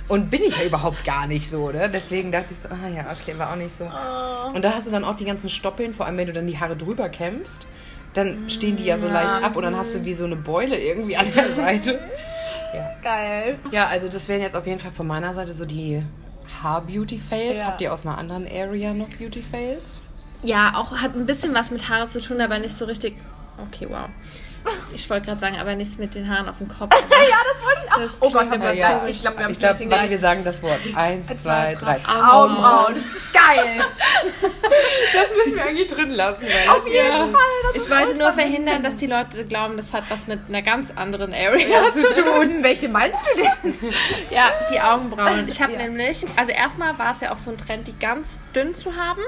Und 0.09 0.31
bin 0.31 0.42
ich 0.42 0.57
ja 0.57 0.64
überhaupt 0.64 1.05
gar 1.05 1.27
nicht 1.27 1.49
so, 1.49 1.71
ne? 1.71 1.90
Deswegen 1.92 2.31
dachte 2.31 2.53
ich 2.53 2.59
so, 2.59 2.69
ah 2.69 2.88
ja, 2.88 3.07
okay, 3.11 3.37
war 3.38 3.53
auch 3.53 3.57
nicht 3.57 3.75
so. 3.75 3.85
Oh. 3.85 4.55
Und 4.55 4.64
da 4.64 4.73
hast 4.75 4.87
du 4.87 4.92
dann 4.92 5.05
auch 5.05 5.16
die 5.16 5.25
ganzen 5.25 5.51
Stoppeln, 5.51 5.95
vor 5.95 6.07
allem 6.07 6.16
wenn 6.16 6.29
du 6.29 6.33
dann 6.33 6.47
die 6.47 6.59
Haare 6.59 6.77
drüber 6.77 7.09
kämmst, 7.09 7.66
dann 8.14 8.49
stehen 8.49 8.77
die 8.77 8.85
ja 8.85 8.97
so 8.97 9.09
leicht 9.09 9.42
ab 9.42 9.57
und 9.57 9.62
dann 9.64 9.77
hast 9.77 9.95
du 9.95 10.05
wie 10.05 10.14
so 10.14 10.25
eine 10.25 10.37
Beule 10.37 10.79
irgendwie 10.79 11.16
an 11.16 11.27
der 11.35 11.51
Seite. 11.53 12.01
Ja. 12.75 12.90
Geil. 13.03 13.59
Ja, 13.71 13.87
also 13.87 14.09
das 14.09 14.29
wären 14.29 14.42
jetzt 14.42 14.57
auf 14.57 14.66
jeden 14.66 14.79
Fall 14.79 14.92
von 14.92 15.07
meiner 15.07 15.35
Seite 15.35 15.53
so 15.53 15.64
die 15.64 16.03
Haar-Beauty-Fails. 16.62 17.59
Ja. 17.59 17.66
Habt 17.66 17.81
ihr 17.81 17.92
aus 17.92 18.07
einer 18.07 18.16
anderen 18.16 18.47
Area 18.47 18.95
noch 18.95 19.09
Beauty-Fails? 19.09 20.03
Ja, 20.42 20.75
auch 20.77 20.92
hat 20.92 21.16
ein 21.16 21.27
bisschen 21.27 21.55
was 21.55 21.71
mit 21.71 21.88
Haare 21.88 22.09
zu 22.09 22.21
tun, 22.21 22.40
aber 22.40 22.59
nicht 22.59 22.77
so 22.77 22.85
richtig. 22.85 23.16
Okay, 23.69 23.87
wow. 23.90 24.09
Ich 24.94 25.09
wollte 25.11 25.26
gerade 25.26 25.40
sagen, 25.40 25.59
aber 25.59 25.74
nichts 25.74 25.98
mit 25.98 26.14
den 26.14 26.29
Haaren 26.31 26.48
auf 26.48 26.59
dem 26.59 26.68
Kopf. 26.68 26.90
Ja, 27.11 27.37
das 27.48 27.62
wollte 27.64 27.81
ich 27.85 27.92
auch. 27.92 27.98
Das 27.98 28.11
oh 28.20 28.31
Gott, 28.31 28.52
aber 28.52 28.72
ja, 28.72 29.07
ich 29.07 29.20
glaube, 29.20 29.38
wir 29.38 29.44
haben 29.46 29.52
ich 29.52 29.59
glaub, 29.59 29.72
warte, 29.72 29.87
gleich. 29.88 30.11
wir 30.11 30.18
sagen 30.18 30.44
das 30.44 30.62
Wort. 30.62 30.79
Eins, 30.94 31.26
zwei, 31.26 31.35
zwei, 31.37 31.68
drei. 31.74 31.98
drei. 31.98 32.22
Augenbrauen. 32.31 32.94
Geil. 33.33 33.81
Das 35.12 35.35
müssen 35.37 35.57
wir 35.57 35.64
eigentlich 35.64 35.87
drin 35.88 36.11
lassen. 36.11 36.42
Weil 36.42 36.76
Auf 36.76 36.87
jeden 36.87 36.96
Ja. 37.07 37.26
Fall. 37.26 37.40
Das 37.74 37.85
Ich 37.85 37.90
wollte 37.90 38.18
nur 38.18 38.33
verhindern, 38.33 38.83
dass 38.83 38.96
die 38.96 39.07
Leute 39.07 39.44
glauben, 39.44 39.76
das 39.76 39.92
hat 39.92 40.05
was 40.09 40.26
mit 40.26 40.40
einer 40.48 40.62
ganz 40.62 40.92
anderen 40.94 41.33
Area 41.35 41.90
zu 41.92 42.22
tun. 42.22 42.35
tun. 42.35 42.62
Welche 42.62 42.88
meinst 42.88 43.20
du 43.26 43.42
denn? 43.42 43.74
Ja, 44.31 44.50
die 44.72 44.81
Augenbrauen. 44.81 45.48
Ich 45.48 45.61
habe 45.61 45.72
Ja. 45.72 45.79
nämlich, 45.79 46.24
also 46.37 46.52
erstmal 46.52 46.98
war 46.98 47.12
es 47.12 47.20
ja 47.20 47.33
auch 47.33 47.38
so 47.38 47.50
ein 47.50 47.59
Trend, 47.59 47.87
die 47.88 47.98
ganz 47.98 48.38
dünn 48.55 48.74
zu 48.74 48.94
haben. 48.96 49.22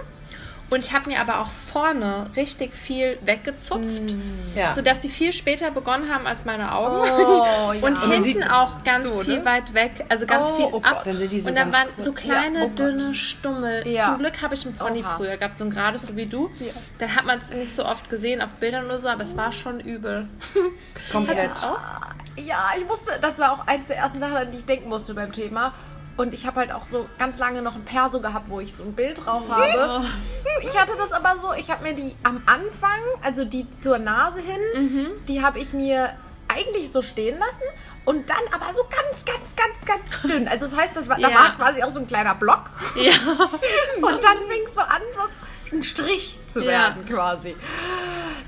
Und 0.70 0.84
ich 0.84 0.92
habe 0.92 1.08
mir 1.08 1.20
aber 1.20 1.40
auch 1.40 1.46
vorne 1.48 2.26
richtig 2.36 2.74
viel 2.74 3.18
weggezupft, 3.24 4.14
ja. 4.54 4.74
sodass 4.74 5.00
die 5.00 5.08
viel 5.08 5.32
später 5.32 5.70
begonnen 5.70 6.12
haben 6.12 6.26
als 6.26 6.44
meine 6.44 6.74
Augen. 6.74 7.08
Oh, 7.10 7.72
ja. 7.72 7.80
Und 7.86 7.98
hinten 8.02 8.22
sieht 8.22 8.50
auch 8.50 8.84
ganz 8.84 9.04
so, 9.04 9.22
viel 9.22 9.38
ne? 9.38 9.44
weit 9.46 9.72
weg, 9.72 10.04
also 10.10 10.26
ganz 10.26 10.48
Oh, 10.50 10.56
viel 10.56 10.66
oh 10.66 10.80
ab. 10.82 11.04
Gott. 11.04 11.06
Dann 11.06 11.14
so 11.14 11.48
und 11.48 11.54
dann 11.56 11.72
waren 11.72 11.88
kurz. 11.94 12.04
so 12.04 12.12
kleine, 12.12 12.58
Ja, 12.58 12.64
oh 12.64 12.68
Gott. 12.68 12.78
dünne 12.78 13.14
Stummel. 13.14 13.88
Ja. 13.88 14.02
Zum 14.04 14.18
Glück 14.18 14.42
habe 14.42 14.54
ich 14.54 14.66
einen 14.66 14.76
Pony 14.76 15.00
Oha. 15.00 15.16
früher 15.16 15.36
gehabt, 15.38 15.56
so 15.56 15.64
ein 15.64 15.70
gerades, 15.70 16.06
so 16.06 16.16
wie 16.16 16.26
du. 16.26 16.50
Ja. 16.58 16.66
Dann 16.98 17.16
hat 17.16 17.24
man 17.24 17.38
es 17.38 17.50
nicht 17.50 17.72
so 17.72 17.86
oft 17.86 18.10
gesehen 18.10 18.42
auf 18.42 18.52
Bildern 18.54 18.84
oder 18.84 18.98
so, 18.98 19.08
aber 19.08 19.22
es 19.24 19.36
war 19.38 19.52
schon 19.52 19.80
übel. 19.80 20.28
komplett. 21.10 21.50
Ja, 22.36 22.70
ich 22.76 22.86
musste, 22.86 23.12
das 23.20 23.38
war 23.38 23.52
auch 23.52 23.66
eins 23.66 23.86
der 23.86 23.96
ersten 23.96 24.20
Sachen, 24.20 24.36
an 24.36 24.50
die 24.50 24.58
ich 24.58 24.64
denken 24.66 24.88
musste 24.88 25.14
beim 25.14 25.32
Thema. 25.32 25.72
Und 26.18 26.34
ich 26.34 26.46
habe 26.46 26.60
halt 26.60 26.72
auch 26.72 26.84
so 26.84 27.08
ganz 27.18 27.38
lange 27.38 27.62
noch 27.62 27.74
ein 27.76 27.84
Perso 27.84 28.20
gehabt, 28.20 28.50
wo 28.50 28.60
ich 28.60 28.74
so 28.74 28.82
ein 28.82 28.92
Bild 28.94 29.24
drauf 29.24 29.44
habe. 29.48 30.04
Ich 30.62 30.76
hatte 30.78 30.92
das 30.98 31.12
aber 31.12 31.38
so, 31.38 31.52
ich 31.54 31.70
habe 31.70 31.84
mir 31.84 31.94
die 31.94 32.14
am 32.24 32.42
Anfang, 32.44 33.00
also 33.22 33.44
die 33.44 33.70
zur 33.70 33.98
Nase 33.98 34.40
hin, 34.40 34.60
die 35.28 35.42
habe 35.42 35.58
ich 35.60 35.72
mir 35.72 36.12
eigentlich 36.48 36.90
so 36.92 37.02
stehen 37.02 37.38
lassen. 37.38 37.62
Und 38.04 38.30
dann 38.30 38.38
aber 38.52 38.72
so 38.72 38.82
ganz, 38.84 39.24
ganz, 39.24 39.54
ganz, 39.54 39.84
ganz 39.84 40.22
dünn. 40.22 40.48
Also 40.48 40.64
das 40.66 40.74
heißt, 40.76 40.96
das 40.96 41.08
war, 41.10 41.18
da 41.20 41.28
Ja. 41.28 41.34
war 41.34 41.56
quasi 41.56 41.82
auch 41.82 41.90
so 41.90 42.00
ein 42.00 42.06
kleiner 42.06 42.34
Block. 42.34 42.70
Ja. 42.96 43.12
Und 44.00 44.24
dann 44.24 44.38
fing 44.48 44.62
es 44.64 44.74
so 44.74 44.80
an, 44.80 45.02
so 45.12 45.20
ein 45.72 45.82
Strich 45.82 46.38
zu 46.46 46.62
Ja. 46.62 46.68
werden 46.70 47.06
quasi. 47.06 47.56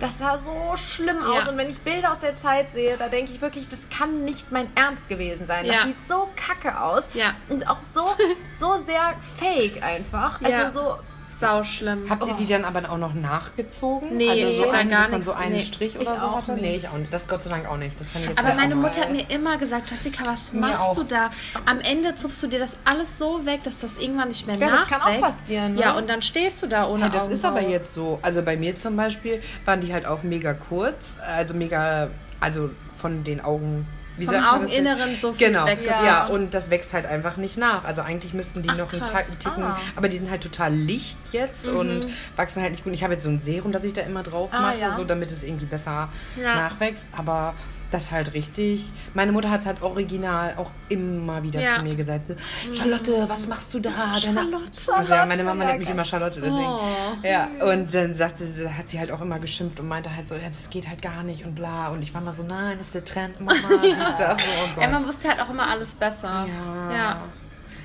Das 0.00 0.18
sah 0.18 0.36
so 0.38 0.74
schlimm 0.76 1.22
aus. 1.24 1.44
Ja. 1.44 1.50
Und 1.50 1.58
wenn 1.58 1.68
ich 1.70 1.78
Bilder 1.80 2.12
aus 2.12 2.20
der 2.20 2.34
Zeit 2.36 2.72
sehe, 2.72 2.96
da 2.96 3.08
denke 3.08 3.30
ich 3.32 3.40
wirklich, 3.42 3.68
das 3.68 3.88
kann 3.90 4.24
nicht 4.24 4.50
mein 4.50 4.74
Ernst 4.74 5.08
gewesen 5.08 5.46
sein. 5.46 5.66
Das 5.66 5.76
Ja. 5.76 5.82
sieht 5.84 6.06
so 6.08 6.28
kacke 6.36 6.80
aus. 6.80 7.08
Ja. 7.14 7.34
Und 7.48 7.68
auch 7.68 7.80
so, 7.80 8.08
so 8.58 8.76
sehr 8.78 9.14
fake 9.38 9.82
einfach. 9.82 10.40
Ja. 10.40 10.64
Also 10.64 10.80
so, 10.80 10.98
Sau 11.40 11.64
schlimm. 11.64 12.04
Habt 12.10 12.26
ihr 12.26 12.34
die 12.34 12.46
dann 12.46 12.64
aber 12.64 12.90
auch 12.90 12.98
noch 12.98 13.14
nachgezogen? 13.14 14.16
Nee, 14.16 14.28
also 14.30 14.46
ich 14.48 14.56
so 14.58 14.64
da 14.66 14.72
einen, 14.72 14.90
gar 14.90 15.02
dass 15.02 15.10
man 15.10 15.22
so 15.22 15.32
einen 15.32 15.52
nee. 15.54 15.60
Strich 15.60 15.94
Ich 15.94 16.00
oder 16.06 16.16
so 16.16 16.36
hatte? 16.36 16.52
nicht. 16.52 16.62
Nee, 16.62 16.76
ich 16.76 16.88
auch 16.88 16.98
nicht. 16.98 17.12
Das 17.12 17.26
Gott 17.28 17.42
sei 17.42 17.50
Dank 17.50 17.66
auch 17.66 17.76
nicht. 17.78 17.98
Das 17.98 18.12
kann 18.12 18.22
ich 18.22 18.28
jetzt 18.28 18.38
Aber 18.38 18.54
meine 18.54 18.74
Mutter 18.76 19.00
hat 19.00 19.10
mir 19.12 19.28
immer 19.30 19.56
gesagt, 19.58 19.90
Jessica, 19.90 20.24
was 20.26 20.52
Mir 20.52 20.60
machst 20.60 20.80
auch. 20.80 20.94
du 20.96 21.04
da? 21.04 21.24
Am 21.66 21.80
Ende 21.80 22.14
zupfst 22.14 22.42
du 22.42 22.46
dir 22.46 22.58
das 22.58 22.76
alles 22.84 23.18
so 23.18 23.46
weg, 23.46 23.64
dass 23.64 23.78
das 23.78 23.98
irgendwann 23.98 24.28
nicht 24.28 24.46
mehr 24.46 24.56
Ja, 24.56 24.66
das 24.68 24.80
nachwächst. 24.80 25.02
kann 25.04 25.14
auch 25.16 25.20
passieren, 25.20 25.74
ne? 25.74 25.80
Ja, 25.80 25.96
und 25.96 26.08
dann 26.10 26.22
stehst 26.22 26.62
du 26.62 26.66
da 26.66 26.86
ohne 26.88 27.04
Ja, 27.04 27.08
das 27.08 27.28
ist 27.28 27.44
aber 27.44 27.56
Augenbraue. 27.56 27.72
jetzt 27.72 27.94
so. 27.94 28.18
Also 28.22 28.42
bei 28.42 28.56
mir 28.56 28.76
zum 28.76 28.96
Beispiel 28.96 29.40
waren 29.64 29.80
die 29.80 29.92
halt 29.92 30.06
auch 30.06 30.22
mega 30.22 30.52
kurz. 30.52 31.16
Also 31.26 31.54
mega, 31.54 32.10
also 32.40 32.70
von 32.96 33.24
den 33.24 33.40
Augen. 33.40 33.86
Wie 34.20 34.26
Vom 34.26 34.34
Augeninneren 34.36 35.16
so 35.16 35.32
viel 35.32 35.48
Genau, 35.48 35.66
weggezupft. 35.66 36.04
ja. 36.04 36.26
und 36.26 36.54
das 36.54 36.70
wächst 36.70 36.92
halt 36.92 37.06
einfach 37.06 37.36
nicht 37.36 37.56
nach. 37.56 37.84
Also 37.84 38.02
eigentlich 38.02 38.34
müssten 38.34 38.62
die 38.62 38.68
Ach, 38.68 38.76
noch 38.76 38.92
einen 38.92 39.00
krass. 39.02 39.12
Ta- 39.28 39.34
Ticken, 39.50 39.62
Ah. 39.64 39.78
aber 39.96 40.08
die 40.08 40.18
sind 40.18 40.30
halt 40.30 40.42
total 40.42 40.72
licht 40.72 41.16
jetzt 41.32 41.66
und 41.68 42.06
wachsen 42.36 42.62
halt 42.62 42.72
nicht 42.72 42.84
gut. 42.84 42.92
Ich 42.92 43.02
habe 43.02 43.14
jetzt 43.14 43.24
so 43.24 43.30
ein 43.30 43.40
Serum, 43.42 43.72
das 43.72 43.82
ich 43.84 43.92
da 43.94 44.02
immer 44.02 44.22
drauf 44.22 44.50
Ah, 44.52 44.60
mache, 44.60 44.78
ja. 44.78 44.94
so 44.96 45.04
damit 45.04 45.32
es 45.32 45.42
irgendwie 45.42 45.66
besser 45.66 46.08
Ja. 46.40 46.54
nachwächst. 46.54 47.08
Aber 47.16 47.54
das 47.90 48.10
halt 48.12 48.34
richtig. 48.34 48.84
Meine 49.14 49.32
Mutter 49.32 49.50
hat 49.50 49.60
es 49.60 49.66
halt 49.66 49.82
original 49.82 50.54
auch 50.56 50.70
immer 50.88 51.42
wieder 51.42 51.60
Ja. 51.60 51.76
zu 51.76 51.82
mir 51.82 51.94
gesagt: 51.94 52.28
so, 52.28 52.34
Charlotte, 52.74 53.28
was 53.28 53.46
machst 53.48 53.72
du 53.74 53.80
da? 53.80 53.90
Deine 53.90 54.34
Charlotte. 54.36 54.94
also 54.94 55.14
ja, 55.14 55.26
meine 55.26 55.42
Mama 55.44 55.62
ja, 55.64 55.70
nennt 55.70 55.80
mich 55.80 55.90
immer 55.90 56.04
Charlotte, 56.04 56.40
deswegen. 56.40 56.64
Oh, 56.66 56.80
ja, 57.22 57.48
und 57.72 57.92
dann 57.94 58.14
sagte 58.14 58.46
sie, 58.46 58.68
hat 58.68 58.88
sie 58.88 58.98
halt 58.98 59.10
auch 59.10 59.20
immer 59.20 59.38
geschimpft 59.38 59.80
und 59.80 59.88
meinte 59.88 60.14
halt 60.14 60.28
so, 60.28 60.34
ja, 60.36 60.46
das 60.48 60.70
geht 60.70 60.88
halt 60.88 61.02
gar 61.02 61.22
nicht 61.22 61.44
und 61.44 61.54
bla. 61.54 61.88
Und 61.88 62.02
ich 62.02 62.14
war 62.14 62.20
mal 62.20 62.32
so, 62.32 62.42
nein, 62.44 62.78
das 62.78 62.86
ist 62.88 62.94
der 62.94 63.04
Trend, 63.04 63.40
Mama, 63.40 63.58
wie 63.82 63.88
ist 63.90 64.16
das? 64.18 64.38
Oh 64.38 64.68
Gott. 64.74 64.82
Ja, 64.84 64.88
man 64.90 65.06
wusste 65.06 65.28
halt 65.28 65.40
auch 65.40 65.50
immer 65.50 65.68
alles 65.68 65.92
besser. 65.94 66.46
ja. 66.48 66.92
Ja. 66.92 67.20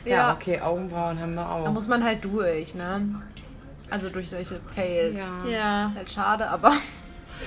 Ja, 0.05 0.11
Ja. 0.15 0.33
okay, 0.33 0.61
Augenbrauen 0.61 1.19
haben 1.19 1.33
wir 1.33 1.49
auch. 1.49 1.63
da 1.63 1.71
muss 1.71 1.87
man 1.87 2.03
halt 2.03 2.23
durch, 2.23 2.75
ne? 2.75 3.01
Also 3.89 4.09
durch 4.09 4.29
solche 4.29 4.59
Fails. 4.73 5.17
Ja. 5.17 5.49
Ja. 5.49 5.87
Ist 5.87 5.95
halt 5.97 6.11
schade, 6.11 6.47
aber 6.49 6.71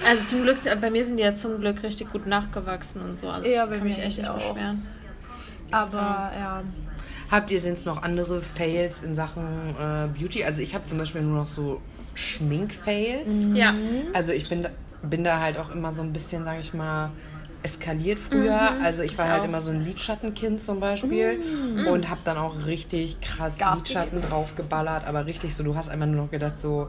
Also 0.05 0.25
zum 0.25 0.43
Glück, 0.43 0.59
bei 0.81 0.91
mir 0.91 1.05
sind 1.05 1.17
die 1.19 1.23
ja 1.23 1.35
zum 1.35 1.61
Glück 1.61 1.83
richtig 1.83 2.11
gut 2.13 2.27
nachgewachsen 2.27 3.01
und 3.03 3.19
so. 3.19 3.29
Also 3.29 3.49
Ja, 3.49 3.65
ich 3.65 3.71
bei 3.71 3.77
kann 3.79 3.87
mich 3.87 3.99
echt 3.99 4.19
nicht 4.19 4.29
auch. 4.29 4.35
beschweren. 4.35 4.87
aber 5.71 6.31
ja. 6.39 6.63
Habt 7.31 7.51
ihr 7.51 7.61
sonst 7.61 7.85
noch 7.85 8.03
andere 8.03 8.41
Fails 8.41 9.03
in 9.03 9.15
Sachen 9.15 9.43
äh, 9.79 10.07
Beauty? 10.19 10.45
Also 10.45 10.63
ich 10.63 10.75
habe 10.75 10.85
zum 10.87 10.97
Beispiel 10.99 11.21
nur 11.23 11.41
noch 11.41 11.47
so 11.47 11.81
Schminkfails. 12.15 13.49
Ja. 13.55 13.75
Also 14.15 14.33
ich 14.33 14.49
bin 14.49 14.63
da, 14.63 14.71
bin 15.03 15.25
da 15.25 15.39
halt 15.41 15.59
auch 15.59 15.71
immer 15.71 15.93
so 15.93 16.03
ein 16.03 16.13
bisschen, 16.13 16.45
sage 16.45 16.61
ich 16.61 16.73
mal, 16.73 17.11
eskaliert 17.63 18.19
früher. 18.19 18.71
Mhm. 18.79 18.83
Also 18.85 19.03
ich 19.03 19.19
war 19.19 19.29
halt 19.29 19.45
immer 19.45 19.61
so 19.61 19.71
ein 19.73 19.85
Lidschattenkind 19.85 20.61
zum 20.61 20.81
Beispiel 20.81 21.41
und 21.91 22.09
habe 22.09 22.21
dann 22.25 22.39
auch 22.39 22.67
richtig 22.67 23.21
krass 23.21 23.59
Gas 23.59 23.79
Lidschatten 23.81 24.23
draufgeballert, 24.23 25.05
aber 25.07 25.27
richtig 25.27 25.55
so, 25.55 25.65
du 25.65 25.75
hast 25.77 25.89
einfach 25.91 26.07
nur 26.07 26.23
noch 26.25 26.31
gedacht 26.31 26.59
so, 26.59 26.89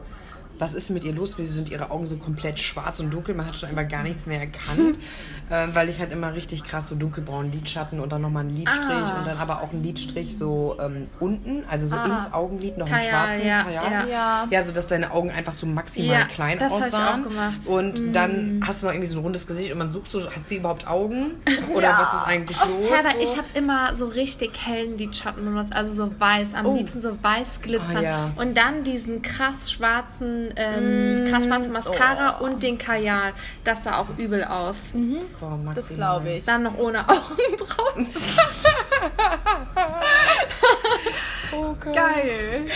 was 0.60 0.74
ist 0.74 0.90
mit 0.90 1.02
ihr 1.02 1.12
los? 1.12 1.36
Wieso 1.38 1.52
sind 1.54 1.70
ihre 1.70 1.90
Augen 1.90 2.06
so 2.06 2.16
komplett 2.16 2.60
schwarz 2.60 3.00
und 3.00 3.10
dunkel? 3.12 3.34
Man 3.34 3.46
hat 3.46 3.56
schon 3.56 3.68
einfach 3.70 3.88
gar 3.88 4.02
nichts 4.04 4.26
mehr 4.26 4.38
erkannt, 4.40 4.96
ähm, 5.50 5.70
weil 5.74 5.88
ich 5.88 5.98
halt 5.98 6.12
immer 6.12 6.32
richtig 6.34 6.62
krass 6.62 6.88
so 6.88 6.94
dunkelbraunen 6.94 7.50
Lidschatten 7.50 7.98
und 7.98 8.12
dann 8.12 8.22
nochmal 8.22 8.42
einen 8.44 8.54
Lidstrich 8.56 8.80
Ah. 8.86 9.18
und 9.18 9.26
dann 9.26 9.38
aber 9.38 9.62
auch 9.62 9.72
einen 9.72 9.82
Lidstrich 9.82 10.38
so 10.38 10.76
ähm, 10.80 11.08
unten, 11.18 11.64
also 11.68 11.88
so 11.88 11.96
Ah. 11.96 12.04
ins 12.06 12.32
Augenlid 12.32 12.78
noch 12.78 12.86
einen 12.90 12.98
Kajal, 13.00 13.26
schwarzen 13.34 13.46
ja, 13.48 13.62
Kajal. 13.64 13.90
ja. 13.90 14.06
Ja. 14.06 14.46
Ja, 14.50 14.62
so 14.64 14.70
dass 14.72 14.86
deine 14.86 15.10
Augen 15.10 15.30
einfach 15.30 15.52
so 15.52 15.66
maximal 15.66 16.20
Ja, 16.20 16.24
klein 16.26 16.58
das 16.58 16.70
hab 16.72 16.78
ich 16.80 16.84
aussahen. 16.86 17.24
auch 17.24 17.28
gemacht. 17.28 17.58
Mm. 17.66 17.72
Und 17.72 18.12
dann 18.14 18.62
hast 18.66 18.82
du 18.82 18.86
noch 18.86 18.92
irgendwie 18.92 19.08
so 19.10 19.18
ein 19.18 19.22
rundes 19.22 19.46
Gesicht 19.46 19.72
und 19.72 19.78
man 19.78 19.90
sucht 19.90 20.10
so, 20.10 20.20
hat 20.26 20.46
sie 20.46 20.56
überhaupt 20.58 20.86
Augen? 20.86 21.32
Oder 21.74 21.82
Ja. 21.90 21.98
was 22.00 22.12
ist 22.20 22.26
eigentlich 22.28 22.58
los? 22.58 22.90
Herbert, 22.90 23.14
so? 23.14 23.20
ich 23.22 23.36
habe 23.36 23.46
immer 23.54 23.94
so 23.94 24.06
richtig 24.08 24.52
hellen 24.66 24.98
Lidschatten 24.98 25.44
benutzt, 25.44 25.74
also 25.74 25.92
so 25.92 26.12
weiß, 26.20 26.54
am 26.54 26.66
Oh. 26.66 26.76
liebsten 26.76 27.00
so 27.00 27.16
weiß 27.22 27.62
glitzern. 27.62 28.04
Ah. 28.04 28.30
Und 28.36 28.56
dann 28.56 28.84
diesen 28.84 29.22
krass 29.22 29.72
schwarzen, 29.72 30.49
ähm, 30.56 31.26
krass 31.30 31.44
schwarzen 31.46 31.72
Mascara 31.72 32.38
Oh. 32.40 32.44
und 32.44 32.62
den 32.62 32.78
Kajal. 32.78 33.32
Das 33.64 33.84
sah 33.84 33.98
auch 33.98 34.08
übel 34.18 34.44
aus. 34.44 34.94
Boah, 35.40 35.58
Das 35.74 35.88
glaube 35.94 36.30
ich. 36.32 36.44
Dann 36.44 36.62
noch 36.64 36.76
ohne 36.78 37.04
Augenbrauen. 37.08 38.06
Oh 41.52 41.74
Gott. 41.80 41.94
Geil. 41.94 42.66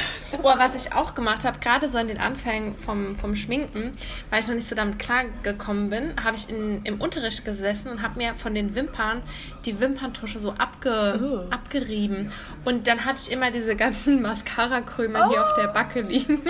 Oh, 0.42 0.52
was 0.58 0.74
ich 0.74 0.92
auch 0.92 1.14
gemacht 1.14 1.44
habe, 1.44 1.60
gerade 1.60 1.88
so 1.88 1.96
in 1.96 2.08
den 2.08 2.18
Anfängen 2.18 2.76
vom, 2.76 3.14
vom 3.14 3.36
Schminken, 3.36 3.96
weil 4.30 4.40
ich 4.40 4.48
noch 4.48 4.54
nicht 4.56 4.66
so 4.66 4.74
damit 4.74 4.98
klargekommen 4.98 5.90
bin, 5.90 6.12
habe 6.22 6.36
ich 6.36 6.48
in, 6.50 6.84
im 6.84 7.00
Unterricht 7.00 7.44
gesessen 7.44 7.92
und 7.92 8.02
habe 8.02 8.18
mir 8.18 8.34
von 8.34 8.52
den 8.52 8.74
Wimpern 8.74 9.22
die 9.64 9.78
Wimperntusche 9.78 10.40
so 10.40 10.54
abge, 10.58 11.20
Oh. 11.22 11.52
abgerieben. 11.54 12.32
Und 12.64 12.88
dann 12.88 13.04
hatte 13.04 13.20
ich 13.24 13.30
immer 13.32 13.52
diese 13.52 13.76
ganzen 13.76 14.20
Mascara-Krümel 14.22 15.28
hier 15.28 15.42
auf 15.42 15.54
der 15.54 15.68
Backe 15.68 16.00
liegen. 16.00 16.42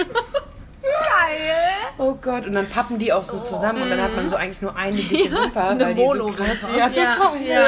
Geil. 1.18 1.54
Oh 1.98 2.14
Gott, 2.20 2.46
und 2.46 2.52
dann 2.54 2.68
pappen 2.68 2.98
die 2.98 3.12
auch 3.12 3.24
so 3.24 3.38
zusammen 3.40 3.82
und 3.82 3.90
dann 3.90 4.00
hat 4.02 4.14
man 4.16 4.26
so 4.28 4.36
eigentlich 4.36 4.60
nur 4.62 4.76
eine 4.76 4.96
dicke 4.96 5.30
Wimper. 5.30 5.68
eine 5.70 5.84
weil 5.84 5.94
die 5.94 6.02
so 6.06 6.26
krass- 6.32 6.58
Ja, 6.76 6.88
Ja, 6.88 7.12
total. 7.14 7.40
ja. 7.44 7.66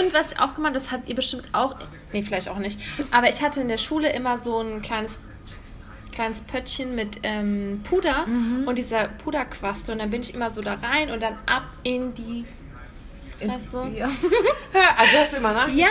Und 0.00 0.14
was 0.14 0.32
ich 0.32 0.40
auch 0.40 0.54
gemacht 0.54 0.70
habe, 0.70 0.74
das 0.74 0.90
hat 0.90 1.00
ihr 1.06 1.14
bestimmt 1.14 1.44
auch, 1.52 1.76
nee, 2.12 2.22
vielleicht 2.22 2.48
auch 2.48 2.58
nicht, 2.58 2.80
aber 3.12 3.28
ich 3.28 3.42
hatte 3.42 3.60
in 3.60 3.68
der 3.68 3.78
Schule 3.78 4.10
immer 4.12 4.38
so 4.38 4.60
ein 4.60 4.82
kleines 4.82 5.18
kleines 6.12 6.40
Pöttchen 6.40 6.94
mit 6.94 7.18
ähm, 7.24 7.82
Puder 7.84 8.24
und 8.64 8.78
dieser 8.78 9.08
Puderquaste 9.22 9.92
und 9.92 9.98
dann 9.98 10.08
bin 10.10 10.22
ich 10.22 10.32
immer 10.34 10.48
so 10.48 10.62
da 10.62 10.74
rein 10.82 11.10
und 11.10 11.22
dann 11.22 11.34
ab 11.44 11.64
in 11.82 12.14
die 12.14 12.46
Fresse. 13.38 13.88
Ja. 13.94 14.08
Also 14.98 15.18
hast 15.18 15.32
du 15.32 15.36
immer 15.38 15.52
nachgeguckt? 15.52 15.78
Ja, 15.78 15.86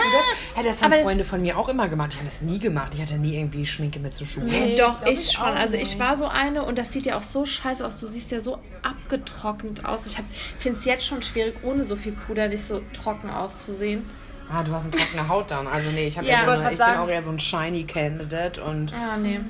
ja, 0.56 0.62
das 0.62 0.80
haben 0.80 0.86
aber 0.92 0.96
das- 0.96 1.04
Freunde 1.04 1.24
von 1.24 1.42
mir 1.42 1.58
auch 1.58 1.68
immer 1.68 1.88
gemacht. 1.88 2.10
Ich 2.12 2.16
habe 2.18 2.26
das 2.26 2.40
nie 2.42 2.58
gemacht. 2.60 2.92
Ich 2.94 3.00
hatte 3.00 3.18
nie 3.18 3.36
irgendwie 3.36 3.66
Schminke 3.66 3.98
mit 3.98 4.14
zur 4.14 4.26
Schule. 4.26 4.46
Nee, 4.46 4.74
Doch, 4.76 5.02
ich 5.02 5.12
ich, 5.14 5.26
ich 5.30 5.32
schon. 5.32 5.44
Also 5.48 5.76
ich 5.76 5.98
war 5.98 6.14
so 6.16 6.26
eine 6.26 6.64
und 6.64 6.78
das 6.78 6.92
sieht 6.92 7.06
ja 7.06 7.16
auch 7.18 7.22
so 7.22 7.44
scheiße 7.44 7.84
aus. 7.84 7.98
Du 7.98 8.06
siehst 8.06 8.30
ja 8.30 8.38
so 8.40 8.58
abgetrocknet 8.82 9.84
aus. 9.84 10.06
Ich 10.06 10.16
finde 10.58 10.78
es 10.78 10.84
jetzt 10.84 11.04
schon 11.04 11.22
schwierig, 11.22 11.56
ohne 11.62 11.82
so 11.84 11.96
viel 11.96 12.12
Puder 12.12 12.48
nicht 12.48 12.62
so 12.62 12.80
trocken 12.92 13.30
auszusehen. 13.30 14.08
Ah, 14.50 14.62
du 14.62 14.72
hast 14.72 14.84
eine 14.84 14.92
trockene 14.92 15.28
Haut 15.28 15.50
dann. 15.50 15.66
Also 15.66 15.90
nee, 15.90 16.06
ich, 16.06 16.16
hab 16.16 16.24
Ja. 16.24 16.32
ja 16.34 16.44
so 16.44 16.50
eine, 16.52 16.70
ich 16.72 16.78
bin 16.78 16.86
auch 16.86 17.08
eher 17.08 17.22
so 17.22 17.30
ein 17.30 17.40
shiny 17.40 17.84
Candidate 17.84 18.62
und 18.62 18.92
Ja, 18.92 19.16
nee. 19.16 19.40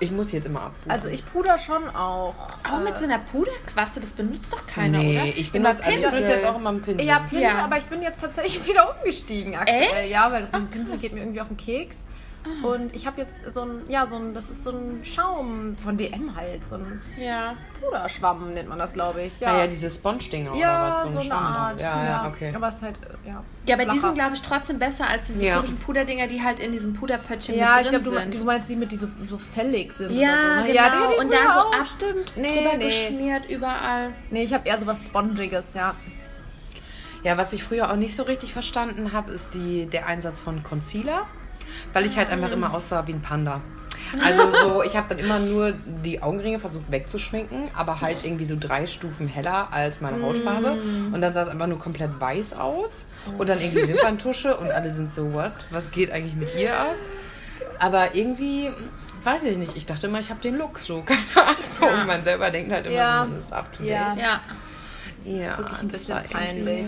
Ich 0.00 0.10
muss 0.10 0.32
jetzt 0.32 0.46
immer 0.46 0.62
abbuchen. 0.62 0.90
Also 0.90 1.08
ich 1.08 1.24
puder 1.24 1.58
schon 1.58 1.88
auch. 1.94 2.34
Auch 2.70 2.78
mit 2.82 2.98
so 2.98 3.04
einer 3.04 3.18
Puderquaste, 3.18 4.00
das 4.00 4.12
benutzt 4.12 4.52
doch 4.52 4.66
keiner, 4.66 4.98
nee, 4.98 5.16
oder? 5.16 5.26
ich 5.26 5.54
Immer 5.54 5.70
benutze, 5.74 5.84
also 5.84 5.98
ich 5.98 6.04
benutze 6.04 6.30
jetzt 6.30 6.46
auch 6.46 6.56
immer 6.56 6.70
einen 6.70 6.82
Pinsel. 6.82 7.06
Ja, 7.06 7.18
Pinsel, 7.20 7.42
Ja. 7.42 7.64
aber 7.64 7.78
ich 7.78 7.84
bin 7.84 8.02
jetzt 8.02 8.20
tatsächlich 8.20 8.66
wieder 8.68 8.96
umgestiegen 8.98 9.54
aktuell. 9.56 9.82
Echt? 10.00 10.12
Ja, 10.12 10.30
weil 10.32 10.40
das 10.40 10.52
mit 10.52 10.62
Ach, 10.62 10.70
dem 10.70 10.70
Pinsel 10.70 10.98
geht 10.98 11.12
mir 11.12 11.20
irgendwie 11.20 11.40
auf 11.40 11.48
den 11.48 11.56
Keks. 11.56 11.98
Und 12.62 12.94
ich 12.96 13.06
habe 13.06 13.20
jetzt 13.20 13.38
so 13.52 13.62
ein, 13.62 13.82
ja, 13.88 14.06
so 14.06 14.16
ein, 14.16 14.32
das 14.32 14.48
ist 14.48 14.64
so 14.64 14.70
ein 14.70 15.00
Schaum 15.04 15.76
von 15.76 15.96
DM 15.98 16.34
halt, 16.34 16.64
so 16.64 16.76
ein 16.76 17.00
Ja. 17.18 17.54
Puderschwamm 17.80 18.54
nennt 18.54 18.68
man 18.68 18.78
das, 18.78 18.94
glaube 18.94 19.22
ich. 19.22 19.38
Ja, 19.40 19.52
Ja, 19.54 19.58
ja, 19.60 19.66
diese 19.66 19.90
Sponge-Dinger 19.90 20.54
Ja, 20.54 20.86
oder 20.88 20.94
was? 20.96 21.02
so, 21.12 21.18
eine 21.18 21.26
Schwamm 21.28 21.44
da. 21.44 21.48
Art. 21.50 21.80
Ja, 21.82 22.04
ja, 22.04 22.28
okay. 22.28 22.52
Aber 22.56 22.68
es 22.68 22.76
ist 22.76 22.82
halt, 22.82 22.96
äh, 22.96 23.28
ja. 23.28 23.42
Ja, 23.66 23.74
aber 23.76 23.84
die 23.92 23.98
sind, 23.98 24.14
glaube 24.14 24.34
ich, 24.34 24.40
trotzdem 24.42 24.78
besser 24.78 25.06
als 25.06 25.26
diese 25.26 25.44
Ja. 25.44 25.56
komischen 25.56 25.76
Puderdinger, 25.78 26.26
die 26.28 26.42
halt 26.42 26.60
in 26.60 26.72
diesem 26.72 26.94
Puderpöttchen 26.94 27.56
Ja, 27.58 27.76
mit 27.76 27.76
ich 27.84 27.88
drin 27.88 28.02
glaube, 28.02 28.16
du, 28.16 28.22
sind. 28.22 28.40
du 28.40 28.44
meinst 28.44 28.70
die 28.70 28.76
mit 28.76 28.90
die 28.92 28.96
so, 28.96 29.08
so 29.28 29.36
fällig 29.36 29.92
sind 29.92 30.12
Ja, 30.18 30.30
oder 30.32 30.38
so. 30.38 30.46
Ne? 30.46 30.62
genau. 30.68 30.74
Ja, 30.74 30.90
die, 30.90 31.14
die 31.14 31.20
Und 31.20 31.32
dann 31.32 31.44
so 31.44 31.60
auch, 31.60 31.72
ab- 31.80 31.86
stimmt. 31.86 32.32
Nee, 32.36 32.56
drüber 32.64 32.76
nee. 32.78 32.84
geschmiert 32.84 33.50
überall. 33.50 34.10
Nee, 34.30 34.44
ich 34.44 34.54
habe 34.54 34.66
eher 34.66 34.78
so 34.78 34.86
was 34.86 35.04
Spongiges, 35.04 35.74
ja. 35.74 35.94
Ja, 37.22 37.36
was 37.36 37.52
ich 37.52 37.62
früher 37.62 37.90
auch 37.90 37.96
nicht 37.96 38.16
so 38.16 38.22
richtig 38.22 38.52
verstanden 38.54 39.12
habe, 39.12 39.30
ist 39.32 39.52
die, 39.52 39.84
der 39.86 40.06
Einsatz 40.06 40.40
von 40.40 40.62
Concealer, 40.62 41.26
weil 41.92 42.06
ich 42.06 42.16
halt 42.16 42.30
einfach 42.30 42.50
immer 42.50 42.72
aussah 42.74 43.06
wie 43.06 43.12
ein 43.12 43.22
Panda. 43.22 43.60
Also 44.24 44.50
so, 44.50 44.82
ich 44.84 44.96
habe 44.96 45.08
dann 45.08 45.18
immer 45.18 45.38
nur 45.38 45.72
die 46.04 46.20
Augenringe 46.22 46.58
versucht 46.58 46.90
wegzuschminken, 46.90 47.70
aber 47.74 48.00
halt 48.00 48.24
irgendwie 48.24 48.44
so 48.44 48.56
drei 48.58 48.86
Stufen 48.86 49.28
heller 49.28 49.68
als 49.72 50.00
meine 50.00 50.22
Hautfarbe. 50.22 50.72
Und 51.12 51.20
dann 51.20 51.32
sah 51.32 51.42
es 51.42 51.48
einfach 51.48 51.66
nur 51.68 51.78
komplett 51.78 52.10
weiß 52.18 52.54
aus. 52.54 53.06
Und 53.38 53.48
dann 53.48 53.60
irgendwie 53.60 53.86
Wimperntusche 53.88 54.56
und 54.56 54.70
alle 54.70 54.90
sind 54.90 55.14
so, 55.14 55.32
what? 55.32 55.52
Was 55.70 55.90
geht 55.90 56.10
eigentlich 56.10 56.34
mit 56.34 56.54
ihr 56.56 56.78
ab? 56.78 56.94
Aber 57.78 58.14
irgendwie, 58.14 58.70
weiß 59.24 59.44
ich 59.44 59.56
nicht, 59.56 59.76
ich 59.76 59.86
dachte 59.86 60.06
immer, 60.08 60.20
ich 60.20 60.30
habe 60.30 60.40
den 60.40 60.56
Look, 60.58 60.78
so, 60.80 61.02
keine 61.06 61.46
Ahnung. 61.46 61.98
Ja. 61.98 62.04
Man 62.04 62.24
selber 62.24 62.50
denkt 62.50 62.72
halt 62.72 62.86
immer, 62.86 62.94
Ja. 62.94 63.24
so, 63.24 63.30
man 63.30 63.40
ist 63.40 63.52
up 63.52 63.72
to 63.72 63.82
date. 63.82 63.92
Ja. 63.92 64.14
Ja. 64.16 64.40
Ja, 65.24 65.58
wirklich 65.58 65.82
ein 65.82 65.88
das 65.88 66.00
bisschen 66.00 66.18
peinlich. 66.30 66.86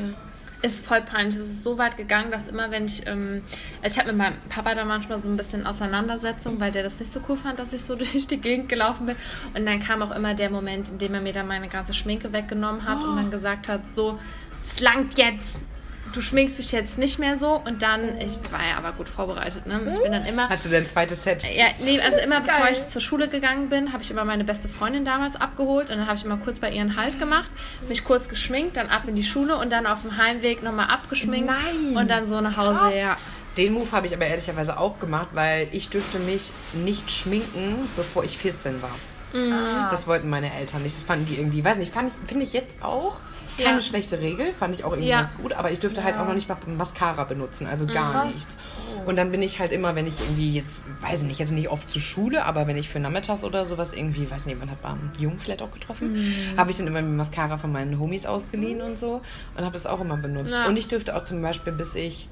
Ist 0.62 0.86
voll 0.86 1.02
peinlich. 1.02 1.34
Es 1.34 1.40
ist 1.40 1.64
so 1.64 1.76
weit 1.76 1.96
gegangen, 1.96 2.30
dass 2.30 2.46
immer, 2.46 2.70
wenn 2.70 2.84
ich, 2.84 3.06
ähm, 3.08 3.42
also 3.82 3.94
ich 3.94 3.98
habe 3.98 4.12
mit 4.12 4.18
meinem 4.18 4.36
Papa 4.48 4.74
da 4.74 4.84
manchmal 4.84 5.18
so 5.18 5.28
ein 5.28 5.36
bisschen 5.36 5.66
Auseinandersetzung, 5.66 6.60
weil 6.60 6.70
der 6.70 6.84
das 6.84 7.00
nicht 7.00 7.12
so 7.12 7.20
cool 7.28 7.36
fand, 7.36 7.58
dass 7.58 7.72
ich 7.72 7.82
so 7.82 7.94
durch 7.96 8.28
die 8.28 8.40
Gegend 8.40 8.68
gelaufen 8.68 9.06
bin. 9.06 9.16
Und 9.54 9.66
dann 9.66 9.80
kam 9.80 10.02
auch 10.02 10.14
immer 10.14 10.34
der 10.34 10.50
Moment, 10.50 10.88
in 10.90 10.98
dem 10.98 11.14
er 11.14 11.20
mir 11.20 11.32
dann 11.32 11.48
meine 11.48 11.68
ganze 11.68 11.92
Schminke 11.92 12.32
weggenommen 12.32 12.84
hat 12.84 13.02
und 13.02 13.16
dann 13.16 13.30
gesagt 13.30 13.66
hat, 13.66 13.92
so, 13.92 14.18
es 14.64 14.80
langt 14.80 15.18
jetzt. 15.18 15.66
Du 16.12 16.20
schminkst 16.20 16.58
dich 16.58 16.72
jetzt 16.72 16.98
nicht 16.98 17.18
mehr 17.18 17.36
so. 17.36 17.54
Und 17.64 17.82
dann, 17.82 18.18
ich 18.20 18.38
war 18.52 18.66
ja 18.66 18.76
aber 18.76 18.92
gut 18.92 19.08
vorbereitet, 19.08 19.66
ne? 19.66 19.80
Ich 19.94 20.02
bin 20.02 20.12
dann 20.12 20.26
immer, 20.26 20.48
Hast 20.48 20.64
du 20.64 20.68
dein 20.68 20.86
zweites 20.86 21.22
Set? 21.24 21.42
ja, 21.42 21.66
nee, 21.82 22.00
also 22.00 22.18
immer 22.20 22.40
bevor 22.40 22.64
Geil. 22.64 22.72
ich 22.72 22.86
zur 22.88 23.00
Schule 23.00 23.28
gegangen 23.28 23.68
bin, 23.68 23.92
habe 23.92 24.02
ich 24.02 24.10
immer 24.10 24.24
meine 24.24 24.44
beste 24.44 24.68
Freundin 24.68 25.04
damals 25.04 25.36
abgeholt 25.36 25.90
und 25.90 25.96
dann 25.98 26.06
habe 26.06 26.16
ich 26.16 26.24
immer 26.24 26.36
kurz 26.36 26.60
bei 26.60 26.70
ihren 26.70 26.96
Halt 26.96 27.18
gemacht, 27.18 27.50
mich 27.88 28.04
kurz 28.04 28.28
geschminkt, 28.28 28.76
dann 28.76 28.88
ab 28.88 29.02
in 29.08 29.14
die 29.16 29.24
Schule 29.24 29.56
und 29.56 29.70
dann 29.72 29.86
auf 29.86 30.02
dem 30.02 30.16
Heimweg 30.16 30.62
nochmal 30.62 30.88
abgeschminkt 30.90 31.46
Nein. 31.48 31.96
und 31.96 32.08
dann 32.10 32.26
so 32.28 32.40
nach 32.40 32.56
Hause, 32.56 32.78
Krass. 32.78 32.94
ja. 32.94 33.16
Den 33.56 33.74
Move 33.74 33.92
habe 33.92 34.06
ich 34.06 34.14
aber 34.14 34.24
ehrlicherweise 34.26 34.78
auch 34.78 34.98
gemacht, 34.98 35.28
weil 35.32 35.68
ich 35.72 35.90
dürfte 35.90 36.18
mich 36.18 36.52
nicht 36.72 37.10
schminken, 37.10 37.88
bevor 37.96 38.24
ich 38.24 38.38
14 38.38 38.80
war. 38.80 38.94
Ah. 39.34 39.88
Das 39.90 40.06
wollten 40.06 40.28
meine 40.28 40.52
Eltern 40.54 40.82
nicht. 40.82 40.94
Das 40.96 41.04
fanden 41.04 41.26
die 41.26 41.36
irgendwie, 41.36 41.64
weiß 41.64 41.78
nicht, 41.78 41.92
fand 41.92 42.10
ich, 42.12 42.28
finde 42.28 42.44
ich 42.44 42.52
jetzt 42.52 42.82
auch 42.82 43.16
keine 43.58 43.74
Ja. 43.78 43.80
schlechte 43.80 44.18
Regel, 44.20 44.54
fand 44.54 44.74
ich 44.74 44.84
auch 44.84 44.92
irgendwie 44.92 45.10
Ja. 45.10 45.18
ganz 45.18 45.36
gut, 45.36 45.52
aber 45.52 45.70
ich 45.70 45.78
dürfte 45.78 46.02
halt 46.04 46.16
auch 46.16 46.26
noch 46.26 46.32
nicht 46.34 46.48
mal 46.48 46.56
Mascara 46.78 47.24
benutzen, 47.24 47.66
also 47.66 47.86
gar 47.86 48.12
Krass. 48.12 48.26
nichts. 48.34 48.58
Und 49.04 49.16
dann 49.16 49.30
bin 49.30 49.42
ich 49.42 49.58
halt 49.58 49.72
immer, 49.72 49.94
wenn 49.94 50.06
ich 50.06 50.18
irgendwie 50.20 50.54
jetzt, 50.54 50.78
weiß 51.02 51.22
ich 51.22 51.28
nicht, 51.28 51.38
jetzt 51.40 51.50
nicht 51.50 51.68
oft 51.68 51.90
zur 51.90 52.00
Schule, 52.00 52.44
aber 52.46 52.66
wenn 52.66 52.76
ich 52.78 52.88
für 52.88 52.98
nachmittags 53.00 53.44
oder 53.44 53.64
sowas 53.66 53.92
irgendwie, 53.92 54.30
weiß 54.30 54.46
nicht, 54.46 54.58
man 54.58 54.70
hat 54.70 54.82
mal 54.82 54.90
einen 54.92 55.12
Jungen 55.18 55.38
vielleicht 55.38 55.60
auch 55.60 55.70
getroffen, 55.72 56.12
Mhm. 56.14 56.56
habe 56.56 56.70
ich 56.70 56.78
dann 56.78 56.86
immer 56.86 57.02
Mascara 57.02 57.58
von 57.58 57.72
meinen 57.72 57.98
Homies 57.98 58.24
ausgeliehen 58.26 58.80
und 58.80 58.98
so 58.98 59.20
und 59.56 59.64
habe 59.64 59.72
das 59.72 59.86
auch 59.86 60.00
immer 60.00 60.16
benutzt. 60.16 60.54
Ja. 60.54 60.66
Und 60.66 60.76
ich 60.78 60.88
dürfte 60.88 61.14
auch 61.16 61.24
zum 61.24 61.42
Beispiel, 61.42 61.72
bis 61.74 61.94
ich 61.94 62.28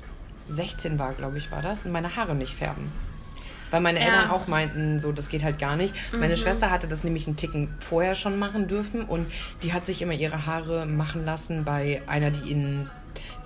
16 0.48 0.98
war, 0.98 1.12
glaube 1.12 1.38
ich, 1.38 1.50
war 1.52 1.60
das, 1.60 1.84
meine 1.84 2.16
Haare 2.16 2.34
nicht 2.34 2.54
färben. 2.54 2.90
Weil 3.70 3.80
meine 3.80 4.00
Ja. 4.00 4.06
Eltern 4.06 4.30
auch 4.30 4.46
meinten, 4.46 5.00
so, 5.00 5.12
das 5.12 5.28
geht 5.28 5.42
halt 5.44 5.58
gar 5.58 5.76
nicht. 5.76 5.94
Meine 6.12 6.34
Mhm. 6.34 6.38
Schwester 6.38 6.70
hatte 6.70 6.88
das 6.88 7.04
nämlich 7.04 7.26
einen 7.26 7.36
Ticken 7.36 7.68
vorher 7.80 8.14
schon 8.14 8.38
machen 8.38 8.66
dürfen 8.68 9.02
und 9.04 9.30
die 9.62 9.72
hat 9.72 9.86
sich 9.86 10.02
immer 10.02 10.12
ihre 10.14 10.46
Haare 10.46 10.86
machen 10.86 11.24
lassen 11.24 11.64
bei 11.64 12.02
einer, 12.06 12.30
die 12.30 12.50
in 12.50 12.90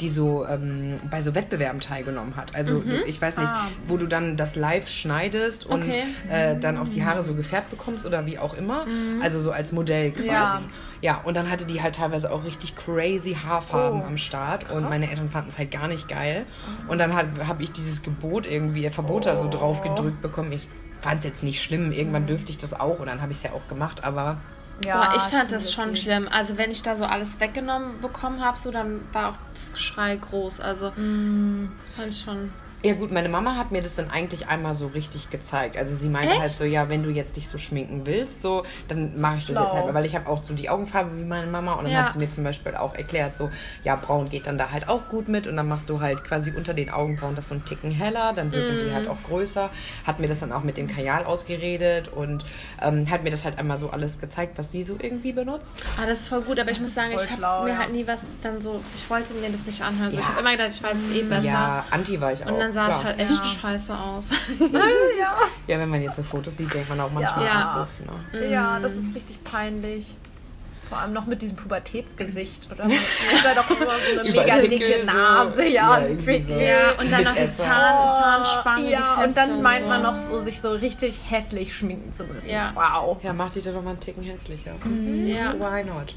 die 0.00 0.08
so 0.08 0.46
ähm, 0.46 0.98
bei 1.10 1.20
so 1.22 1.34
Wettbewerben 1.34 1.80
teilgenommen 1.80 2.37
hat. 2.37 2.54
Also 2.54 2.80
du- 2.80 3.04
ich 3.06 3.20
weiß 3.20 3.37
nicht, 3.38 3.48
Ah. 3.48 3.66
wo 3.87 3.96
du 3.96 4.06
dann 4.06 4.37
das 4.37 4.56
live 4.56 4.88
schneidest 4.88 5.66
und 5.66 5.82
Okay. 5.82 6.04
äh, 6.30 6.58
dann 6.58 6.78
auch 6.78 6.88
die 6.88 7.04
Haare 7.04 7.22
so 7.22 7.34
gefärbt 7.34 7.70
bekommst 7.70 8.06
oder 8.06 8.26
wie 8.26 8.38
auch 8.38 8.54
immer. 8.54 8.87
Also 9.22 9.40
so 9.40 9.52
als 9.52 9.72
Modell 9.72 10.12
quasi. 10.12 10.28
Ja. 10.28 10.62
Ja. 11.00 11.20
und 11.24 11.37
dann 11.37 11.50
hatte 11.50 11.66
die 11.66 11.82
halt 11.82 11.96
teilweise 11.96 12.32
auch 12.32 12.44
richtig 12.44 12.76
crazy 12.76 13.34
Haarfarben 13.34 14.00
Oh. 14.02 14.06
am 14.06 14.16
Start 14.16 14.70
und 14.70 14.84
meine 14.84 15.11
Eltern 15.11 15.28
fanden 15.28 15.51
es 15.51 15.59
halt 15.59 15.70
gar 15.70 15.86
nicht 15.86 16.09
geil. 16.09 16.46
Und 16.88 16.99
dann 16.99 17.14
habe 17.14 17.62
ich 17.62 17.72
dieses 17.72 18.03
Gebot 18.03 18.46
irgendwie, 18.46 18.88
Verbot 18.88 19.26
da 19.26 19.36
so 19.36 19.49
drauf 19.51 19.82
gedrückt 19.82 20.22
bekommen. 20.22 20.53
Ich 20.53 20.66
fand 21.01 21.18
es 21.18 21.24
jetzt 21.26 21.42
nicht 21.42 21.62
schlimm. 21.62 21.92
Irgendwann 21.92 22.26
dürfte 22.26 22.51
ich 22.51 22.57
das 22.59 22.78
auch 22.78 23.01
und 23.01 23.07
dann 23.07 23.20
habe 23.20 23.32
ich 23.32 23.38
es 23.38 23.44
ja 23.44 23.51
auch 23.53 23.68
gemacht, 23.68 24.03
aber 24.05 24.38
Ja, 24.85 25.01
Boah, 25.01 25.16
ich 25.16 25.22
fand 25.22 25.53
das 25.53 25.66
okay. 25.72 25.75
schon 25.75 25.97
schlimm. 25.97 26.29
Also 26.31 26.59
wenn 26.59 26.70
ich 26.70 26.83
da 26.83 26.97
so 26.97 27.05
alles 27.05 27.39
weggenommen 27.41 28.01
bekommen 28.01 28.43
habe, 28.43 28.59
so 28.59 28.70
dann 28.70 29.01
war 29.12 29.31
auch 29.31 29.37
das 29.53 29.72
Geschrei 29.72 30.16
groß. 30.16 30.61
Also 30.61 30.91
fand 30.91 31.70
ich 32.09 32.20
schon. 32.20 32.51
Ja 32.85 32.93
gut, 32.93 33.11
meine 33.11 33.30
Mama 33.30 33.57
hat 33.57 33.72
mir 33.72 33.80
das 33.80 33.95
dann 33.95 34.11
eigentlich 34.11 34.49
einmal 34.49 34.74
so 34.74 34.89
richtig 34.89 35.30
gezeigt. 35.30 35.78
Also 35.78 35.97
sie 35.97 36.09
meinte 36.11 36.35
halt 36.35 36.45
Echt? 36.45 36.57
so, 36.57 36.64
ja, 36.64 36.91
wenn 36.91 37.03
du 37.03 37.09
jetzt 37.09 37.35
nicht 37.35 37.49
so 37.49 37.57
schminken 37.57 38.05
willst, 38.05 38.43
so, 38.43 38.64
dann 38.89 39.18
mache 39.18 39.37
ich 39.39 39.47
das 39.47 39.59
jetzt 39.59 39.72
halt, 39.74 39.93
weil 39.95 40.05
ich 40.05 40.14
habe 40.14 40.28
auch 40.28 40.43
so 40.43 40.53
die 40.53 40.68
Augenfarbe 40.68 41.16
wie 41.18 41.24
meine 41.24 41.47
Mama 41.47 41.72
und 41.72 41.85
dann 41.85 41.93
Ja. 41.95 42.05
hat 42.05 42.12
sie 42.12 42.18
mir 42.18 42.28
zum 42.28 42.45
Beispiel 42.45 42.74
auch 42.74 42.95
erklärt, 42.95 43.39
so, 43.39 43.51
ja, 43.85 43.97
braun 43.97 44.28
geht 44.28 44.47
dann 44.47 44.59
da 44.59 44.70
halt 44.70 44.89
auch 44.91 45.09
gut 45.09 45.28
mit 45.28 45.47
und 45.47 45.57
dann 45.57 45.66
machst 45.66 45.89
du 45.89 46.01
halt 46.03 46.24
quasi 46.24 46.53
unter 46.55 46.74
den 46.74 46.91
Augenbrauen 46.91 47.35
das 47.35 47.49
so 47.49 47.55
einen 47.55 47.64
Ticken 47.64 47.91
heller, 47.91 48.35
dann 48.35 48.53
wirken 48.53 48.76
die 48.76 48.85
Mhm. 48.85 48.93
halt 48.95 49.09
auch 49.09 49.22
größer. 49.22 49.70
Hat 50.07 50.20
mir 50.20 50.28
das 50.28 50.41
dann 50.41 50.53
auch 50.53 50.62
mit 50.62 50.76
dem 50.76 50.87
Kajal 50.87 51.24
ausgeredet 51.24 52.09
und 52.09 52.45
ähm, 52.82 53.09
hat 53.11 53.24
mir 53.24 53.30
das 53.30 53.47
halt 53.47 53.59
einmal 53.59 53.78
so 53.78 53.89
alles 53.89 54.20
gezeigt, 54.20 54.59
was 54.59 54.70
sie 54.70 54.82
so 54.82 54.97
irgendwie 55.01 55.32
benutzt. 55.32 55.78
Ah, 55.99 56.07
das 56.07 56.20
ist 56.20 56.28
voll 56.28 56.43
gut, 56.43 56.61
aber 56.61 56.70
ich 56.70 56.76
Das 56.76 56.80
muss 56.80 56.89
ist 56.89 56.95
sagen, 56.97 57.12
ich 57.14 57.22
habe 57.30 57.32
schlau, 57.39 57.62
mir 57.62 57.70
ja. 57.70 57.78
halt 57.78 57.93
nie 57.93 58.07
was 58.07 58.20
dann 58.43 58.61
so, 58.61 58.82
ich 58.95 59.09
wollte 59.09 59.32
mir 59.32 59.49
das 59.49 59.64
nicht 59.64 59.80
anhören. 59.82 60.12
So, 60.12 60.18
Ich 60.18 60.24
Ja. 60.26 60.30
habe 60.32 60.41
immer 60.41 60.51
gedacht, 60.53 60.70
ich 60.70 60.82
weiß 60.82 60.97
es 60.99 61.16
eh 61.16 61.22
besser. 61.22 61.47
Ja, 61.47 61.85
anti 61.91 62.20
war 62.20 62.30
ich 62.30 62.45
auch. 62.45 62.74
Und 62.75 62.81
sah 62.81 62.89
klar. 62.89 62.99
ich 63.01 63.05
halt 63.05 63.20
echt 63.20 63.31
Ja. 63.39 63.45
scheiße 63.45 63.99
aus. 63.99 64.31
ja. 65.18 65.33
Ja, 65.66 65.79
wenn 65.79 65.89
man 65.89 66.03
jetzt 66.03 66.16
so 66.16 66.22
Fotos 66.22 66.57
sieht, 66.57 66.72
denkt 66.75 66.89
man 66.89 67.01
auch 67.01 67.11
manchmal 67.11 67.47
Ja. 67.47 67.87
so, 68.03 68.05
uff, 68.09 68.41
ne? 68.41 68.47
Ja, 68.51 68.79
das 68.81 68.93
ist 68.93 69.14
richtig 69.14 69.43
peinlich. 69.45 70.14
Vor 70.89 70.99
allem 70.99 71.14
noch 71.14 71.25
mit 71.25 71.41
diesem 71.41 71.57
Pubertätsgesicht, 71.57 72.68
oder? 72.70 72.85
Man 72.89 72.93
hat 72.93 73.57
doch 73.57 73.70
immer 73.70 73.87
so 73.99 74.20
eine 74.20 74.22
mega 74.53 74.68
dicke 74.68 74.99
so. 74.99 75.07
Nase, 75.07 75.64
ja. 75.66 75.99
Ja, 75.99 76.07
irgendwie 76.07 76.43
so. 76.43 76.53
Ja, 76.55 76.91
und 77.01 77.11
dann 77.11 77.25
noch 77.25 77.33
die. 77.33 77.47
Zahn, 77.55 78.11
Zahnspange, 78.45 78.91
ja, 78.91 79.16
die 79.18 79.25
und 79.25 79.37
dann 79.37 79.62
meint 79.62 79.85
so. 79.85 79.89
man 79.89 80.03
noch 80.03 80.20
so, 80.20 80.39
sich 80.41 80.61
so 80.61 80.72
richtig 80.72 81.22
hässlich 81.29 81.75
schminken 81.75 82.14
zu 82.14 82.25
müssen. 82.25 82.51
Ja. 82.51 82.72
Wow. 82.75 83.16
Ja, 83.22 83.33
mach 83.33 83.51
die 83.51 83.62
doch 83.62 83.72
noch 83.72 83.83
mal 83.83 83.91
einen 83.93 84.01
Ticken 84.01 84.25
hässlicher. 84.25 84.72
Ja. 85.25 85.55
Why 85.55 85.85
not? 85.85 86.14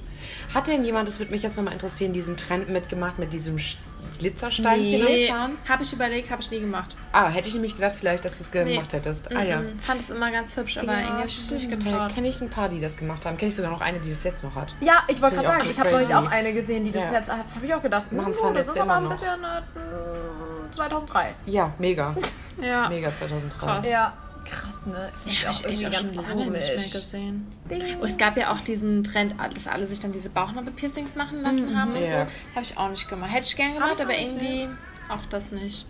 Hat 0.53 0.67
denn 0.67 0.83
jemand, 0.85 1.07
das 1.07 1.19
würde 1.19 1.31
mich 1.31 1.43
jetzt 1.43 1.57
nochmal 1.57 1.73
interessieren, 1.73 2.13
diesen 2.13 2.37
Trend 2.37 2.69
mitgemacht 2.69 3.19
mit 3.19 3.33
diesem 3.33 3.57
Glitzersteinchen 4.19 5.03
Nee, 5.05 5.29
am 5.29 5.35
Zahn? 5.35 5.57
habe 5.69 5.83
ich 5.83 5.93
überlegt, 5.93 6.29
habe 6.31 6.41
ich 6.41 6.49
nie 6.49 6.59
gemacht. 6.59 6.95
Ah, 7.11 7.29
hätte 7.29 7.47
ich 7.47 7.53
nämlich 7.53 7.75
gedacht, 7.75 7.93
vielleicht, 7.99 8.25
dass 8.25 8.37
du 8.37 8.43
es 8.43 8.51
Nee. 8.53 8.73
gemacht 8.75 8.93
hättest. 8.93 9.35
Ah 9.35 9.43
ja. 9.43 9.61
Fand 9.81 10.01
es 10.01 10.09
immer 10.09 10.31
ganz 10.31 10.57
hübsch, 10.57 10.77
aber 10.77 10.87
Ja, 10.93 10.99
irgendwie 11.19 11.33
habe 11.41 11.53
nicht 11.53 11.69
getraut. 11.69 12.15
Kenne 12.15 12.27
ich 12.27 12.41
ein 12.41 12.49
paar, 12.49 12.69
die 12.69 12.79
das 12.79 12.97
gemacht 12.97 13.25
haben. 13.25 13.37
Kenne 13.37 13.49
ich 13.49 13.55
sogar 13.55 13.71
noch 13.71 13.81
eine, 13.81 13.99
die 13.99 14.09
das 14.09 14.23
jetzt 14.23 14.43
noch 14.43 14.55
hat. 14.55 14.73
Ja, 14.81 15.03
ich 15.07 15.21
wollte 15.21 15.35
gerade 15.35 15.47
sagen, 15.49 15.67
ich 15.69 15.79
habe 15.79 15.91
neulich 15.91 16.15
auch 16.15 16.31
eine 16.31 16.53
gesehen, 16.53 16.83
die 16.85 16.91
das 16.91 17.03
Ja. 17.03 17.13
jetzt, 17.13 17.29
habe 17.29 17.43
ich 17.63 17.73
auch 17.73 17.81
gedacht, 17.81 18.11
Machen 18.11 18.33
oh, 18.41 18.51
das 18.53 18.67
ist 18.69 18.79
aber 18.79 18.95
ein 18.95 19.03
noch. 19.03 19.11
bisschen 19.11 19.43
äh, 19.43 20.71
2003. 20.71 21.33
Ja, 21.45 21.73
mega. 21.77 22.15
Ja, 22.59 22.89
Mega 22.89 23.13
2003. 23.13 23.59
Krass. 23.59 23.87
Ja, 23.87 24.13
krass, 24.47 24.85
ne? 24.85 25.09
Finde 25.23 25.37
ja 25.39 25.47
habe 25.47 25.57
ich 25.73 25.83
echt 25.83 25.87
auch 25.87 25.93
schon 25.93 26.15
lange 26.15 26.51
nicht 26.51 26.67
mehr 26.67 26.89
gesehen. 26.89 27.47
Ding. 27.69 27.81
Und 27.99 28.09
es 28.09 28.17
gab 28.17 28.37
ja 28.37 28.51
auch 28.51 28.59
diesen 28.61 29.03
Trend, 29.03 29.35
dass 29.53 29.67
alle 29.67 29.85
sich 29.87 29.99
dann 29.99 30.11
diese 30.11 30.29
Bauchnabel-Piercings 30.29 31.15
machen 31.15 31.41
lassen 31.41 31.77
haben 31.79 31.93
und 31.93 32.01
Ja. 32.01 32.07
so. 32.07 32.15
Habe 32.15 32.63
ich 32.63 32.77
auch 32.77 32.89
nicht 32.89 33.07
gemacht. 33.09 33.31
Hätte 33.33 33.47
ich 33.47 33.55
gern 33.55 33.73
gemacht, 33.73 33.93
ich 33.95 34.01
aber 34.01 34.13
auch 34.13 34.17
nicht, 34.17 34.41
irgendwie 34.41 34.69
auch 35.09 35.25
das 35.29 35.51
nicht. 35.51 35.85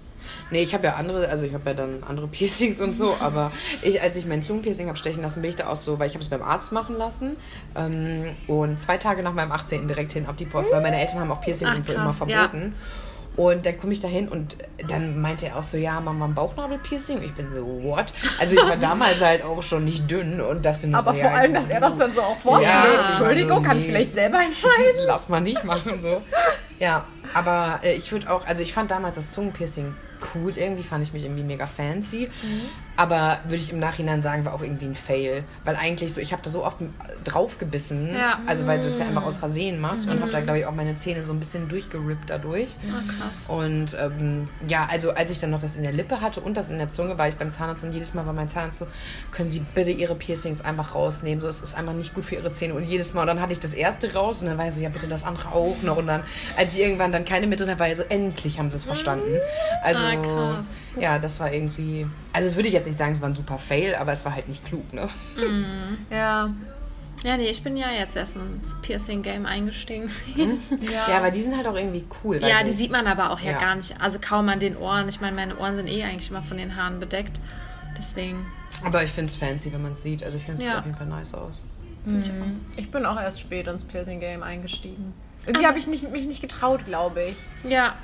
Nee, 0.51 0.63
ich 0.63 0.73
habe 0.73 0.85
ja 0.85 0.95
andere, 0.95 1.27
also 1.29 1.45
ich 1.45 1.53
habe 1.53 1.69
ja 1.69 1.73
dann 1.73 2.03
andere 2.03 2.27
Piercings 2.31 2.81
und 2.81 2.95
so, 2.95 3.15
aber 3.19 3.51
ich, 3.81 4.01
als 4.01 4.15
ich 4.17 4.25
mein 4.25 4.41
Zungenpiercing 4.41 4.87
habe 4.87 4.97
stechen 4.97 5.21
lassen, 5.21 5.41
bin 5.41 5.51
ich 5.51 5.55
da 5.55 5.67
auch 5.67 5.75
so, 5.75 5.99
weil 5.99 6.07
ich 6.07 6.13
habe 6.13 6.23
es 6.23 6.29
beim 6.29 6.41
Arzt 6.41 6.71
machen 6.71 6.95
lassen 6.97 7.37
ähm, 7.75 8.35
und 8.47 8.81
zwei 8.81 8.97
Tage 8.97 9.23
nach 9.23 9.33
meinem 9.33 9.51
18. 9.51 9.87
direkt 9.87 10.11
hin 10.11 10.25
ab 10.25 10.37
die 10.37 10.45
Post, 10.45 10.71
weil 10.71 10.81
meine 10.81 10.99
Eltern 10.99 11.19
haben 11.19 11.31
auch 11.31 11.41
Piercings 11.41 11.71
Ach, 11.71 11.77
und 11.77 11.85
so 11.85 11.93
krass, 11.93 12.01
immer 12.01 12.13
verboten. 12.13 12.73
Und 13.37 13.67
dann 13.67 13.79
komme 13.79 13.93
ich 13.93 13.99
da 13.99 14.07
hin 14.07 14.27
und 14.27 14.57
dann 14.87 15.21
meinte 15.21 15.45
er 15.45 15.57
auch 15.57 15.63
so, 15.63 15.77
ja, 15.77 16.01
Mama, 16.01 16.25
ein 16.25 16.33
Bauchnabelpiercing. 16.33 17.21
Ich 17.21 17.35
bin 17.35 17.51
so, 17.53 17.63
what? 17.83 18.11
Also 18.39 18.55
ich 18.55 18.61
war 18.61 18.77
damals 18.77 19.21
halt 19.21 19.43
auch 19.43 19.61
schon 19.61 19.85
nicht 19.85 20.09
dünn 20.09 20.41
und 20.41 20.65
dachte 20.65 20.87
nur 20.87 20.99
Aber 20.99 21.13
so, 21.13 21.21
vor 21.21 21.29
ja, 21.29 21.37
allem, 21.37 21.53
dass 21.53 21.67
er 21.67 21.79
das 21.79 21.97
dann 21.97 22.11
so 22.13 22.21
auch 22.21 22.35
vorschlägt. 22.35 22.73
Ja, 22.73 23.09
Entschuldigung, 23.09 23.57
also 23.59 23.69
kann 23.69 23.77
ich 23.77 23.85
vielleicht 23.85 24.13
selber 24.13 24.39
entscheiden? 24.39 25.01
Lass 25.05 25.29
mal 25.29 25.39
nicht 25.39 25.63
machen 25.63 25.93
und 25.93 26.01
so. 26.01 26.23
Ja, 26.79 27.05
aber 27.35 27.79
äh, 27.83 27.93
ich 27.93 28.11
würde 28.11 28.31
auch, 28.31 28.43
also 28.47 28.63
ich 28.63 28.73
fand 28.73 28.89
damals 28.89 29.15
das 29.15 29.31
Zungenpiercing 29.31 29.93
cool 30.33 30.51
irgendwie, 30.55 30.83
fand 30.83 31.03
ich 31.03 31.13
mich 31.13 31.23
irgendwie 31.23 31.43
mega 31.43 31.67
fancy. 31.67 32.31
Aber 32.97 33.39
würde 33.43 33.57
ich 33.57 33.71
im 33.71 33.79
Nachhinein 33.79 34.21
sagen, 34.23 34.43
war 34.43 34.53
auch 34.53 34.61
irgendwie 34.61 34.85
ein 34.85 34.95
Fail. 34.95 35.43
Weil 35.63 35.75
eigentlich 35.75 36.13
so, 36.13 36.19
ich 36.19 36.33
habe 36.33 36.41
da 36.41 36.49
so 36.49 36.65
oft 36.65 36.77
draufgebissen, 37.23 38.13
Ja. 38.13 38.39
also 38.47 38.65
weil 38.67 38.79
du 38.81 38.87
es 38.87 38.99
ja 38.99 39.05
einfach 39.05 39.23
aus 39.23 39.37
Versehen 39.37 39.79
machst 39.79 40.07
und 40.09 40.19
habe 40.21 40.31
da, 40.31 40.39
glaube 40.41 40.59
ich, 40.59 40.65
auch 40.65 40.73
meine 40.73 40.95
Zähne 40.95 41.23
so 41.23 41.33
ein 41.33 41.39
bisschen 41.39 41.67
durchgerippt 41.69 42.29
dadurch. 42.29 42.69
Oh, 42.85 43.11
krass. 43.11 43.45
Und 43.47 43.95
ähm, 43.99 44.49
ja, 44.67 44.87
also 44.91 45.11
als 45.11 45.31
ich 45.31 45.39
dann 45.39 45.51
noch 45.51 45.59
das 45.59 45.75
in 45.75 45.83
der 45.83 45.91
Lippe 45.91 46.21
hatte 46.21 46.41
und 46.41 46.57
das 46.57 46.69
in 46.69 46.77
der 46.77 46.89
Zunge, 46.89 47.17
war 47.17 47.27
ich 47.29 47.35
beim 47.35 47.53
Zahnarzt 47.53 47.83
und 47.85 47.91
jedes 47.93 48.13
Mal 48.13 48.25
war 48.25 48.33
mein 48.33 48.49
Zahnarzt 48.49 48.79
so, 48.79 48.87
können 49.31 49.51
Sie 49.51 49.59
bitte 49.75 49.91
Ihre 49.91 50.15
Piercings 50.15 50.61
einfach 50.61 50.95
rausnehmen, 50.95 51.41
so 51.41 51.47
es 51.47 51.61
ist 51.61 51.75
einfach 51.75 51.93
nicht 51.93 52.13
gut 52.15 52.25
für 52.25 52.35
Ihre 52.35 52.51
Zähne. 52.51 52.73
Und 52.73 52.83
jedes 52.83 53.13
Mal, 53.13 53.21
und 53.21 53.27
dann 53.27 53.41
hatte 53.41 53.53
ich 53.53 53.59
das 53.59 53.73
erste 53.73 54.13
raus 54.13 54.41
und 54.41 54.47
dann 54.47 54.57
war 54.57 54.67
ich 54.67 54.73
so, 54.73 54.81
ja 54.81 54.89
bitte 54.89 55.07
das 55.07 55.23
andere 55.25 55.51
auch 55.51 55.75
noch. 55.83 55.97
Und 55.97 56.07
dann, 56.07 56.23
als 56.57 56.73
ich 56.73 56.79
irgendwann 56.81 57.11
dann 57.11 57.25
keine 57.25 57.47
mit 57.47 57.59
drin 57.59 57.69
hatte, 57.69 57.79
war 57.79 57.89
ich 57.89 57.97
so, 57.97 58.03
endlich 58.09 58.57
haben 58.59 58.71
Sie 58.71 58.77
es 58.77 58.83
verstanden. 58.85 59.37
Also, 59.83 59.99
Ah, 60.07 60.15
krass. 60.15 60.67
ja, 60.99 61.19
das 61.19 61.39
war 61.39 61.51
irgendwie, 61.53 62.07
also 62.37 62.47
das 62.49 62.55
würde 62.55 62.67
ich 62.67 62.73
jetzt 62.75 62.85
nicht 62.85 62.97
sagen, 62.99 63.11
es 63.13 63.21
war 63.21 63.29
ein 63.29 63.35
super 63.35 63.57
Fail, 63.57 63.95
aber 63.95 64.11
es 64.11 64.23
war 64.23 64.33
halt 64.35 64.47
nicht 64.47 64.63
klug, 64.65 64.93
ne? 64.93 65.09
Ja. 66.11 66.49
Ja, 67.23 67.35
nee, 67.35 67.49
ich 67.49 67.63
bin 67.63 67.75
ja 67.77 67.89
jetzt 67.91 68.15
erst 68.15 68.35
ins 68.35 68.75
Piercing-Game 68.83 69.47
eingestiegen. 69.47 70.11
Ja, 70.81 71.17
aber 71.17 71.31
die 71.31 71.41
sind 71.41 71.57
halt 71.57 71.67
auch 71.67 71.75
irgendwie 71.75 72.05
cool. 72.23 72.39
Ja, 72.41 72.63
die 72.63 72.73
sieht 72.73 72.91
man 72.91 73.07
aber 73.07 73.31
auch 73.31 73.39
ja, 73.39 73.53
Ja. 73.53 73.57
gar 73.57 73.73
nicht. 73.75 73.99
Also 73.99 74.19
kaum 74.21 74.47
an 74.49 74.59
den 74.59 74.77
Ohren. 74.77 75.09
Ich 75.09 75.19
meine, 75.19 75.35
meine 75.35 75.57
Ohren 75.57 75.75
sind 75.75 75.87
eh 75.87 76.03
eigentlich 76.03 76.29
immer 76.29 76.43
von 76.43 76.57
den 76.57 76.75
Haaren 76.75 76.99
bedeckt. 76.99 77.39
Deswegen. 77.97 78.45
Aber 78.85 79.03
ich 79.03 79.09
finde 79.11 79.31
es 79.31 79.37
fancy, 79.37 79.73
wenn 79.73 79.81
man 79.81 79.93
es 79.93 80.03
sieht. 80.03 80.23
Also 80.23 80.37
ich 80.37 80.43
finde 80.43 80.61
es 80.61 80.67
Ja. 80.67 80.73
sieht 80.73 80.79
auf 80.79 80.85
jeden 80.85 80.97
Fall 80.97 81.07
nice 81.07 81.33
aus. 81.33 81.63
Ich 82.77 82.91
bin 82.91 83.05
auch 83.05 83.19
erst 83.19 83.41
spät 83.41 83.65
ins 83.67 83.83
Piercing-Game 83.83 84.43
eingestiegen. 84.43 85.13
Irgendwie 85.47 85.65
habe 85.65 85.77
ich 85.79 85.87
nicht, 85.87 86.09
mich 86.11 86.27
nicht 86.27 86.41
getraut, 86.41 86.85
glaube 86.85 87.23
ich. 87.23 87.37
Ja. 87.69 87.95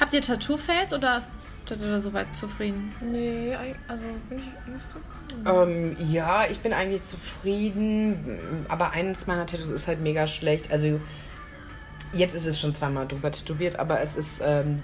Habt 0.00 0.14
ihr 0.14 0.20
Tattoo-Fails 0.20 0.92
oder 0.92 1.22
seid 1.68 1.80
ihr 1.80 1.90
da 1.90 2.00
soweit 2.00 2.34
zufrieden? 2.34 2.92
Nee, 3.00 3.56
also 3.88 4.02
bin 4.28 4.38
ich 4.38 4.44
eigentlich 4.66 4.82
zufrieden. 4.88 5.96
Ähm, 6.00 6.12
ja, 6.12 6.46
ich 6.50 6.60
bin 6.60 6.72
eigentlich 6.72 7.04
zufrieden, 7.04 8.64
aber 8.68 8.90
eines 8.92 9.26
meiner 9.26 9.46
Tattoos 9.46 9.70
ist 9.70 9.88
halt 9.88 10.00
mega 10.00 10.26
schlecht. 10.26 10.70
Also 10.70 11.00
jetzt 12.12 12.34
ist 12.34 12.46
es 12.46 12.60
schon 12.60 12.74
zweimal 12.74 13.06
drüber 13.06 13.30
tätowiert, 13.30 13.78
aber 13.78 14.00
es 14.00 14.16
ist, 14.16 14.42
ähm, 14.44 14.82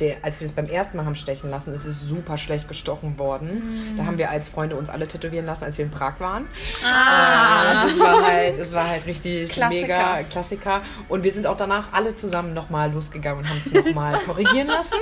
der, 0.00 0.16
als 0.22 0.40
wir 0.40 0.46
es 0.46 0.52
beim 0.52 0.66
ersten 0.66 0.96
Mal 0.96 1.04
haben 1.04 1.14
stechen 1.16 1.50
lassen, 1.50 1.74
ist 1.74 1.84
es 1.84 2.00
super 2.00 2.38
schlecht 2.38 2.66
gestochen 2.66 3.18
worden. 3.18 3.94
Da 3.96 4.06
haben 4.06 4.18
wir 4.18 4.30
als 4.30 4.48
Freunde 4.48 4.74
uns 4.76 4.88
alle 4.90 5.06
tätowieren 5.06 5.44
lassen, 5.46 5.64
als 5.64 5.76
wir 5.78 5.84
in 5.84 5.90
Prag 5.90 6.18
waren. 6.18 6.46
Ah. 6.84 7.82
Äh, 7.84 7.86
das 7.86 7.98
war 7.98 8.22
halt, 8.26 8.58
es 8.58 8.72
war 8.72 8.88
halt 8.88 9.06
richtig 9.06 9.50
Klassiker. 9.50 9.82
mega 9.82 10.22
Klassiker. 10.24 10.80
Und 11.08 11.24
wir 11.24 11.30
sind 11.30 11.46
auch 11.46 11.56
danach 11.56 11.92
alle 11.92 12.16
zusammen 12.16 12.54
nochmal 12.54 12.90
losgegangen 12.92 13.40
und 13.44 13.48
haben 13.50 13.58
es 13.58 13.72
nochmal 13.72 14.18
korrigieren 14.26 14.68
lassen. 14.68 14.94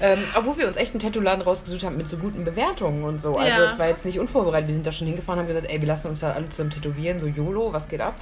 Ähm, 0.00 0.22
obwohl 0.34 0.56
wir 0.58 0.68
uns 0.68 0.76
echt 0.76 0.92
einen 0.92 1.00
Tattoo-Laden 1.00 1.42
rausgesucht 1.42 1.84
haben 1.84 1.96
mit 1.96 2.08
so 2.08 2.16
guten 2.16 2.44
Bewertungen 2.44 3.02
und 3.04 3.20
so. 3.20 3.34
Also 3.34 3.58
Ja. 3.58 3.64
es 3.64 3.78
war 3.78 3.88
jetzt 3.88 4.04
nicht 4.06 4.18
unvorbereitet. 4.20 4.68
Wir 4.68 4.74
sind 4.74 4.86
da 4.86 4.92
schon 4.92 5.08
hingefahren 5.08 5.40
und 5.40 5.46
haben 5.46 5.54
gesagt, 5.54 5.70
ey, 5.72 5.80
wir 5.80 5.88
lassen 5.88 6.08
uns 6.08 6.20
da 6.20 6.32
alle 6.32 6.48
zusammen 6.48 6.70
tätowieren, 6.70 7.18
so 7.20 7.26
YOLO, 7.26 7.72
was 7.72 7.88
geht 7.88 8.00
ab? 8.00 8.14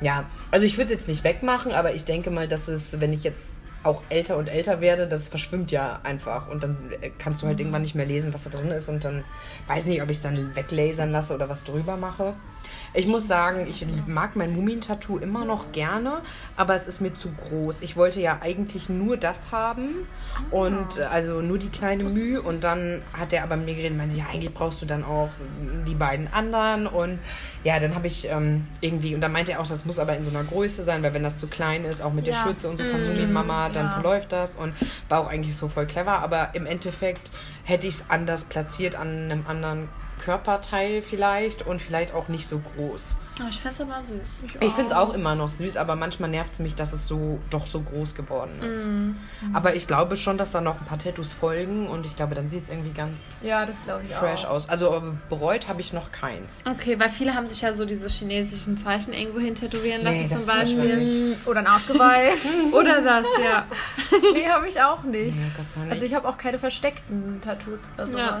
Ja, 0.00 0.24
also 0.50 0.66
ich 0.66 0.76
würde 0.76 0.92
es 0.92 0.98
jetzt 0.98 1.08
nicht 1.08 1.24
wegmachen, 1.24 1.72
aber 1.72 1.94
ich 1.94 2.04
denke 2.04 2.30
mal, 2.30 2.48
dass 2.48 2.68
es, 2.68 3.00
wenn 3.00 3.12
ich 3.14 3.22
jetzt 3.22 3.56
auch 3.86 4.02
älter 4.08 4.36
und 4.36 4.48
älter 4.48 4.80
werde, 4.80 5.06
das 5.08 5.28
verschwimmt 5.28 5.70
ja 5.70 6.00
einfach. 6.02 6.48
Und 6.48 6.62
dann 6.62 6.76
kannst 7.18 7.42
du 7.42 7.46
halt 7.46 7.60
irgendwann 7.60 7.82
nicht 7.82 7.94
mehr 7.94 8.06
lesen, 8.06 8.34
was 8.34 8.44
da 8.44 8.50
drin 8.50 8.70
ist. 8.70 8.88
Und 8.88 9.04
dann 9.04 9.24
weiß 9.68 9.86
nicht, 9.86 10.02
ob 10.02 10.10
ich 10.10 10.18
es 10.18 10.22
dann 10.22 10.54
weglasern 10.54 11.10
lasse 11.10 11.34
oder 11.34 11.48
was 11.48 11.64
drüber 11.64 11.96
mache. 11.96 12.34
Ich 12.94 13.06
muss 13.06 13.28
sagen, 13.28 13.66
ich 13.68 13.84
mag 14.06 14.36
mein 14.36 14.52
Mumien-Tattoo 14.54 15.18
immer 15.18 15.44
noch 15.44 15.72
gerne, 15.72 16.22
aber 16.56 16.74
es 16.74 16.86
ist 16.86 17.00
mir 17.00 17.14
zu 17.14 17.30
groß. 17.32 17.82
Ich 17.82 17.96
wollte 17.96 18.20
ja 18.20 18.38
eigentlich 18.40 18.88
nur 18.88 19.16
das 19.16 19.52
haben 19.52 20.06
und 20.50 20.98
äh, 20.98 21.02
also 21.04 21.42
nur 21.42 21.58
die 21.58 21.68
kleine 21.68 22.04
Mühe 22.04 22.40
und 22.40 22.64
dann 22.64 23.02
hat 23.12 23.32
er 23.32 23.42
aber 23.42 23.56
mir 23.56 23.74
geredet 23.74 23.92
und 23.92 23.98
meinte, 23.98 24.16
ja, 24.16 24.26
eigentlich 24.32 24.54
brauchst 24.54 24.80
du 24.82 24.86
dann 24.86 25.04
auch 25.04 25.28
die 25.86 25.94
beiden 25.94 26.32
anderen 26.32 26.86
und 26.86 27.18
ja, 27.64 27.80
dann 27.80 27.94
habe 27.94 28.06
ich 28.06 28.28
ähm, 28.28 28.66
irgendwie, 28.80 29.14
und 29.14 29.20
dann 29.20 29.32
meinte 29.32 29.52
er 29.52 29.60
auch, 29.60 29.66
das 29.66 29.84
muss 29.84 29.98
aber 29.98 30.16
in 30.16 30.24
so 30.24 30.30
einer 30.30 30.44
Größe 30.44 30.82
sein, 30.82 31.02
weil 31.02 31.12
wenn 31.14 31.22
das 31.22 31.38
zu 31.38 31.48
klein 31.48 31.84
ist, 31.84 32.00
auch 32.00 32.12
mit 32.12 32.26
der 32.26 32.34
Ja. 32.34 32.42
Schürze 32.42 32.68
und 32.68 32.76
so 32.78 32.84
fast 32.84 33.06
so 33.06 33.16
wie 33.16 33.26
Mama, 33.26 33.68
dann 33.68 33.86
ja. 33.86 33.92
verläuft 33.92 34.32
das 34.32 34.56
und 34.56 34.72
war 35.08 35.20
auch 35.20 35.28
eigentlich 35.28 35.56
so 35.56 35.68
voll 35.68 35.86
clever, 35.86 36.20
aber 36.20 36.50
im 36.54 36.66
Endeffekt 36.66 37.30
hätte 37.64 37.86
ich 37.86 37.94
es 37.94 38.10
anders 38.10 38.44
platziert 38.44 38.96
an 38.96 39.08
einem 39.08 39.44
anderen 39.46 39.88
Körperteil 40.18 41.02
vielleicht 41.02 41.66
und 41.66 41.80
vielleicht 41.80 42.14
auch 42.14 42.28
nicht 42.28 42.48
so 42.48 42.60
groß. 42.76 43.16
Oh, 43.38 43.44
ich 43.50 43.60
find's 43.60 43.80
aber 43.82 44.02
süß. 44.02 44.40
Ich 44.60 44.72
finde 44.72 44.86
es 44.86 44.92
auch 44.92 45.12
immer 45.12 45.34
noch 45.34 45.50
süß, 45.50 45.76
aber 45.76 45.94
manchmal 45.94 46.30
nervt 46.30 46.54
es 46.54 46.58
mich, 46.58 46.74
dass 46.74 46.94
es 46.94 47.06
so 47.06 47.38
doch 47.50 47.66
so 47.66 47.82
groß 47.82 48.14
geworden 48.14 48.62
ist. 48.62 48.86
Mhm. 48.86 49.16
Aber 49.52 49.74
ich 49.74 49.86
glaube 49.86 50.16
schon, 50.16 50.38
dass 50.38 50.52
da 50.52 50.62
noch 50.62 50.80
ein 50.80 50.86
paar 50.86 50.98
Tattoos 50.98 51.34
folgen 51.34 51.86
und 51.86 52.06
ich 52.06 52.16
glaube, 52.16 52.34
dann 52.34 52.48
sieht 52.48 52.64
es 52.64 52.70
irgendwie 52.70 52.92
ganz 52.92 53.36
Ja, 53.42 53.66
das 53.66 53.76
ich 54.04 54.14
fresh 54.14 54.46
auch. 54.46 54.50
aus. 54.50 54.70
Also 54.70 54.90
aber 54.90 55.16
bereut 55.28 55.68
habe 55.68 55.82
ich 55.82 55.92
noch 55.92 56.12
keins. 56.12 56.64
Okay, 56.66 56.98
weil 56.98 57.10
viele 57.10 57.34
haben 57.34 57.46
sich 57.46 57.60
ja 57.60 57.74
so 57.74 57.84
diese 57.84 58.08
chinesischen 58.08 58.78
Zeichen 58.78 59.12
irgendwo 59.12 59.38
hin 59.40 59.54
tätowieren 59.54 60.02
lassen 60.02 60.22
Nee, 60.22 60.28
zum 60.28 60.46
Beispiel. 60.46 61.36
Oder 61.44 61.60
ein 61.60 61.66
Arschgeweih. 61.66 62.32
Oder 62.72 63.02
das, 63.02 63.26
ja. 63.44 63.66
nee, 64.32 64.48
habe 64.48 64.66
ich 64.66 64.80
auch 64.80 65.02
nicht. 65.02 65.36
Ja. 65.36 65.82
Also 65.90 66.04
ich 66.04 66.14
habe 66.14 66.26
auch 66.26 66.38
keine 66.38 66.58
versteckten 66.58 67.40
Tattoos 67.42 67.84
oder 67.98 68.18
Ja. 68.18 68.40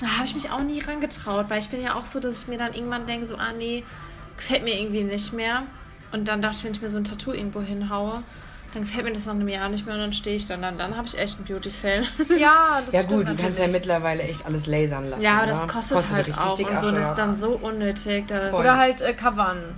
Da 0.00 0.06
habe 0.06 0.24
ich 0.24 0.34
mich 0.34 0.50
auch 0.50 0.60
nie 0.60 0.80
rangetraut, 0.80 1.50
weil 1.50 1.58
ich 1.58 1.70
bin 1.70 1.82
ja 1.82 1.94
auch 1.94 2.04
so, 2.04 2.20
dass 2.20 2.42
ich 2.42 2.48
mir 2.48 2.58
dann 2.58 2.72
irgendwann 2.72 3.06
denke, 3.06 3.26
so, 3.26 3.36
ah 3.36 3.52
nee, 3.52 3.84
gefällt 4.36 4.62
mir 4.62 4.78
irgendwie 4.78 5.02
nicht 5.02 5.32
mehr. 5.32 5.64
Und 6.12 6.28
dann 6.28 6.40
dachte 6.40 6.58
ich, 6.58 6.64
wenn 6.64 6.72
ich 6.72 6.80
mir 6.80 6.88
so 6.88 6.98
ein 6.98 7.04
Tattoo 7.04 7.32
irgendwo 7.32 7.60
hinhaue, 7.60 8.22
dann 8.72 8.82
gefällt 8.82 9.04
mir 9.04 9.12
das 9.12 9.26
nach 9.26 9.34
einem 9.34 9.48
Jahr 9.48 9.68
nicht 9.68 9.86
mehr 9.86 9.94
und 9.94 10.00
dann 10.00 10.12
stehe 10.12 10.36
ich 10.36 10.46
dann. 10.46 10.62
Dann, 10.62 10.78
dann 10.78 10.96
habe 10.96 11.06
ich 11.06 11.18
echt 11.18 11.36
einen 11.36 11.46
Beauty-Fail. 11.46 12.04
Ja, 12.38 12.82
das 12.84 12.94
Ja 12.94 13.02
gut, 13.02 13.28
du 13.28 13.34
kannst 13.34 13.58
ja 13.58 13.66
mittlerweile 13.66 14.22
echt 14.22 14.46
alles 14.46 14.66
lasern 14.66 15.08
lassen. 15.10 15.22
Ja, 15.22 15.38
aber 15.38 15.46
ne? 15.46 15.52
das 15.52 15.68
kostet, 15.68 15.96
halt 16.10 16.28
richtig 16.28 16.36
auch 16.36 16.58
und 16.58 16.80
so. 16.80 16.90
Das 16.90 17.08
ist 17.08 17.14
dann 17.16 17.36
so 17.36 17.50
unnötig. 17.50 18.26
Da, 18.28 18.50
Voll. 18.50 18.60
Oder 18.60 18.76
halt 18.76 19.00
äh, 19.00 19.14
covern. 19.14 19.74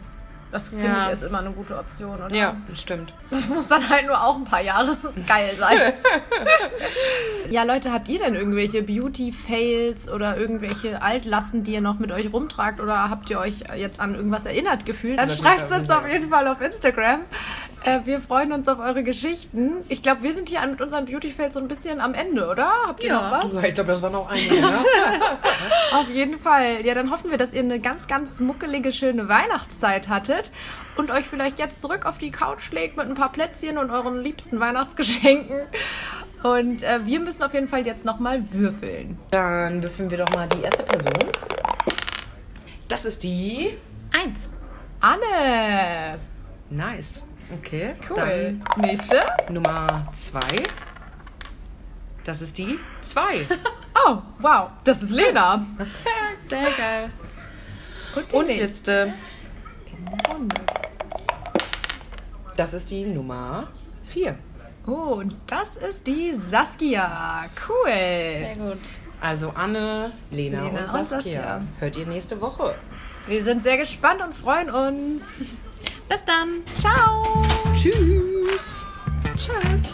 Das 0.53 0.70
finde 0.70 0.86
Ja. 0.86 1.07
ich 1.07 1.12
ist 1.14 1.22
immer 1.22 1.38
eine 1.38 1.51
gute 1.53 1.78
Option, 1.78 2.16
oder? 2.22 2.34
Ja, 2.34 2.57
das 2.68 2.80
stimmt. 2.80 3.12
Das 3.30 3.48
muss 3.48 3.68
dann 3.68 3.88
halt 3.88 4.07
nur 4.07 4.20
auch 4.20 4.36
ein 4.36 4.44
paar 4.44 4.61
Jahre 4.62 4.96
geil 5.28 5.51
sein. 5.57 5.92
ja, 7.51 7.62
Leute, 7.62 7.92
habt 7.92 8.09
ihr 8.09 8.18
denn 8.18 8.34
irgendwelche 8.34 8.82
Beauty-Fails 8.82 10.09
oder 10.11 10.36
irgendwelche 10.36 11.03
Altlasten, 11.03 11.62
die 11.64 11.74
ihr 11.74 11.80
noch 11.80 11.98
mit 11.98 12.11
euch 12.12 12.32
rumtragt? 12.32 12.80
Oder 12.80 13.11
habt 13.11 13.30
ihr 13.30 13.38
euch 13.38 13.64
jetzt 13.76 14.01
an 14.01 14.14
irgendwas 14.14 14.44
erinnert 14.46 14.86
gefühlt? 14.86 15.18
Dann 15.18 15.30
schreibt 15.30 15.62
es 15.62 15.72
uns 15.72 15.88
auf 15.90 16.07
jeden 16.09 16.30
Fall 16.30 16.48
auf 16.48 16.61
Instagram. 16.61 17.20
Äh, 17.83 18.01
wir 18.05 18.20
freuen 18.20 18.53
uns 18.53 18.68
auf 18.68 18.78
eure 18.78 19.03
Geschichten. 19.03 19.76
Ich 19.89 20.03
glaube, 20.03 20.22
wir 20.22 20.35
sind 20.35 20.49
hier 20.51 20.61
mit 20.66 20.81
unseren 20.83 21.07
Beauty-Fails 21.07 21.55
so 21.55 21.61
ein 21.61 21.68
bisschen 21.68 21.99
am 22.01 22.12
Ende, 22.12 22.47
oder? 22.49 22.70
Habt 22.87 23.01
ihr 23.03 23.09
Ja. 23.09 23.31
noch 23.41 23.55
was? 23.55 23.64
Ich 23.64 23.74
glaube, 23.74 23.91
das 23.93 24.03
waren 24.03 24.14
auch 24.14 24.28
einige, 24.28 24.55
ne? 24.55 24.61
Auf 25.93 26.09
jeden 26.11 26.39
Fall. 26.39 26.85
Ja, 26.85 26.95
dann 26.95 27.11
hoffen 27.11 27.31
wir, 27.31 27.39
dass 27.39 27.53
ihr 27.55 27.61
eine 27.61 27.81
ganz, 27.81 28.07
ganz 28.07 28.39
muckelige, 28.39 28.93
schöne 28.93 29.28
Weihnachtszeit 29.28 30.09
hattet 30.09 30.53
und 30.97 31.11
euch 31.11 31.26
vielleicht 31.26 31.59
jetzt 31.59 31.81
zurück 31.81 32.05
auf 32.05 32.18
die 32.18 32.31
Couch 32.31 32.70
legt 32.72 32.97
mit 32.99 33.07
ein 33.07 33.14
paar 33.14 33.33
Plätzchen 33.33 33.78
und 33.78 33.91
euren 33.91 34.20
liebsten 34.20 34.61
Weihnachtsgeschenken. 34.61 35.57
Und 36.43 36.83
äh, 36.83 37.01
wir 37.07 37.20
müssen 37.20 37.43
auf 37.43 37.55
jeden 37.55 37.68
Fall 37.68 37.87
jetzt 37.87 38.05
nochmal 38.05 38.43
würfeln. 38.53 39.18
Dann 39.31 39.83
würfeln 39.83 40.11
wir 40.11 40.18
doch 40.18 40.31
mal 40.35 40.47
die 40.49 40.62
erste 40.62 40.83
Person. 40.83 41.14
Das 42.89 43.05
ist 43.07 43.22
die. 43.22 43.70
Eins. 44.12 44.51
Anne! 45.01 46.18
Nice. 46.68 47.22
Okay. 47.59 47.94
Cool. 48.09 48.61
Nächste. 48.76 49.20
Dann 49.46 49.55
Nummer 49.55 50.07
zwei. 50.14 50.62
Das 52.24 52.42
ist 52.42 52.57
die 52.59 52.78
zwei. 53.03 53.46
Oh, 54.07 54.18
wow. 54.38 54.70
Das 54.84 55.03
ist 55.03 55.11
Lena. 55.11 55.66
Sehr 56.48 56.70
geil. 56.70 57.11
Und 58.14 58.32
die 58.32 58.36
Und 58.36 58.46
nächste. 58.46 59.12
Runde. 60.32 60.57
Das 62.57 62.72
ist 62.72 62.90
die 62.90 63.05
Nummer 63.05 63.66
vier. 64.05 64.36
Oh, 64.86 65.14
und 65.18 65.36
das 65.46 65.76
ist 65.76 66.07
die 66.07 66.34
Saskia. 66.38 67.44
Cool. 67.68 67.84
Sehr 67.92 68.55
gut. 68.57 68.78
Also 69.20 69.51
Anne, 69.55 70.12
Lena, 70.30 70.62
Lena 70.62 70.68
und 70.68 70.78
und 70.78 70.88
Saskia. 70.88 71.42
Saskia. 71.42 71.62
Hört 71.80 71.96
ihr 71.98 72.07
nächste 72.07 72.40
Woche. 72.40 72.74
Wir 73.26 73.44
sind 73.44 73.62
sehr 73.62 73.76
gespannt 73.76 74.22
und 74.22 74.34
freuen 74.34 74.70
uns. 74.70 75.24
Bis 76.11 76.24
dann. 76.24 76.64
Ciao. 76.74 77.22
Tschüss. 77.76 78.82
Tschüss. 79.36 79.92